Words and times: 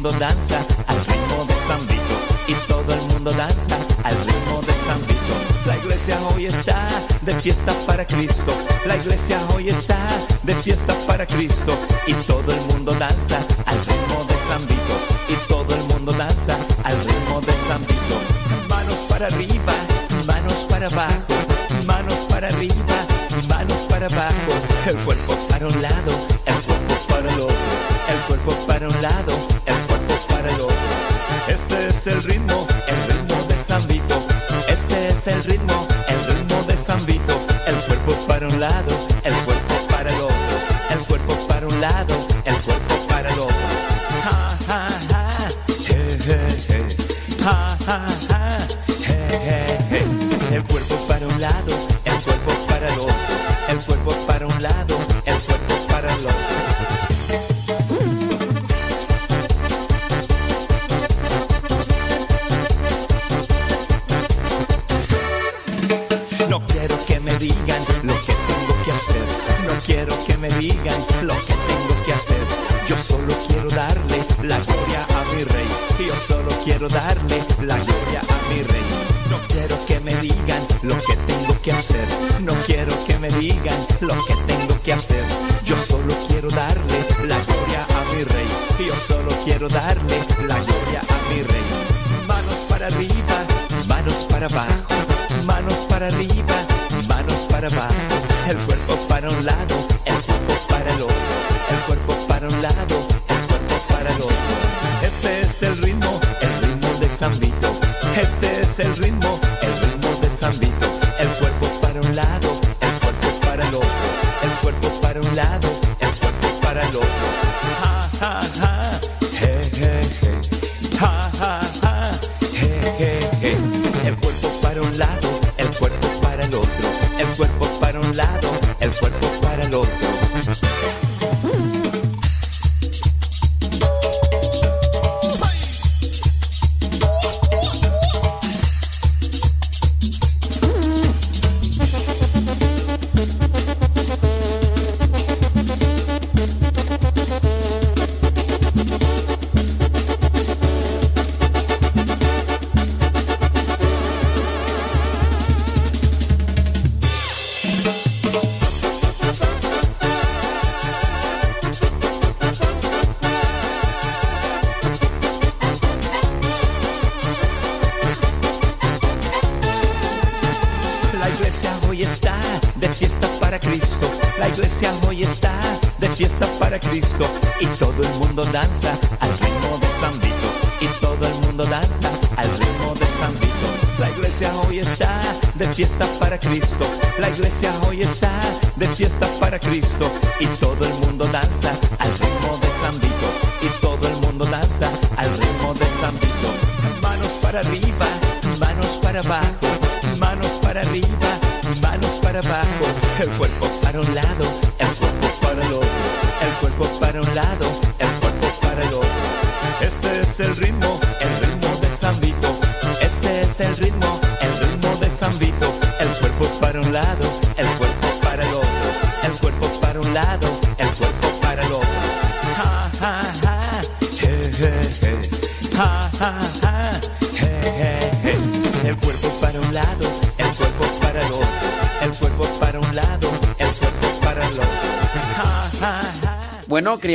mundo 0.00 0.18
danza 0.18 0.58
al 0.86 1.04
ritmo 1.04 1.44
de 1.44 1.54
San 1.68 1.86
Vito. 1.86 2.16
Y 2.48 2.54
todo 2.66 2.94
el 2.94 3.02
mundo 3.12 3.30
danza 3.32 3.76
al 4.02 4.16
ritmo 4.16 4.60
de 4.62 4.72
San 4.72 5.00
Vito. 5.00 5.34
La 5.66 5.76
iglesia 5.76 6.18
hoy 6.28 6.46
está 6.46 6.88
de 7.20 7.34
fiesta 7.34 7.74
para 7.86 8.06
Cristo. 8.06 8.52
La 8.86 8.96
iglesia 8.96 9.38
hoy 9.52 9.68
está 9.68 9.98
de 10.42 10.54
fiesta 10.54 10.94
para 11.06 11.26
Cristo. 11.26 11.78
Y 12.06 12.14
todo 12.14 12.50
el 12.50 12.60
mundo 12.72 12.92
danza 12.92 13.40
al 13.66 13.78
ritmo 13.78 14.24
de 14.24 14.36
San 14.48 14.66
Vito. 14.66 14.96
Y 15.28 15.48
todo 15.48 15.74
el 15.74 15.84
mundo 15.84 16.12
danza 16.12 16.56
al 16.82 16.98
ritmo 17.04 17.40
de 17.42 17.52
San 17.68 17.80
Vito. 17.82 18.16
Manos 18.70 18.98
para 19.06 19.26
arriba, 19.26 19.74
manos 20.26 20.66
para 20.70 20.86
abajo. 20.86 21.34
Manos 21.84 22.18
para 22.30 22.48
arriba, 22.48 22.96
manos 23.48 23.86
para 23.90 24.06
abajo. 24.06 24.52
El 24.86 24.96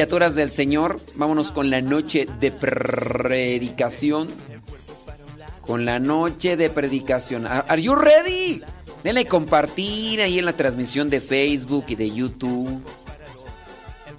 criaturas 0.05 0.35
del 0.35 0.51
Señor, 0.51 1.01
vámonos 1.15 1.51
con 1.51 1.71
la 1.71 1.81
noche 1.81 2.27
de 2.39 2.51
predicación. 2.51 4.27
Con 5.61 5.83
la 5.83 5.97
noche 5.97 6.55
de 6.55 6.69
predicación. 6.69 7.47
¿Are 7.47 7.81
you 7.81 7.95
ready? 7.95 8.61
Denle 9.03 9.25
compartir 9.25 10.21
ahí 10.21 10.37
en 10.37 10.45
la 10.45 10.53
transmisión 10.53 11.09
de 11.09 11.21
Facebook 11.21 11.85
y 11.87 11.95
de 11.95 12.11
YouTube. 12.11 12.83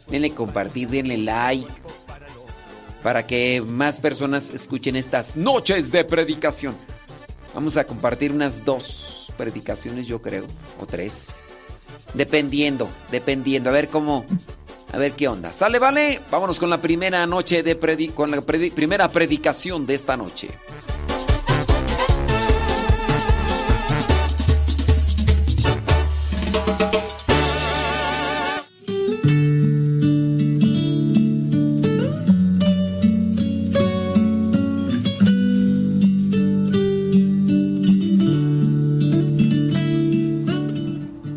Denle 0.08 0.32
compartir, 0.32 0.88
denle 0.88 1.18
like. 1.18 1.68
Para 3.04 3.24
que 3.24 3.62
más 3.64 4.00
personas 4.00 4.50
escuchen 4.50 4.96
estas 4.96 5.36
noches 5.36 5.92
de 5.92 6.02
predicación. 6.02 6.74
Vamos 7.54 7.76
a 7.76 7.84
compartir 7.84 8.32
unas 8.32 8.64
dos 8.64 9.32
predicaciones, 9.36 10.08
yo 10.08 10.20
creo, 10.20 10.48
o 10.80 10.86
tres. 10.86 11.28
Dependiendo, 12.12 12.88
dependiendo. 13.12 13.70
A 13.70 13.72
ver 13.72 13.86
cómo, 13.86 14.24
a 14.92 14.98
ver 14.98 15.12
qué 15.12 15.28
onda. 15.28 15.52
Sale, 15.52 15.78
vale. 15.78 16.20
Vámonos 16.30 16.58
con 16.58 16.70
la 16.70 16.80
primera 16.80 17.26
noche 17.26 17.62
de 17.62 17.76
predi 17.76 18.08
con 18.08 18.30
la 18.30 18.40
primera 18.40 19.08
predicación 19.08 19.86
de 19.86 19.94
esta 19.94 20.16
noche. 20.16 20.48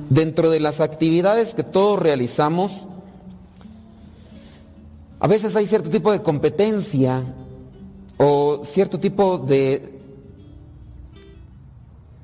Dentro 0.09 0.49
de 0.49 0.59
las 0.59 0.81
actividades 0.81 1.53
que 1.53 1.63
todos 1.63 1.97
realizamos, 1.97 2.89
a 5.19 5.27
veces 5.27 5.55
hay 5.55 5.65
cierto 5.65 5.89
tipo 5.89 6.11
de 6.11 6.21
competencia 6.21 7.21
o 8.17 8.61
cierto 8.63 8.99
tipo 8.99 9.37
de 9.37 9.99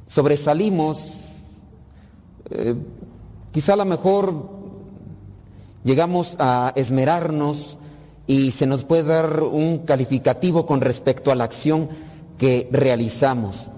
sobresalimos, 0.07 1.61
eh, 2.49 2.75
quizá 3.51 3.73
a 3.73 3.77
lo 3.77 3.85
mejor 3.85 4.49
llegamos 5.83 6.35
a 6.39 6.71
esmerarnos 6.75 7.79
y 8.27 8.51
se 8.51 8.65
nos 8.65 8.85
puede 8.85 9.03
dar 9.03 9.43
un 9.43 9.79
calificativo 9.79 10.65
con 10.65 10.79
respecto 10.79 11.31
a 11.31 11.35
la 11.35 11.43
acción 11.43 11.89
que 12.37 12.69
realizamos. 12.71 13.71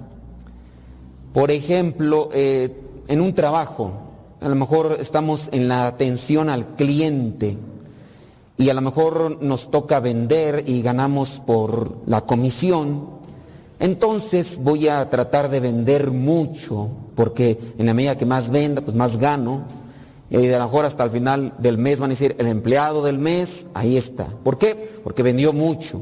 Por 1.34 1.50
ejemplo, 1.50 2.30
eh, 2.34 2.75
en 3.08 3.22
un 3.22 3.34
trabajo, 3.34 3.94
a 4.42 4.48
lo 4.48 4.56
mejor 4.56 4.98
estamos 5.00 5.50
en 5.52 5.68
la 5.68 5.88
atención 5.88 6.50
al 6.50 6.75
cliente 6.75 7.58
y 8.57 8.69
a 8.69 8.74
lo 8.74 8.81
mejor 8.81 9.42
nos 9.42 9.69
toca 9.69 10.00
vender 10.00 10.63
y 10.65 10.81
ganamos 10.81 11.39
por 11.45 11.98
la 12.07 12.21
comisión, 12.21 13.18
entonces 13.80 14.59
voy 14.63 14.88
a 14.88 15.07
tratar 15.09 15.50
de 15.50 15.59
vender 15.59 16.12
mucho, 16.12 16.89
porque 17.15 17.59
en 17.77 17.86
la 17.86 17.94
medida 17.94 18.18
que 18.18 18.25
más 18.25 18.50
venda, 18.50 18.81
pues 18.81 18.98
más 18.98 19.18
gano. 19.18 19.65
Y 20.30 20.48
a 20.51 20.57
lo 20.57 20.65
mejor 20.65 20.86
hasta 20.86 21.04
el 21.04 21.12
final 21.12 21.54
del 21.59 21.77
mes 21.77 22.00
van 22.00 22.09
a 22.09 22.13
decir, 22.13 22.36
el 22.39 22.48
empleado 22.48 23.04
del 23.04 23.19
mes, 23.19 23.68
ahí 23.74 23.95
está. 23.95 24.25
¿Por 24.25 24.57
qué? 24.57 25.00
Porque 25.03 25.24
vendió 25.24 25.53
mucho. 25.53 26.01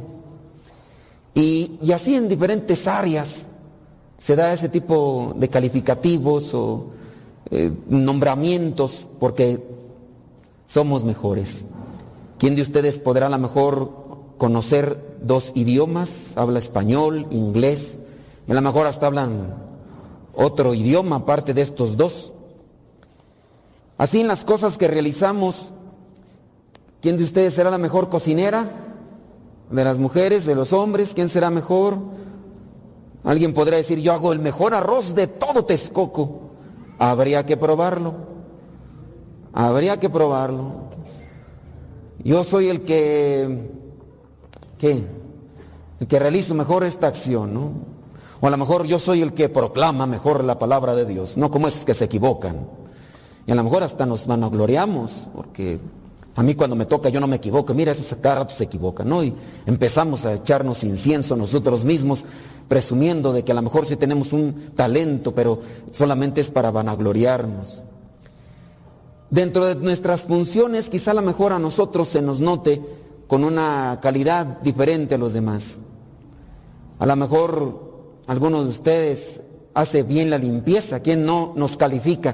Y, 1.33 1.77
así 1.93 2.15
en 2.15 2.29
diferentes 2.29 2.87
áreas 2.87 3.49
se 4.17 4.35
da 4.37 4.53
ese 4.53 4.69
tipo 4.69 5.33
de 5.35 5.49
calificativos 5.49 6.53
o 6.53 6.87
eh, 7.51 7.71
nombramientos 7.89 9.05
porque 9.19 9.61
somos 10.65 11.03
mejores. 11.03 11.65
¿Quién 12.45 12.55
de 12.55 12.61
ustedes 12.61 12.99
podrá 12.99 13.25
a 13.25 13.29
lo 13.31 13.39
mejor 13.39 14.35
conocer 14.37 15.17
dos 15.19 15.51
idiomas? 15.55 16.37
Habla 16.37 16.59
español, 16.59 17.25
inglés, 17.31 17.97
a 18.47 18.53
lo 18.53 18.61
mejor 18.61 18.85
hasta 18.85 19.07
hablan 19.07 19.55
otro 20.31 20.75
idioma 20.75 21.15
aparte 21.15 21.55
de 21.55 21.63
estos 21.63 21.97
dos. 21.97 22.33
Así 23.97 24.21
en 24.21 24.27
las 24.27 24.45
cosas 24.45 24.77
que 24.77 24.87
realizamos, 24.87 25.73
¿quién 27.01 27.17
de 27.17 27.23
ustedes 27.23 27.55
será 27.55 27.71
la 27.71 27.79
mejor 27.79 28.09
cocinera? 28.09 28.69
¿De 29.71 29.83
las 29.83 29.97
mujeres, 29.97 30.45
de 30.45 30.53
los 30.53 30.71
hombres? 30.71 31.15
¿Quién 31.15 31.29
será 31.29 31.49
mejor? 31.49 31.97
Alguien 33.23 33.55
podría 33.55 33.77
decir, 33.77 34.01
yo 34.01 34.13
hago 34.13 34.33
el 34.33 34.39
mejor 34.39 34.75
arroz 34.75 35.15
de 35.15 35.25
todo 35.25 35.65
Texcoco. 35.65 36.51
Habría 36.99 37.43
que 37.43 37.57
probarlo. 37.57 38.13
Habría 39.51 39.99
que 39.99 40.11
probarlo. 40.11 40.84
Yo 42.25 42.43
soy 42.43 42.69
el 42.69 42.81
que, 42.81 43.69
¿qué? 44.79 45.03
El 45.99 46.07
que 46.07 46.17
realizo 46.17 46.55
mejor 46.55 46.83
esta 46.83 47.05
acción, 47.05 47.53
¿no? 47.53 47.71
O 48.41 48.47
a 48.47 48.49
lo 48.49 48.57
mejor 48.57 48.87
yo 48.87 48.97
soy 48.97 49.21
el 49.21 49.33
que 49.33 49.47
proclama 49.47 50.07
mejor 50.07 50.43
la 50.43 50.57
palabra 50.57 50.95
de 50.95 51.05
Dios, 51.05 51.37
no 51.37 51.51
como 51.51 51.67
es 51.67 51.85
que 51.85 51.93
se 51.93 52.05
equivocan. 52.05 52.67
Y 53.45 53.51
a 53.51 53.55
lo 53.55 53.63
mejor 53.63 53.83
hasta 53.83 54.07
nos 54.07 54.25
vanagloriamos, 54.25 55.29
porque 55.35 55.79
a 56.35 56.41
mí 56.41 56.55
cuando 56.55 56.75
me 56.75 56.87
toca 56.87 57.09
yo 57.09 57.19
no 57.19 57.27
me 57.27 57.35
equivoco, 57.35 57.75
mira, 57.75 57.91
eso 57.91 58.17
cada 58.19 58.39
rato 58.39 58.55
se 58.55 58.63
equivoca, 58.63 59.03
¿no? 59.03 59.23
Y 59.23 59.31
empezamos 59.67 60.25
a 60.25 60.33
echarnos 60.33 60.83
incienso 60.83 61.35
nosotros 61.35 61.85
mismos, 61.85 62.25
presumiendo 62.67 63.33
de 63.33 63.43
que 63.43 63.51
a 63.51 63.55
lo 63.55 63.61
mejor 63.61 63.85
sí 63.85 63.97
tenemos 63.97 64.33
un 64.33 64.71
talento, 64.73 65.35
pero 65.35 65.59
solamente 65.91 66.41
es 66.41 66.49
para 66.49 66.71
vanagloriarnos. 66.71 67.83
Dentro 69.35 69.65
de 69.65 69.75
nuestras 69.75 70.23
funciones, 70.23 70.89
quizá 70.89 71.11
a 71.11 71.15
lo 71.15 71.21
mejor 71.21 71.51
a 71.51 71.59
nosotros 71.59 72.07
se 72.07 72.21
nos 72.21 72.39
note 72.39 72.81
con 73.27 73.43
una 73.43 73.99
calidad 74.01 74.61
diferente 74.61 75.15
a 75.15 75.17
los 75.17 75.33
demás. 75.33 75.81
A 76.99 77.05
lo 77.05 77.17
mejor 77.17 77.81
alguno 78.27 78.63
de 78.63 78.69
ustedes 78.69 79.41
hace 79.73 80.03
bien 80.03 80.29
la 80.29 80.37
limpieza, 80.37 81.01
quien 81.01 81.25
no 81.25 81.51
nos 81.57 81.75
califica. 81.75 82.33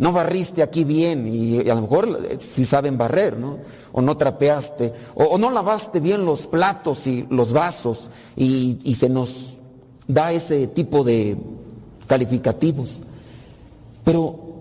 No 0.00 0.10
barriste 0.10 0.64
aquí 0.64 0.82
bien 0.82 1.28
y, 1.32 1.60
a 1.70 1.76
lo 1.76 1.82
mejor 1.82 2.18
si 2.40 2.64
saben 2.64 2.98
barrer, 2.98 3.38
¿no? 3.38 3.58
O 3.92 4.02
no 4.02 4.16
trapeaste, 4.16 4.92
o, 5.14 5.38
no 5.38 5.48
lavaste 5.48 6.00
bien 6.00 6.26
los 6.26 6.48
platos 6.48 7.06
y 7.06 7.24
los 7.30 7.52
vasos 7.52 8.10
y 8.34 8.94
se 8.98 9.08
nos 9.08 9.58
da 10.08 10.32
ese 10.32 10.66
tipo 10.66 11.04
de 11.04 11.36
calificativos. 12.08 13.02
Pero 14.02 14.51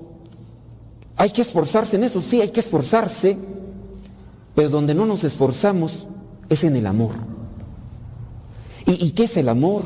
hay 1.21 1.29
que 1.29 1.43
esforzarse 1.43 1.97
en 1.97 2.03
eso, 2.03 2.19
sí, 2.19 2.41
hay 2.41 2.49
que 2.49 2.61
esforzarse, 2.61 3.37
pero 4.55 4.69
donde 4.69 4.95
no 4.95 5.05
nos 5.05 5.23
esforzamos 5.23 6.07
es 6.49 6.63
en 6.63 6.75
el 6.75 6.87
amor. 6.87 7.11
¿Y, 8.87 9.11
qué 9.11 9.25
es 9.25 9.37
el 9.37 9.47
amor? 9.47 9.83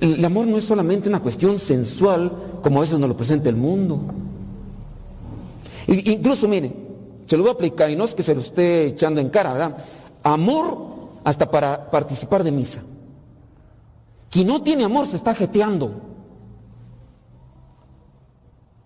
El 0.00 0.24
amor 0.24 0.46
no 0.46 0.56
es 0.56 0.64
solamente 0.64 1.10
una 1.10 1.20
cuestión 1.20 1.58
sensual, 1.58 2.32
como 2.62 2.78
a 2.78 2.80
veces 2.80 2.98
nos 2.98 3.10
lo 3.10 3.16
presenta 3.16 3.50
el 3.50 3.56
mundo. 3.56 4.00
incluso, 5.86 6.48
mire, 6.48 6.72
se 7.26 7.36
lo 7.36 7.42
voy 7.42 7.50
a 7.50 7.54
aplicar 7.56 7.90
y 7.90 7.94
no 7.96 8.04
es 8.04 8.14
que 8.14 8.22
se 8.22 8.34
lo 8.34 8.40
esté 8.40 8.86
echando 8.86 9.20
en 9.20 9.28
cara, 9.28 9.52
¿verdad? 9.52 9.76
Amor 10.22 10.78
hasta 11.24 11.50
para 11.50 11.90
participar 11.90 12.42
de 12.42 12.52
misa. 12.52 12.80
Quien 14.30 14.46
no 14.46 14.62
tiene 14.62 14.82
amor 14.82 15.06
se 15.06 15.16
está 15.16 15.34
jeteando. 15.34 15.92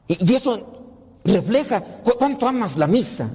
y 0.08 0.34
eso 0.34 0.73
refleja 1.24 1.82
cuánto 2.18 2.46
amas 2.46 2.76
la 2.76 2.86
misa. 2.86 3.28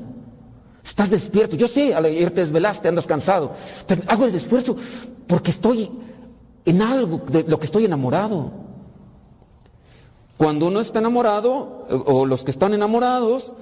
Estás 0.83 1.09
despierto. 1.09 1.56
Yo 1.56 1.68
sé, 1.68 1.94
al 1.94 2.06
ayer 2.06 2.31
te 2.31 2.41
desvelaste, 2.41 2.88
andas 2.88 3.06
cansado. 3.06 3.51
Pero 3.86 4.01
hago 4.07 4.25
el 4.25 4.33
esfuerzo 4.33 4.75
porque 5.27 5.51
estoy 5.51 5.89
en 6.65 6.81
algo 6.81 7.19
de 7.30 7.44
lo 7.44 7.59
que 7.59 7.65
estoy 7.65 7.86
enamorado. 7.86 8.51
Cuando 10.38 10.68
uno 10.68 10.80
está 10.80 11.00
enamorado, 11.00 11.86
o 12.06 12.25
los 12.25 12.44
que 12.44 12.51
están 12.51 12.74
enamorados, 12.74 13.53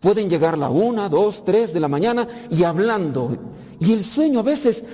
pueden 0.00 0.28
llegar 0.28 0.58
la 0.58 0.68
una, 0.68 1.08
dos, 1.08 1.44
tres 1.44 1.72
de 1.72 1.80
la 1.80 1.88
mañana 1.88 2.26
y 2.50 2.64
hablando. 2.64 3.36
Y 3.78 3.92
el 3.92 4.02
sueño 4.02 4.40
a 4.40 4.42
veces 4.42 4.84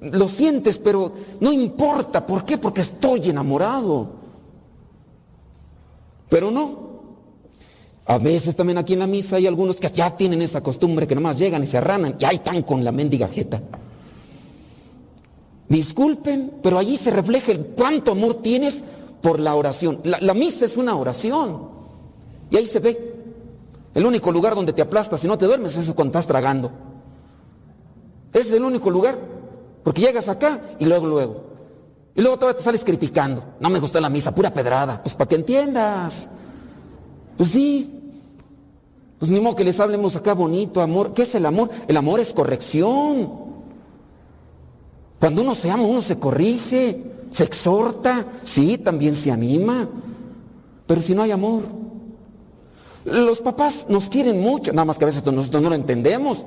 lo 0.00 0.26
sientes, 0.28 0.78
pero 0.78 1.12
no 1.40 1.52
importa. 1.52 2.26
¿Por 2.26 2.44
qué? 2.44 2.58
Porque 2.58 2.80
estoy 2.80 3.30
enamorado. 3.30 4.10
Pero 6.28 6.50
no, 6.50 6.87
a 8.10 8.16
veces 8.16 8.56
también 8.56 8.78
aquí 8.78 8.94
en 8.94 9.00
la 9.00 9.06
misa 9.06 9.36
hay 9.36 9.46
algunos 9.46 9.76
que 9.76 9.90
ya 9.90 10.16
tienen 10.16 10.40
esa 10.40 10.62
costumbre 10.62 11.06
que 11.06 11.14
nomás 11.14 11.38
llegan 11.38 11.62
y 11.62 11.66
se 11.66 11.76
arranan 11.76 12.16
y 12.18 12.24
ahí 12.24 12.36
están 12.36 12.62
con 12.62 12.82
la 12.82 12.90
mendiga 12.90 13.28
jeta. 13.28 13.60
Disculpen, 15.68 16.54
pero 16.62 16.78
allí 16.78 16.96
se 16.96 17.10
refleja 17.10 17.52
el 17.52 17.66
cuánto 17.76 18.12
amor 18.12 18.36
tienes 18.36 18.82
por 19.20 19.38
la 19.38 19.54
oración. 19.54 20.00
La, 20.04 20.32
misa 20.32 20.64
es 20.64 20.78
una 20.78 20.96
oración. 20.96 21.68
Y 22.50 22.56
ahí 22.56 22.64
se 22.64 22.78
ve. 22.78 23.14
El 23.94 24.06
único 24.06 24.32
lugar 24.32 24.54
donde 24.54 24.72
te 24.72 24.80
aplastas 24.80 25.22
y 25.24 25.28
no 25.28 25.36
te 25.36 25.44
duermes 25.44 25.76
es 25.76 25.92
cuando 25.92 26.12
estás 26.18 26.26
tragando. 26.26 26.72
Ese 28.32 28.48
es 28.48 28.52
el 28.54 28.64
único 28.64 28.88
lugar. 28.88 29.18
Porque 29.84 30.00
llegas 30.00 30.30
acá 30.30 30.58
y 30.78 30.86
luego, 30.86 31.06
luego. 31.06 31.44
Y 32.14 32.22
luego 32.22 32.38
todavía 32.38 32.56
te 32.56 32.64
sales 32.64 32.84
criticando. 32.86 33.44
No 33.60 33.68
me 33.68 33.80
gustó 33.80 34.00
la 34.00 34.08
misa, 34.08 34.34
pura 34.34 34.50
pedrada. 34.50 35.02
Pues 35.02 35.14
para 35.14 35.28
que 35.28 35.34
entiendas. 35.34 36.30
Pues 37.36 37.50
sí, 37.50 37.97
pues 39.18 39.30
ni 39.30 39.40
modo 39.40 39.56
que 39.56 39.64
les 39.64 39.80
hablemos 39.80 40.14
acá 40.14 40.34
bonito, 40.34 40.80
amor. 40.80 41.12
¿Qué 41.12 41.22
es 41.22 41.34
el 41.34 41.44
amor? 41.46 41.70
El 41.88 41.96
amor 41.96 42.20
es 42.20 42.32
corrección. 42.32 43.28
Cuando 45.18 45.42
uno 45.42 45.54
se 45.54 45.70
ama, 45.70 45.82
uno 45.82 46.00
se 46.00 46.18
corrige, 46.18 47.02
se 47.30 47.44
exhorta, 47.44 48.24
sí, 48.44 48.78
también 48.78 49.16
se 49.16 49.32
anima. 49.32 49.88
Pero 50.86 51.02
si 51.02 51.14
no 51.14 51.22
hay 51.22 51.32
amor, 51.32 51.62
los 53.04 53.40
papás 53.40 53.86
nos 53.88 54.08
quieren 54.08 54.40
mucho, 54.40 54.72
nada 54.72 54.84
más 54.84 54.98
que 54.98 55.04
a 55.04 55.06
veces 55.06 55.24
nosotros 55.24 55.62
no 55.62 55.68
lo 55.68 55.74
entendemos. 55.74 56.44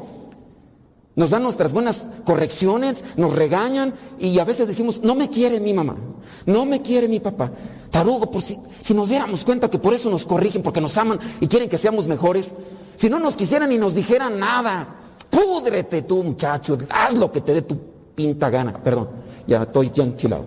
Nos 1.16 1.30
dan 1.30 1.44
nuestras 1.44 1.74
buenas 1.74 2.06
correcciones, 2.24 3.04
nos 3.18 3.36
regañan 3.36 3.94
y 4.18 4.40
a 4.40 4.46
veces 4.46 4.68
decimos, 4.68 5.02
no 5.04 5.14
me 5.14 5.30
quiere 5.30 5.60
mi 5.60 5.74
mamá, 5.74 5.96
no 6.46 6.66
me 6.66 6.82
quiere 6.82 7.10
mi 7.10 7.20
papá. 7.20 7.52
Tarugo, 7.90 8.32
por 8.32 8.42
si, 8.42 8.58
si 8.82 8.94
nos 8.94 9.10
diéramos 9.10 9.44
cuenta 9.44 9.70
que 9.70 9.78
por 9.78 9.94
eso 9.94 10.10
nos 10.10 10.26
corrigen, 10.26 10.64
porque 10.64 10.80
nos 10.80 10.98
aman 10.98 11.20
y 11.42 11.48
quieren 11.48 11.68
que 11.68 11.78
seamos 11.78 12.08
mejores, 12.08 12.54
si 12.96 13.10
no 13.10 13.20
nos 13.20 13.36
quisieran 13.36 13.72
y 13.74 13.78
nos 13.78 13.94
dijeran 13.94 14.40
nada, 14.40 14.96
púdrete 15.30 16.04
tú 16.04 16.24
muchacho, 16.24 16.78
haz 16.90 17.16
lo 17.16 17.30
que 17.30 17.42
te 17.42 17.56
dé 17.56 17.62
tu 17.64 17.78
pinta 18.16 18.50
gana. 18.50 18.72
Perdón, 18.74 19.10
ya 19.48 19.64
estoy 19.64 19.92
ya 19.94 20.04
enchilado. 20.04 20.46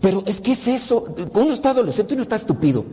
Pero 0.00 0.22
es 0.26 0.40
que 0.40 0.52
es 0.52 0.66
eso, 0.66 1.04
uno 1.34 1.52
está 1.52 1.70
adolescente 1.70 2.12
y 2.12 2.16
uno 2.16 2.22
está 2.22 2.36
estúpido. 2.36 2.84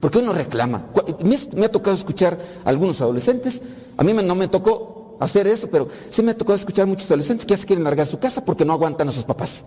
Porque 0.00 0.18
uno 0.18 0.32
reclama. 0.32 0.86
Me, 1.22 1.38
me 1.54 1.66
ha 1.66 1.70
tocado 1.70 1.94
escuchar 1.94 2.36
a 2.64 2.68
algunos 2.68 3.00
adolescentes, 3.00 3.62
a 3.96 4.02
mí 4.02 4.12
no 4.12 4.34
me 4.34 4.48
tocó 4.48 5.01
hacer 5.20 5.46
eso, 5.46 5.68
pero 5.70 5.88
sí 6.08 6.22
me 6.22 6.32
ha 6.32 6.36
tocado 6.36 6.56
escuchar 6.56 6.84
a 6.84 6.86
muchos 6.86 7.06
adolescentes 7.06 7.46
que 7.46 7.50
ya 7.50 7.56
se 7.56 7.66
quieren 7.66 7.84
largar 7.84 8.06
su 8.06 8.18
casa 8.18 8.44
porque 8.44 8.64
no 8.64 8.72
aguantan 8.72 9.08
a 9.08 9.12
sus 9.12 9.24
papás, 9.24 9.64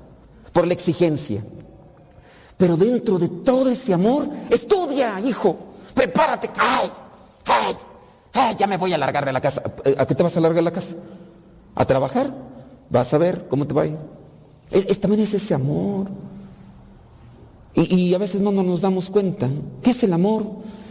por 0.53 0.67
la 0.67 0.73
exigencia. 0.73 1.43
Pero 2.57 2.77
dentro 2.77 3.17
de 3.17 3.27
todo 3.27 3.69
ese 3.69 3.93
amor, 3.93 4.27
estudia, 4.49 5.19
hijo, 5.19 5.57
prepárate. 5.93 6.49
Ay, 6.57 6.89
ay, 7.45 7.75
ay, 8.33 8.55
ya 8.57 8.67
me 8.67 8.77
voy 8.77 8.93
a 8.93 8.97
largar 8.97 9.25
de 9.25 9.33
la 9.33 9.41
casa. 9.41 9.61
¿A 9.97 10.05
qué 10.05 10.15
te 10.15 10.23
vas 10.23 10.37
a 10.37 10.39
largar 10.39 10.55
de 10.55 10.61
la 10.61 10.71
casa? 10.71 10.95
¿A 11.75 11.85
trabajar? 11.85 12.33
Vas 12.89 13.13
a 13.13 13.17
ver 13.17 13.47
cómo 13.49 13.67
te 13.67 13.73
va 13.73 13.81
a 13.83 13.87
ir. 13.87 13.97
Es, 14.71 14.99
también 14.99 15.21
es 15.21 15.33
ese 15.33 15.53
amor. 15.53 16.07
Y, 17.73 17.93
y, 17.93 18.13
a 18.13 18.17
veces 18.17 18.41
no, 18.41 18.51
no 18.51 18.63
nos 18.63 18.81
damos 18.81 19.09
cuenta. 19.09 19.49
¿Qué 19.83 19.91
es 19.91 20.03
el 20.03 20.13
amor? 20.13 20.43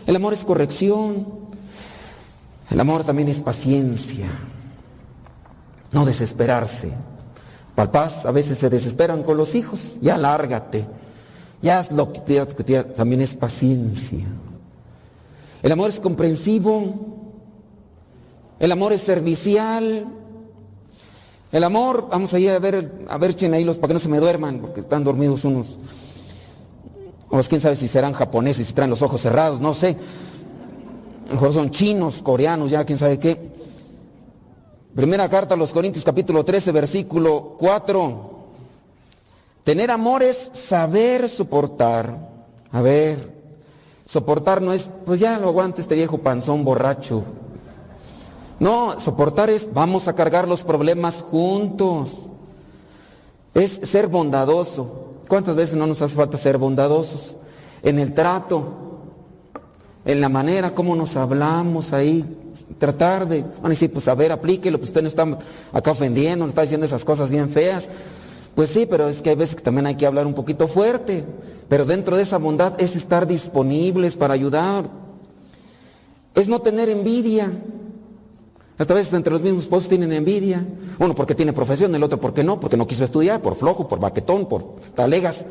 El 0.07 0.17
amor 0.17 0.35
es 0.35 0.45
corrección. 0.45 1.44
El 2.71 2.81
amor 2.81 3.05
también 3.05 3.29
es 3.29 3.41
paciencia. 3.41 4.27
No 5.93 6.05
desesperarse. 6.05 6.91
Papás 7.75 8.25
a 8.27 8.31
veces 8.31 8.59
se 8.59 8.71
desesperan 8.71 9.23
con 9.23 9.37
los 9.37 9.55
hijos. 9.55 9.99
Ya 10.01 10.17
lárgate. 10.17 10.87
Ya 11.63 11.79
haz 11.79 11.93
lo 11.93 12.13
que 12.13 12.21
te, 12.21 12.85
también 12.85 13.21
es 13.21 13.35
paciencia. 13.35 14.25
El 15.63 15.73
amor 15.73 15.89
es 15.89 16.01
comprensivo. 16.01 17.15
El 18.59 18.73
amor 18.73 18.93
es 18.93 19.01
servicial. 19.01 20.07
El 21.53 21.65
amor, 21.65 22.09
vamos 22.11 22.35
a 22.35 22.39
ir 22.39 22.51
a 22.51 22.59
ver, 22.59 23.07
a 23.09 23.17
ver 23.17 23.37
chen 23.37 23.55
ahí 23.55 23.63
los 23.63 23.79
para 23.79 23.89
que 23.89 23.95
no 23.95 24.01
se 24.01 24.09
me 24.09 24.19
duerman, 24.19 24.59
porque 24.59 24.81
están 24.81 25.05
dormidos 25.05 25.45
unos. 25.45 25.79
O 27.31 27.41
quién 27.49 27.61
sabe 27.61 27.77
si 27.77 27.87
serán 27.89 28.13
japoneses, 28.13 28.67
si 28.67 28.73
traen 28.73 28.91
los 28.91 29.03
ojos 29.03 29.21
cerrados, 29.21 29.61
no 29.61 29.73
sé. 29.73 29.97
Mejor 31.31 31.53
son 31.53 31.71
chinos, 31.71 32.21
coreanos, 32.23 32.71
ya 32.71 32.85
quién 32.85 32.99
sabe 32.99 33.19
qué. 33.19 33.53
Primera 34.95 35.29
carta 35.29 35.55
a 35.55 35.57
los 35.57 35.73
Corintios 35.73 36.05
capítulo 36.05 36.45
13, 36.45 36.71
versículo 36.73 37.57
4. 37.59 38.31
Tener 39.65 39.91
amor 39.91 40.23
es 40.23 40.51
saber 40.53 41.29
soportar. 41.29 42.31
A 42.71 42.83
ver, 42.83 43.33
soportar 44.05 44.61
no 44.61 44.73
es, 44.73 44.91
pues 45.05 45.21
ya 45.21 45.39
lo 45.39 45.49
aguanta 45.49 45.81
este 45.81 45.95
viejo 45.95 46.19
panzón 46.19 46.65
borracho. 46.65 47.25
No, 48.61 49.01
soportar 49.01 49.51
es, 49.51 49.73
vamos 49.73 50.07
a 50.07 50.15
cargar 50.15 50.47
los 50.47 50.65
problemas 50.65 51.23
juntos. 51.23 52.29
Es 53.55 53.81
ser 53.83 54.09
bondadoso. 54.09 55.15
¿Cuántas 55.29 55.57
veces 55.57 55.77
no 55.77 55.87
nos 55.87 56.03
hace 56.03 56.17
falta 56.17 56.37
ser 56.37 56.59
bondadosos? 56.59 57.37
En 57.83 57.99
el 57.99 58.15
trato, 58.15 58.84
en 60.05 60.21
la 60.21 60.29
manera 60.29 60.75
como 60.75 60.95
nos 60.97 61.17
hablamos 61.17 61.93
ahí, 61.93 62.25
tratar 62.79 63.27
de, 63.27 63.43
van 63.43 63.67
a 63.67 63.69
decir, 63.71 63.93
pues 63.93 64.07
a 64.09 64.15
ver, 64.15 64.33
aplíquelo, 64.33 64.79
pues 64.79 64.91
usted 64.91 65.03
no 65.03 65.09
está 65.09 65.27
acá 65.73 65.91
ofendiendo, 65.91 66.45
no 66.45 66.49
está 66.51 66.63
diciendo 66.63 66.85
esas 66.85 67.05
cosas 67.05 67.31
bien 67.31 67.49
feas. 67.49 67.89
Pues 68.55 68.71
sí, 68.71 68.87
pero 68.87 69.09
es 69.09 69.21
que 69.21 69.31
hay 69.31 69.37
veces 69.37 69.57
que 69.57 69.63
también 69.63 69.87
hay 69.87 69.97
que 69.97 70.07
hablar 70.07 70.27
un 70.27 70.35
poquito 70.35 70.69
fuerte. 70.69 71.25
Pero 71.69 71.85
dentro 71.85 72.17
de 72.17 72.23
esa 72.23 72.39
bondad 72.39 72.81
es 72.81 72.95
estar 72.95 73.27
disponibles 73.27 74.17
para 74.17 74.35
ayudar. 74.35 74.85
Es 76.35 76.49
no 76.49 76.61
tener 76.61 76.89
envidia. 76.89 77.51
Hasta 78.79 78.95
veces 78.95 79.13
entre 79.13 79.33
los 79.33 79.43
mismos 79.43 79.65
esposos 79.65 79.89
tienen 79.89 80.13
envidia. 80.13 80.65
Uno 80.99 81.15
porque 81.15 81.35
tiene 81.35 81.53
profesión, 81.53 81.95
el 81.95 82.03
otro 82.03 82.21
porque 82.21 82.45
no, 82.45 82.61
porque 82.61 82.77
no 82.77 82.87
quiso 82.87 83.05
estudiar, 83.05 83.41
por 83.41 83.57
flojo, 83.57 83.89
por 83.89 83.99
baquetón, 83.99 84.47
por 84.47 84.77
talegas. 84.95 85.47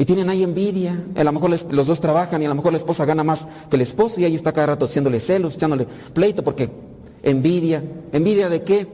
Y 0.00 0.06
tienen 0.06 0.30
ahí 0.30 0.42
envidia. 0.42 0.98
A 1.14 1.24
lo 1.24 1.30
mejor 1.30 1.50
los 1.50 1.86
dos 1.86 2.00
trabajan 2.00 2.40
y 2.40 2.46
a 2.46 2.48
lo 2.48 2.54
mejor 2.54 2.72
la 2.72 2.78
esposa 2.78 3.04
gana 3.04 3.22
más 3.22 3.46
que 3.68 3.76
el 3.76 3.82
esposo 3.82 4.18
y 4.18 4.24
ahí 4.24 4.34
está 4.34 4.50
cada 4.50 4.68
rato 4.68 4.86
haciéndole 4.86 5.20
celos, 5.20 5.56
echándole 5.56 5.86
pleito 6.14 6.42
porque 6.42 6.70
envidia. 7.22 7.84
¿Envidia 8.10 8.48
de 8.48 8.62
qué? 8.62 8.86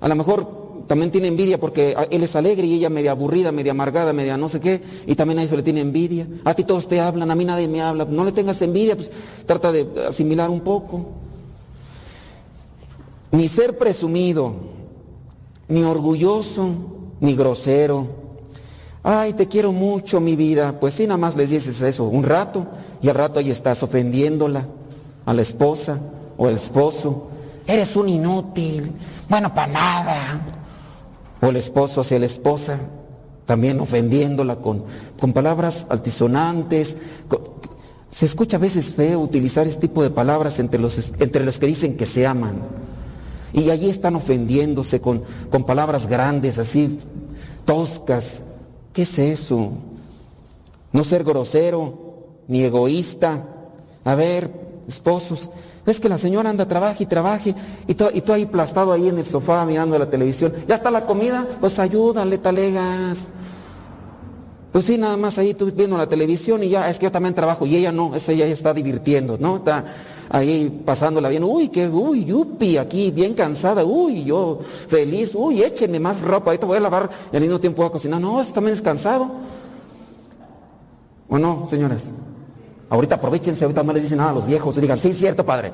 A 0.00 0.08
lo 0.08 0.16
mejor 0.16 0.84
también 0.88 1.12
tiene 1.12 1.28
envidia 1.28 1.60
porque 1.60 1.94
él 2.10 2.24
es 2.24 2.34
alegre 2.34 2.66
y 2.66 2.74
ella 2.74 2.90
media 2.90 3.12
aburrida, 3.12 3.52
media 3.52 3.70
amargada, 3.70 4.12
media 4.12 4.36
no 4.36 4.48
sé 4.48 4.58
qué, 4.58 4.82
y 5.06 5.14
también 5.14 5.38
a 5.38 5.44
eso 5.44 5.54
le 5.54 5.62
tiene 5.62 5.82
envidia. 5.82 6.26
A 6.44 6.52
ti 6.54 6.64
todos 6.64 6.88
te 6.88 7.00
hablan, 7.00 7.30
a 7.30 7.36
mí 7.36 7.44
nadie 7.44 7.68
me 7.68 7.80
habla. 7.80 8.04
No 8.04 8.24
le 8.24 8.32
tengas 8.32 8.60
envidia, 8.60 8.96
pues 8.96 9.12
trata 9.46 9.70
de 9.70 9.86
asimilar 10.08 10.50
un 10.50 10.62
poco. 10.62 11.10
Ni 13.30 13.46
ser 13.46 13.78
presumido, 13.78 14.52
ni 15.68 15.84
orgulloso, 15.84 16.74
ni 17.20 17.36
grosero. 17.36 18.23
Ay, 19.06 19.34
te 19.34 19.46
quiero 19.46 19.70
mucho, 19.70 20.18
mi 20.18 20.34
vida. 20.34 20.80
Pues 20.80 20.94
sí, 20.94 21.06
nada 21.06 21.18
más 21.18 21.36
les 21.36 21.50
dices 21.50 21.80
eso 21.82 22.04
un 22.04 22.24
rato, 22.24 22.66
y 23.02 23.08
al 23.10 23.14
rato 23.14 23.38
ahí 23.38 23.50
estás 23.50 23.82
ofendiéndola 23.82 24.66
a 25.26 25.32
la 25.34 25.42
esposa 25.42 25.98
o 26.38 26.46
al 26.48 26.54
esposo. 26.54 27.28
Eres 27.66 27.96
un 27.96 28.08
inútil, 28.08 28.92
bueno, 29.28 29.52
para 29.52 29.72
nada 29.72 30.40
o 31.42 31.46
el 31.46 31.56
esposo 31.56 32.00
hacia 32.00 32.18
la 32.18 32.24
esposa, 32.24 32.78
también 33.44 33.78
ofendiéndola 33.78 34.56
con, 34.56 34.84
con 35.20 35.34
palabras 35.34 35.86
altisonantes. 35.90 36.96
se 38.10 38.24
escucha 38.24 38.56
a 38.56 38.60
veces 38.60 38.90
feo 38.94 39.20
utilizar 39.20 39.66
este 39.66 39.82
tipo 39.82 40.02
de 40.02 40.08
palabras 40.08 40.58
entre 40.58 40.80
los, 40.80 41.12
entre 41.18 41.44
los 41.44 41.58
que 41.58 41.66
dicen 41.66 41.98
que 41.98 42.06
se 42.06 42.26
aman. 42.26 42.62
Y 43.52 43.68
allí 43.68 43.90
están 43.90 44.16
ofendiéndose 44.16 45.00
con, 45.00 45.22
con 45.50 45.64
palabras 45.64 46.06
grandes, 46.06 46.58
así, 46.58 46.98
toscas. 47.66 48.44
¿Qué 48.94 49.02
es 49.02 49.18
eso? 49.18 49.72
No 50.92 51.02
ser 51.02 51.24
grosero, 51.24 52.38
ni 52.46 52.62
egoísta. 52.62 53.44
A 54.04 54.14
ver, 54.14 54.48
esposos, 54.86 55.50
es 55.84 56.00
que 56.00 56.08
la 56.08 56.16
señora 56.16 56.48
anda, 56.48 56.66
trabaje 56.66 57.02
y 57.02 57.06
trabaje, 57.06 57.54
y, 57.86 57.94
tú, 57.94 58.06
y 58.14 58.22
ahí 58.30 58.46
plastado 58.46 58.92
ahí 58.92 59.08
en 59.08 59.18
el 59.18 59.26
sofá 59.26 59.66
mirando 59.66 59.98
la 59.98 60.08
televisión. 60.08 60.54
¿Ya 60.68 60.76
está 60.76 60.92
la 60.92 61.04
comida? 61.04 61.44
Pues 61.60 61.78
ayúdale, 61.80 62.38
talegas. 62.38 63.32
Pues 64.74 64.86
sí, 64.86 64.98
nada 64.98 65.16
más 65.16 65.38
ahí 65.38 65.54
tú 65.54 65.70
viendo 65.72 65.96
la 65.96 66.08
televisión 66.08 66.60
y 66.64 66.68
ya, 66.68 66.90
es 66.90 66.98
que 66.98 67.04
yo 67.04 67.12
también 67.12 67.32
trabajo 67.32 67.64
y 67.64 67.76
ella 67.76 67.92
no, 67.92 68.16
esa 68.16 68.32
ella 68.32 68.44
está 68.46 68.74
divirtiendo, 68.74 69.38
¿no? 69.38 69.58
Está 69.58 69.84
ahí 70.28 70.82
pasándola 70.84 71.28
bien, 71.28 71.44
uy, 71.44 71.68
qué, 71.68 71.86
uy, 71.86 72.24
yupi, 72.24 72.76
aquí 72.76 73.12
bien 73.12 73.34
cansada, 73.34 73.84
uy, 73.84 74.24
yo 74.24 74.58
feliz, 74.60 75.32
uy, 75.36 75.62
échenme 75.62 76.00
más 76.00 76.22
ropa, 76.22 76.58
te 76.58 76.66
voy 76.66 76.78
a 76.78 76.80
lavar 76.80 77.08
y 77.32 77.36
al 77.36 77.42
mismo 77.42 77.60
tiempo 77.60 77.82
voy 77.82 77.88
a 77.88 77.92
cocinar. 77.92 78.20
No, 78.20 78.40
eso 78.40 78.52
también 78.52 78.74
es 78.74 78.82
cansado. 78.82 79.30
¿O 81.28 81.38
no, 81.38 81.68
señores? 81.70 82.12
Ahorita 82.90 83.14
aprovechense, 83.14 83.64
ahorita 83.64 83.84
no 83.84 83.92
les 83.92 84.02
dicen 84.02 84.18
nada 84.18 84.30
a 84.30 84.34
los 84.34 84.44
viejos, 84.44 84.76
y 84.76 84.80
digan, 84.80 84.98
sí, 84.98 85.12
cierto, 85.12 85.46
padre. 85.46 85.70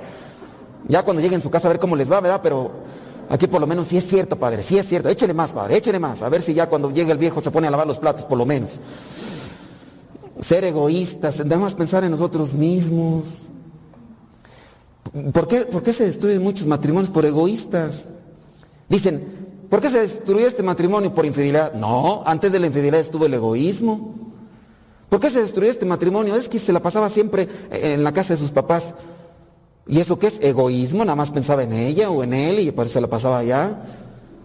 Ya 0.89 1.03
cuando 1.05 1.23
lleguen 1.23 1.39
a 1.39 1.43
su 1.43 1.49
casa 1.49 1.69
a 1.69 1.71
ver 1.71 1.81
cómo 1.81 1.97
les 1.97 2.13
va, 2.13 2.21
¿verdad? 2.21 2.41
Pero 2.43 2.71
aquí 3.31 3.47
por 3.47 3.61
lo 3.61 3.67
menos 3.67 3.89
sí 3.89 3.97
es 3.97 4.07
cierto, 4.07 4.37
padre, 4.37 4.63
sí 4.63 4.77
es 4.77 4.87
cierto. 4.87 5.09
Échele 5.09 5.33
más, 5.33 5.53
padre, 5.53 5.79
échele 5.79 5.99
más. 5.99 6.23
A 6.23 6.29
ver 6.29 6.43
si 6.43 6.53
ya 6.53 6.69
cuando 6.69 6.91
llegue 6.91 7.13
el 7.13 7.19
viejo 7.19 7.41
se 7.41 7.51
pone 7.51 7.69
a 7.69 7.71
lavar 7.71 7.87
los 7.87 7.99
platos, 7.99 8.25
por 8.25 8.37
lo 8.37 8.45
menos. 8.45 8.81
Ser 10.41 10.65
egoístas, 10.65 11.39
debemos 11.39 11.75
pensar 11.75 12.05
en 12.05 12.11
nosotros 12.11 12.55
mismos. 12.55 13.25
¿Por 15.33 15.49
qué, 15.49 15.61
¿Por 15.63 15.83
qué 15.83 15.93
se 15.93 16.05
destruyen 16.05 16.43
muchos 16.43 16.67
matrimonios 16.67 17.11
por 17.11 17.25
egoístas? 17.25 18.09
Dicen, 18.89 19.25
¿por 19.71 19.81
qué 19.81 19.89
se 19.89 20.01
destruyó 20.01 20.47
este 20.47 20.63
matrimonio 20.63 21.15
por 21.15 21.25
infidelidad? 21.25 21.73
No, 21.75 22.23
antes 22.27 22.53
de 22.53 22.59
la 22.59 22.67
infidelidad 22.67 23.01
estuvo 23.01 23.27
el 23.27 23.35
egoísmo. 23.35 24.15
¿Por 25.09 25.21
qué 25.21 25.31
se 25.31 25.41
destruyó 25.41 25.71
este 25.71 25.87
matrimonio? 25.87 26.37
Es 26.37 26.49
que 26.49 26.59
se 26.59 26.73
la 26.73 26.81
pasaba 26.81 27.09
siempre 27.09 27.49
en 27.71 28.05
la 28.05 28.13
casa 28.13 28.35
de 28.35 28.41
sus 28.41 28.51
papás. 28.51 28.95
¿Y 29.87 30.01
eso 30.01 30.19
qué 30.19 30.29
es? 30.29 30.41
Egoísmo, 30.41 31.05
nada 31.05 31.17
más 31.17 31.31
pensaba 31.31 31.63
en 31.63 31.73
ella 31.73 32.11
o 32.11 32.23
en 32.23 32.33
él 32.33 32.61
y 32.61 32.71
por 32.71 32.87
eso 32.87 32.95
se 32.95 33.01
la 33.01 33.09
pasaba 33.09 33.39
allá. 33.39 33.81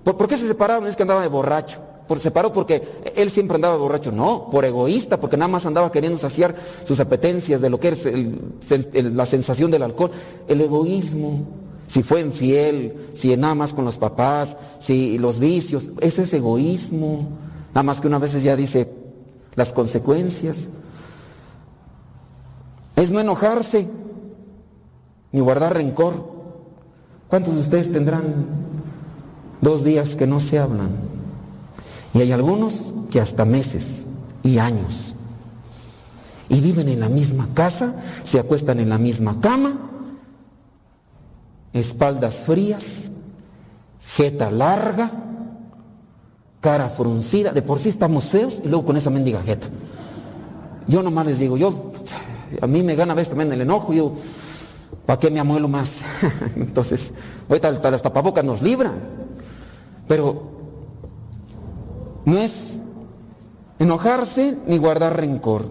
¿Por, 0.03 0.27
qué 0.27 0.37
se 0.37 0.47
separaron? 0.47 0.87
Es 0.87 0.95
que 0.95 1.03
andaba 1.03 1.21
de 1.21 1.27
borracho. 1.27 1.79
¿Por 2.07 2.19
separó 2.19 2.53
porque 2.53 2.83
él 3.15 3.31
siempre 3.31 3.55
andaba 3.55 3.77
borracho? 3.77 4.11
No, 4.11 4.49
por 4.51 4.63
egoísta, 4.63 5.19
porque 5.19 5.37
nada 5.37 5.51
más 5.51 5.65
andaba 5.65 5.91
queriendo 5.91 6.19
saciar 6.19 6.55
sus 6.83 6.99
apetencias 6.99 7.61
de 7.61 7.69
lo 7.71 7.79
que 7.79 7.87
es 7.89 8.05
la 8.93 9.25
sensación 9.25 9.71
del 9.71 9.81
alcohol. 9.81 10.11
El 10.47 10.61
egoísmo, 10.61 11.47
si 11.87 12.03
fue 12.03 12.21
infiel, 12.21 12.95
si 13.15 13.35
nada 13.35 13.55
más 13.55 13.73
con 13.73 13.85
los 13.85 13.97
papás, 13.97 14.55
si 14.77 15.17
los 15.17 15.39
vicios, 15.39 15.89
eso 15.99 16.21
es 16.21 16.31
egoísmo. 16.35 17.27
Nada 17.69 17.83
más 17.83 17.99
que 18.01 18.07
una 18.07 18.19
vez 18.19 18.41
ya 18.43 18.55
dice, 18.55 18.87
las 19.55 19.71
consecuencias. 19.73 20.69
Es 22.95 23.09
no 23.09 23.19
enojarse 23.19 23.87
ni 25.35 25.41
guardar 25.41 25.73
rencor. 25.73 26.13
¿Cuántos 27.27 27.55
de 27.55 27.59
ustedes 27.59 27.91
tendrán 27.91 28.45
dos 29.59 29.83
días 29.83 30.15
que 30.15 30.25
no 30.25 30.39
se 30.39 30.59
hablan? 30.59 30.91
Y 32.13 32.21
hay 32.21 32.31
algunos 32.31 32.93
que 33.11 33.19
hasta 33.19 33.43
meses 33.43 34.07
y 34.43 34.59
años. 34.59 35.17
Y 36.47 36.61
viven 36.61 36.87
en 36.87 37.01
la 37.01 37.09
misma 37.09 37.49
casa, 37.53 37.95
se 38.23 38.39
acuestan 38.39 38.79
en 38.79 38.87
la 38.87 38.97
misma 38.97 39.41
cama, 39.41 39.73
espaldas 41.73 42.45
frías, 42.45 43.11
jeta 44.15 44.49
larga, 44.49 45.11
cara 46.61 46.87
fruncida, 46.87 47.51
de 47.51 47.61
por 47.61 47.79
sí 47.79 47.89
estamos 47.89 48.29
feos 48.29 48.61
y 48.63 48.69
luego 48.69 48.85
con 48.85 48.95
esa 48.95 49.09
mendiga 49.09 49.41
jeta. 49.41 49.67
Yo 50.87 51.03
nomás 51.03 51.25
les 51.25 51.39
digo, 51.39 51.57
yo, 51.57 51.91
a 52.61 52.67
mí 52.67 52.83
me 52.83 52.95
gana 52.95 53.11
a 53.11 53.15
veces 53.17 53.31
también 53.31 53.51
el 53.51 53.59
enojo, 53.59 53.91
yo, 53.91 54.13
¿para 55.05 55.19
qué 55.19 55.31
me 55.31 55.39
amuelo 55.39 55.67
más? 55.67 56.05
Entonces, 56.55 57.13
ahorita 57.49 57.69
hasta 57.69 57.91
las 57.91 58.01
tapabocas 58.01 58.43
nos 58.43 58.61
libran, 58.61 58.95
pero 60.07 60.43
no 62.25 62.37
es 62.37 62.75
Enojarse 63.79 64.57
ni 64.67 64.77
guardar 64.77 65.17
rencor. 65.17 65.65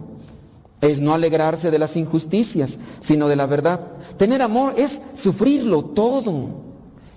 Es 0.81 1.01
no 1.01 1.15
alegrarse 1.15 1.71
de 1.71 1.79
las 1.79 1.97
injusticias, 1.97 2.79
sino 3.01 3.29
de 3.29 3.37
la 3.37 3.47
verdad. 3.47 3.81
Tener 4.19 4.43
amor 4.43 4.75
es 4.77 5.01
sufrirlo 5.15 5.85
todo, 5.85 6.49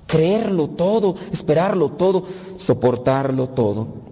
creerlo 0.06 0.70
todo, 0.70 1.16
esperarlo 1.32 1.92
todo, 1.92 2.24
soportarlo 2.56 3.50
todo. 3.50 4.07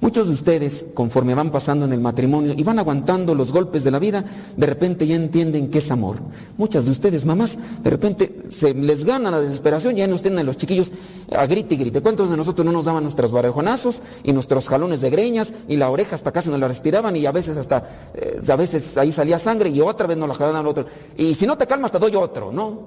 Muchos 0.00 0.28
de 0.28 0.32
ustedes, 0.32 0.86
conforme 0.94 1.34
van 1.34 1.50
pasando 1.50 1.84
en 1.84 1.92
el 1.92 2.00
matrimonio 2.00 2.54
y 2.56 2.62
van 2.62 2.78
aguantando 2.78 3.34
los 3.34 3.52
golpes 3.52 3.84
de 3.84 3.90
la 3.90 3.98
vida, 3.98 4.24
de 4.56 4.66
repente 4.66 5.06
ya 5.06 5.14
entienden 5.14 5.68
qué 5.68 5.76
es 5.78 5.90
amor. 5.90 6.16
Muchas 6.56 6.86
de 6.86 6.90
ustedes, 6.90 7.26
mamás, 7.26 7.58
de 7.82 7.90
repente 7.90 8.34
se 8.48 8.72
les 8.72 9.04
gana 9.04 9.30
la 9.30 9.40
desesperación, 9.40 9.96
ya 9.96 10.06
no 10.06 10.18
tienen 10.18 10.46
los 10.46 10.56
chiquillos 10.56 10.92
a 11.36 11.44
grite 11.44 11.74
y 11.74 11.78
grite. 11.78 12.00
¿Cuántos 12.00 12.30
de 12.30 12.38
nosotros 12.38 12.64
no 12.64 12.72
nos 12.72 12.86
daban 12.86 13.02
nuestros 13.02 13.30
barejonazos 13.30 14.00
y 14.24 14.32
nuestros 14.32 14.68
jalones 14.68 15.02
de 15.02 15.10
greñas 15.10 15.52
y 15.68 15.76
la 15.76 15.90
oreja 15.90 16.14
hasta 16.14 16.32
casi 16.32 16.48
nos 16.48 16.60
la 16.60 16.68
respiraban 16.68 17.14
y 17.14 17.26
a 17.26 17.32
veces 17.32 17.58
hasta, 17.58 17.86
eh, 18.14 18.40
a 18.48 18.56
veces 18.56 18.96
ahí 18.96 19.12
salía 19.12 19.38
sangre 19.38 19.68
y 19.68 19.82
otra 19.82 20.06
vez 20.06 20.16
nos 20.16 20.28
la 20.28 20.34
jalaban 20.34 20.60
al 20.60 20.66
otro. 20.66 20.86
Y 21.18 21.34
si 21.34 21.46
no 21.46 21.58
te 21.58 21.66
calmas 21.66 21.92
te 21.92 21.98
doy 21.98 22.16
otro, 22.16 22.50
¿no? 22.52 22.86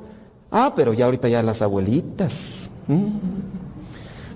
Ah, 0.49 0.73
pero 0.75 0.93
ya 0.93 1.05
ahorita 1.05 1.29
ya 1.29 1.43
las 1.43 1.61
abuelitas. 1.61 2.71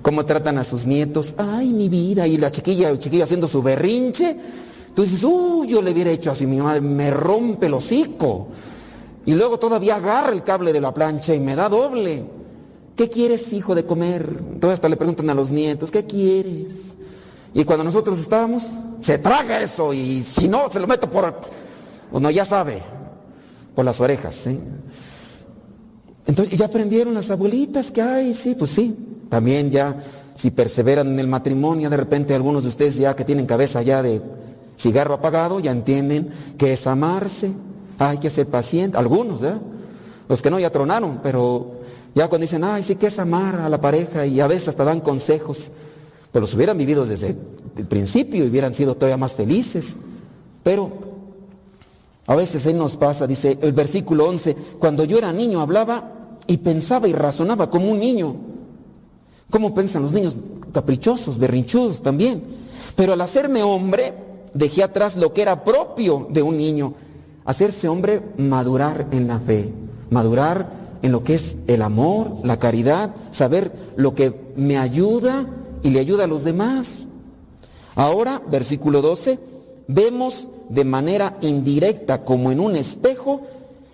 Cómo 0.08 0.26
tratan 0.26 0.58
a 0.58 0.64
sus 0.64 0.86
nietos. 0.86 1.36
Ay, 1.38 1.68
mi 1.68 1.90
vida. 1.90 2.26
Y 2.26 2.38
la 2.38 2.50
chiquilla, 2.50 2.90
el 2.90 2.98
chiquillo 2.98 3.26
haciendo 3.26 3.46
su 3.46 3.62
berrinche. 3.62 4.38
Tú 4.96 5.02
dices, 5.02 5.22
uy, 5.26 5.68
yo 5.68 5.82
le 5.82 5.92
hubiera 5.92 6.10
hecho 6.12 6.32
así, 6.32 6.48
mi 6.48 6.56
madre 6.56 6.80
me 6.80 7.12
rompe 7.12 7.66
el 7.66 7.74
hocico. 7.74 8.48
Y 9.26 9.34
luego 9.34 9.60
todavía 9.60 9.98
agarra 9.98 10.32
el 10.32 10.46
cable 10.46 10.72
de 10.72 10.80
la 10.80 10.94
plancha 10.94 11.36
y 11.36 11.42
me 11.42 11.58
da 11.58 11.68
doble. 11.68 12.24
¿Qué 12.96 13.10
quieres, 13.10 13.52
hijo, 13.52 13.76
de 13.76 13.86
comer? 13.86 14.26
Entonces 14.54 14.76
hasta 14.76 14.88
le 14.88 14.96
preguntan 14.96 15.30
a 15.30 15.34
los 15.34 15.52
nietos, 15.52 15.92
¿qué 15.92 16.06
quieres? 16.06 16.96
Y 17.54 17.66
cuando 17.66 17.84
nosotros 17.84 18.18
estábamos, 18.22 18.64
se 19.02 19.18
traga 19.18 19.62
eso 19.62 19.92
y 19.94 20.22
si 20.22 20.48
no, 20.48 20.72
se 20.72 20.80
lo 20.80 20.88
meto 20.88 21.12
por... 21.12 21.38
Uno 22.14 22.32
ya 22.32 22.46
sabe, 22.46 22.82
por 23.76 23.84
las 23.84 24.00
orejas. 24.00 24.48
Entonces 26.28 26.60
ya 26.60 26.66
aprendieron 26.66 27.14
las 27.14 27.32
abuelitas 27.32 27.90
que 27.90 28.02
hay, 28.02 28.34
sí, 28.34 28.54
pues 28.54 28.72
sí. 28.72 28.96
También 29.30 29.72
ya, 29.72 30.04
si 30.36 30.52
perseveran 30.52 31.08
en 31.08 31.20
el 31.20 31.28
matrimonio, 31.28 31.90
de 31.90 31.98
repente 31.98 32.36
algunos 32.36 32.64
de 32.64 32.70
ustedes 32.70 32.98
ya 32.98 33.16
que 33.16 33.26
tienen 33.26 33.46
cabeza 33.46 33.82
ya 33.82 34.04
de 34.04 34.22
cigarro 34.78 35.16
apagado, 35.16 35.60
ya 35.60 35.72
entienden 35.72 36.30
que 36.58 36.74
es 36.74 36.86
amarse, 36.86 37.52
hay 37.98 38.20
que 38.20 38.30
ser 38.30 38.48
paciente, 38.48 38.98
algunos, 38.98 39.42
¿eh? 39.42 39.56
Los 40.30 40.42
que 40.42 40.52
no 40.52 40.60
ya 40.60 40.70
tronaron, 40.70 41.22
pero 41.24 41.80
ya 42.14 42.28
cuando 42.28 42.44
dicen, 42.44 42.64
ay, 42.64 42.84
sí 42.84 42.96
que 42.96 43.08
es 43.08 43.18
amar 43.20 43.56
a 43.62 43.70
la 43.70 43.80
pareja 43.80 44.26
y 44.26 44.42
a 44.42 44.48
veces 44.48 44.68
hasta 44.68 44.84
dan 44.84 45.00
consejos, 45.00 45.72
pero 46.32 46.42
los 46.42 46.54
hubieran 46.54 46.78
vivido 46.78 47.06
desde 47.06 47.36
el 47.78 47.86
principio 47.88 48.44
y 48.44 48.50
hubieran 48.50 48.74
sido 48.74 48.96
todavía 48.96 49.18
más 49.18 49.34
felices. 49.36 49.96
Pero 50.62 50.92
a 52.28 52.36
veces 52.36 52.68
ahí 52.68 52.74
nos 52.74 52.98
pasa, 52.98 53.26
dice 53.26 53.58
el 53.62 53.72
versículo 53.72 54.28
11, 54.28 54.56
cuando 54.80 55.06
yo 55.06 55.18
era 55.18 55.32
niño 55.32 55.62
hablaba 55.62 56.17
y 56.48 56.58
pensaba 56.58 57.08
y 57.08 57.14
razonaba 57.14 57.70
como 57.70 57.92
un 57.92 58.00
niño. 58.00 58.36
¿Cómo 59.50 59.74
piensan 59.74 60.04
los 60.04 60.14
niños? 60.14 60.36
Caprichosos, 60.72 61.38
berrinchudos 61.38 62.02
también. 62.02 62.44
Pero 62.96 63.14
al 63.14 63.22
hacerme 63.22 63.64
hombre, 63.64 64.14
dejé 64.54 64.84
atrás 64.84 65.16
lo 65.16 65.34
que 65.34 65.42
era 65.42 65.64
propio 65.64 66.28
de 66.30 66.42
un 66.42 66.58
niño. 66.58 66.94
Hacerse 67.46 67.88
hombre, 67.88 68.22
madurar 68.38 69.08
en 69.12 69.28
la 69.28 69.40
fe, 69.40 69.72
madurar 70.10 70.70
en 71.02 71.12
lo 71.12 71.24
que 71.24 71.36
es 71.36 71.58
el 71.68 71.82
amor, 71.82 72.38
la 72.44 72.60
caridad, 72.60 73.14
saber 73.32 73.72
lo 73.96 74.16
que 74.16 74.52
me 74.56 74.78
ayuda 74.78 75.46
y 75.84 75.92
le 75.92 76.00
ayuda 76.00 76.26
a 76.26 76.28
los 76.28 76.44
demás. 76.44 77.06
Ahora, 77.96 78.42
versículo 78.50 79.02
12, 79.02 79.40
vemos 79.88 80.50
de 80.70 80.84
manera 80.84 81.38
indirecta 81.42 82.24
como 82.24 82.52
en 82.52 82.60
un 82.60 82.76
espejo 82.76 83.42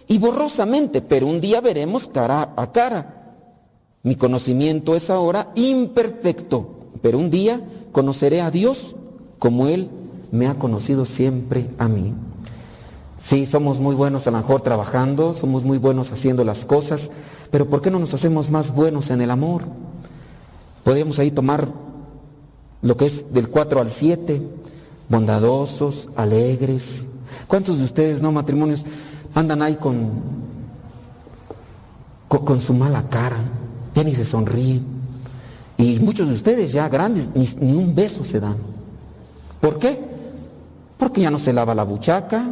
y 0.07 0.17
borrosamente, 0.17 1.01
pero 1.01 1.27
un 1.27 1.41
día 1.41 1.61
veremos 1.61 2.07
cara 2.07 2.53
a 2.55 2.71
cara. 2.71 3.35
Mi 4.03 4.15
conocimiento 4.15 4.95
es 4.95 5.09
ahora 5.09 5.51
imperfecto, 5.55 6.67
pero 7.01 7.17
un 7.17 7.29
día 7.29 7.61
conoceré 7.91 8.41
a 8.41 8.51
Dios 8.51 8.95
como 9.39 9.67
Él 9.67 9.89
me 10.31 10.47
ha 10.47 10.55
conocido 10.55 11.05
siempre 11.05 11.69
a 11.77 11.87
mí. 11.87 12.13
Sí, 13.17 13.45
somos 13.45 13.79
muy 13.79 13.95
buenos 13.95 14.27
a 14.27 14.31
lo 14.31 14.37
mejor 14.37 14.61
trabajando, 14.61 15.33
somos 15.33 15.63
muy 15.63 15.77
buenos 15.77 16.11
haciendo 16.11 16.43
las 16.43 16.65
cosas, 16.65 17.11
pero 17.51 17.69
¿por 17.69 17.81
qué 17.81 17.89
no 17.89 17.99
nos 17.99 18.13
hacemos 18.13 18.49
más 18.49 18.73
buenos 18.73 19.11
en 19.11 19.21
el 19.21 19.31
amor? 19.31 19.63
Podríamos 20.83 21.19
ahí 21.19 21.31
tomar 21.31 21.69
lo 22.81 22.97
que 22.97 23.05
es 23.05 23.33
del 23.33 23.49
4 23.49 23.79
al 23.79 23.87
7, 23.87 24.41
bondadosos, 25.07 26.09
alegres. 26.17 27.07
¿Cuántos 27.47 27.77
de 27.77 27.85
ustedes, 27.85 28.21
no 28.21 28.33
matrimonios, 28.33 28.85
andan 29.33 29.61
ahí 29.61 29.75
con, 29.75 30.09
con, 32.27 32.59
su 32.59 32.73
mala 32.73 33.03
cara? 33.09 33.37
Ya 33.95 34.03
ni 34.03 34.13
se 34.13 34.25
sonríen. 34.25 34.85
Y 35.77 35.99
muchos 35.99 36.27
de 36.27 36.33
ustedes 36.33 36.71
ya 36.71 36.87
grandes, 36.89 37.29
ni, 37.35 37.73
un 37.73 37.95
beso 37.95 38.23
se 38.23 38.39
dan. 38.39 38.57
¿Por 39.59 39.79
qué? 39.79 39.99
Porque 40.97 41.21
ya 41.21 41.31
no 41.31 41.39
se 41.39 41.53
lava 41.53 41.75
la 41.75 41.83
buchaca, 41.83 42.45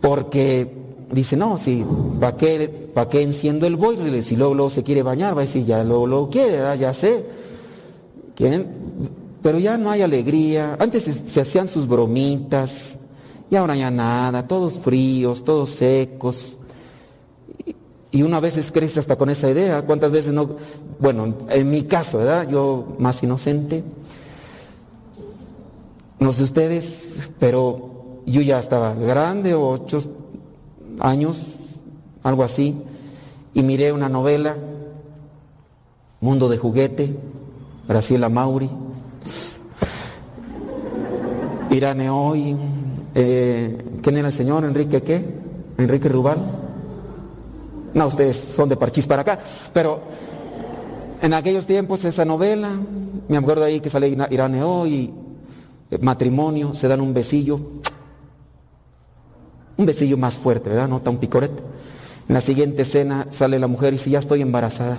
porque 0.00 0.76
dice, 1.10 1.36
no, 1.36 1.56
si, 1.58 1.84
¿para 2.20 2.36
qué, 2.36 2.90
pa 2.94 3.08
qué 3.08 3.22
enciendo 3.22 3.66
el 3.66 3.76
boiler? 3.76 4.22
Si 4.22 4.36
luego, 4.36 4.54
luego, 4.54 4.70
se 4.70 4.82
quiere 4.82 5.02
bañar, 5.02 5.36
va 5.36 5.40
a 5.40 5.44
decir, 5.44 5.64
ya 5.64 5.82
luego, 5.84 6.06
lo 6.06 6.30
quiere, 6.30 6.76
ya 6.78 6.92
sé. 6.92 7.24
Pero 9.42 9.58
ya 9.58 9.76
no 9.76 9.90
hay 9.90 10.02
alegría. 10.02 10.76
Antes 10.78 11.04
se, 11.04 11.40
hacían 11.40 11.68
sus 11.68 11.86
bromitas, 11.86 12.98
y 13.52 13.56
ahora 13.56 13.76
ya 13.76 13.90
nada, 13.90 14.48
todos 14.48 14.78
fríos, 14.78 15.44
todos 15.44 15.68
secos. 15.68 16.56
Y 18.10 18.22
una 18.22 18.40
vez 18.40 18.72
crece 18.72 18.98
hasta 18.98 19.16
con 19.16 19.28
esa 19.28 19.50
idea. 19.50 19.82
¿Cuántas 19.82 20.10
veces 20.10 20.32
no? 20.32 20.56
Bueno, 20.98 21.34
en 21.50 21.70
mi 21.70 21.82
caso, 21.82 22.16
¿verdad? 22.16 22.48
Yo 22.48 22.96
más 22.98 23.22
inocente. 23.22 23.84
No 26.18 26.32
sé 26.32 26.44
ustedes, 26.44 27.28
pero 27.38 28.22
yo 28.24 28.40
ya 28.40 28.58
estaba 28.58 28.94
grande, 28.94 29.52
ocho 29.52 30.02
años, 31.00 31.48
algo 32.22 32.44
así, 32.44 32.74
y 33.52 33.62
miré 33.62 33.92
una 33.92 34.08
novela, 34.08 34.56
Mundo 36.22 36.48
de 36.48 36.56
Juguete, 36.56 37.14
Graciela 37.86 38.30
Mauri, 38.30 38.70
Irane 41.72 42.10
Hoy, 42.10 42.54
eh, 43.14 43.78
¿quién 44.02 44.16
era 44.16 44.28
el 44.28 44.32
señor? 44.32 44.64
Enrique 44.64 45.02
qué? 45.02 45.24
Enrique 45.78 46.08
Rubal. 46.08 46.36
No, 47.94 48.06
ustedes 48.06 48.36
son 48.36 48.68
de 48.68 48.76
Parchís 48.76 49.06
para 49.06 49.22
acá, 49.22 49.38
pero 49.72 50.00
en 51.20 51.34
aquellos 51.34 51.66
tiempos 51.66 52.04
esa 52.04 52.24
novela, 52.24 52.70
me 53.28 53.36
acuerdo 53.36 53.64
ahí 53.64 53.80
que 53.80 53.90
sale 53.90 54.16
Irane 54.30 54.62
Hoy, 54.62 55.12
eh, 55.90 55.98
matrimonio, 56.00 56.74
se 56.74 56.88
dan 56.88 57.00
un 57.00 57.14
besillo, 57.14 57.60
un 59.76 59.86
besillo 59.86 60.16
más 60.16 60.38
fuerte, 60.38 60.70
¿verdad? 60.70 60.88
No 60.88 61.00
tan 61.00 61.16
picorete. 61.16 61.62
En 62.28 62.34
la 62.34 62.40
siguiente 62.40 62.82
escena 62.82 63.26
sale 63.30 63.58
la 63.58 63.66
mujer 63.66 63.88
y 63.88 63.96
dice, 63.96 64.10
ya 64.10 64.18
estoy 64.18 64.42
embarazada. 64.42 64.98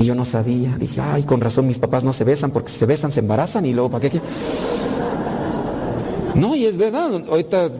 Y 0.00 0.06
yo 0.06 0.14
no 0.14 0.24
sabía. 0.24 0.76
Dije, 0.78 1.00
ay, 1.00 1.24
con 1.24 1.42
razón 1.42 1.66
mis 1.66 1.78
papás 1.78 2.04
no 2.04 2.12
se 2.14 2.24
besan, 2.24 2.50
porque 2.52 2.70
si 2.70 2.78
se 2.78 2.86
besan 2.86 3.12
se 3.12 3.20
embarazan 3.20 3.66
y 3.66 3.74
luego, 3.74 3.90
¿para 3.90 4.08
qué? 4.08 4.20
No, 6.34 6.56
y 6.56 6.64
es 6.64 6.78
verdad. 6.78 7.10
Ahorita 7.28 7.70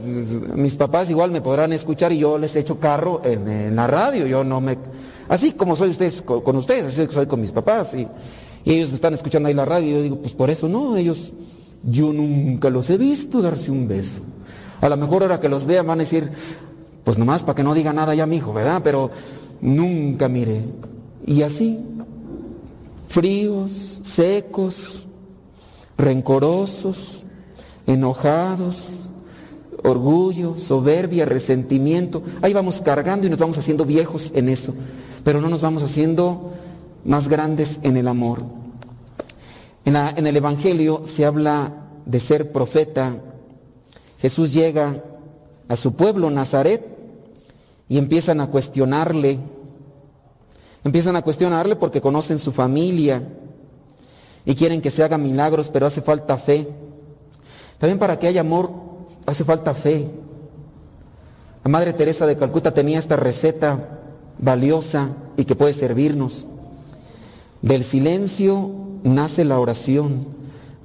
mis 0.55 0.77
papás 0.77 1.09
igual 1.09 1.31
me 1.31 1.41
podrán 1.41 1.73
escuchar 1.73 2.13
y 2.13 2.19
yo 2.19 2.37
les 2.37 2.55
echo 2.57 2.79
carro 2.79 3.23
en, 3.25 3.75
la 3.75 3.87
radio. 3.87 4.27
Yo 4.27 4.45
no 4.45 4.61
me... 4.61 4.77
Así 5.31 5.53
como 5.53 5.77
soy 5.77 5.91
ustedes 5.91 6.21
con, 6.23 6.57
ustedes, 6.57 6.87
así 6.87 7.07
soy 7.11 7.27
con 7.27 7.41
mis 7.41 7.53
papás. 7.53 7.95
Y, 7.95 8.07
y 8.65 8.75
ellos 8.75 8.91
me 8.91 8.97
están 8.97 9.15
escuchando 9.15 9.49
ahí 9.49 9.55
la 9.55 9.65
radio 9.65 9.89
y 9.89 9.93
yo 9.93 10.03
digo, 10.03 10.17
pues 10.19 10.35
por 10.35 10.51
eso 10.51 10.69
no, 10.69 10.97
ellos... 10.97 11.33
Yo 11.83 12.13
nunca 12.13 12.69
los 12.69 12.91
he 12.91 12.99
visto 12.99 13.41
darse 13.41 13.71
un 13.71 13.89
beso. 13.89 14.21
A 14.83 14.91
lo 14.91 14.99
mejor 14.99 15.23
ahora 15.23 15.41
que 15.41 15.49
los 15.49 15.65
vean 15.65 15.87
van 15.87 15.99
a 15.99 16.03
decir, 16.03 16.31
pues 17.05 17.17
nomás 17.17 17.43
para 17.43 17.57
que 17.57 17.63
no 17.63 17.73
diga 17.73 17.95
nada 17.95 18.15
ya 18.15 18.27
mi 18.27 18.37
hijo, 18.37 18.53
¿verdad? 18.53 18.83
Pero 18.85 19.11
nunca 19.63 20.29
mire. 20.29 20.61
Y 21.27 21.43
así, 21.43 21.79
fríos, 23.11 24.01
secos, 24.03 25.07
rencorosos, 25.99 27.25
enojados, 27.87 29.01
orgullo, 29.85 30.57
soberbia, 30.57 31.27
resentimiento. 31.27 32.23
Ahí 32.40 32.55
vamos 32.55 32.81
cargando 32.81 33.27
y 33.27 33.31
nos 33.31 33.38
vamos 33.38 33.59
haciendo 33.59 33.85
viejos 33.85 34.33
en 34.35 34.49
eso, 34.49 34.73
pero 35.25 35.42
no 35.42 35.51
nos 35.51 35.61
vamos 35.61 35.83
haciendo 35.83 36.53
más 37.05 37.29
grandes 37.29 37.81
en 37.83 37.99
el 37.99 38.09
amor. 38.09 38.42
En, 39.85 39.96
en 39.96 40.27
el 40.27 40.37
Evangelio 40.37 41.03
se 41.05 41.27
habla 41.27 41.75
de 42.07 42.18
ser 42.20 42.51
profeta 42.51 43.14
Jesús 44.20 44.53
llega 44.53 45.03
a 45.68 45.77
su 45.77 45.94
pueblo, 45.94 46.31
Nazaret, 46.31 46.85
y 47.88 47.96
empiezan 47.96 48.40
a 48.40 48.49
cuestionarle. 48.49 49.38
Empiezan 50.85 51.16
a 51.16 51.23
cuestionarle 51.23 51.77
porque 51.77 52.01
conocen 52.01 52.38
su 52.38 52.53
familia. 52.53 53.23
y 54.47 54.55
quieren 54.55 54.81
que 54.81 54.88
se 54.90 55.05
hagan 55.05 55.23
milagros, 55.23 55.69
pero 55.71 55.87
hace 55.87 56.01
falta 56.01 56.38
fe. 56.38 56.66
También 57.79 57.99
para 57.99 58.19
que 58.19 58.27
haya 58.27 58.40
amor 58.40 58.71
hace 59.27 59.45
falta 59.45 59.75
fe. 59.75 60.11
La 61.62 61.71
Madre 61.71 61.93
Teresa 61.93 62.27
de 62.27 62.37
Calcuta 62.37 62.73
tenía 62.73 62.99
esta 62.99 63.16
receta 63.16 64.01
valiosa 64.38 65.11
y 65.37 65.45
que 65.45 65.55
puede 65.55 65.73
servirnos. 65.73 66.47
Del 67.62 67.85
silencio 67.85 68.71
nace 69.03 69.45
la 69.45 69.59
oración, 69.59 70.27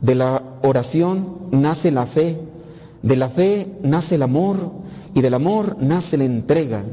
de 0.01 0.15
la 0.15 0.43
oración 0.61 1.37
nace 1.51 1.91
la 1.91 2.05
fe, 2.05 2.37
de 3.01 3.15
la 3.15 3.29
fe 3.29 3.67
nace 3.81 4.15
el 4.15 4.23
amor 4.23 4.57
y 5.13 5.21
del 5.21 5.33
amor 5.33 5.77
nace 5.79 6.17
la 6.17 6.25
entrega. 6.25 6.83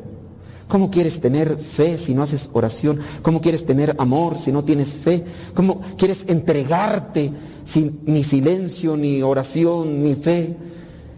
¿Cómo 0.73 0.91
quieres 0.91 1.21
tener 1.21 1.59
fe 1.59 1.99
si 1.99 2.15
no 2.15 2.23
haces 2.23 2.49
oración? 2.55 2.99
¿Cómo 3.21 3.43
quieres 3.43 3.67
tener 3.67 3.95
amor 3.99 4.39
si 4.39 4.51
no 4.51 4.65
tienes 4.65 5.03
fe? 5.03 5.23
¿Cómo 5.53 5.83
quieres 5.99 6.25
entregarte 6.29 7.31
sin 7.63 8.01
ni 8.07 8.23
silencio, 8.23 8.97
ni 8.97 9.21
oración, 9.21 10.03
ni 10.03 10.15
fe? 10.15 10.57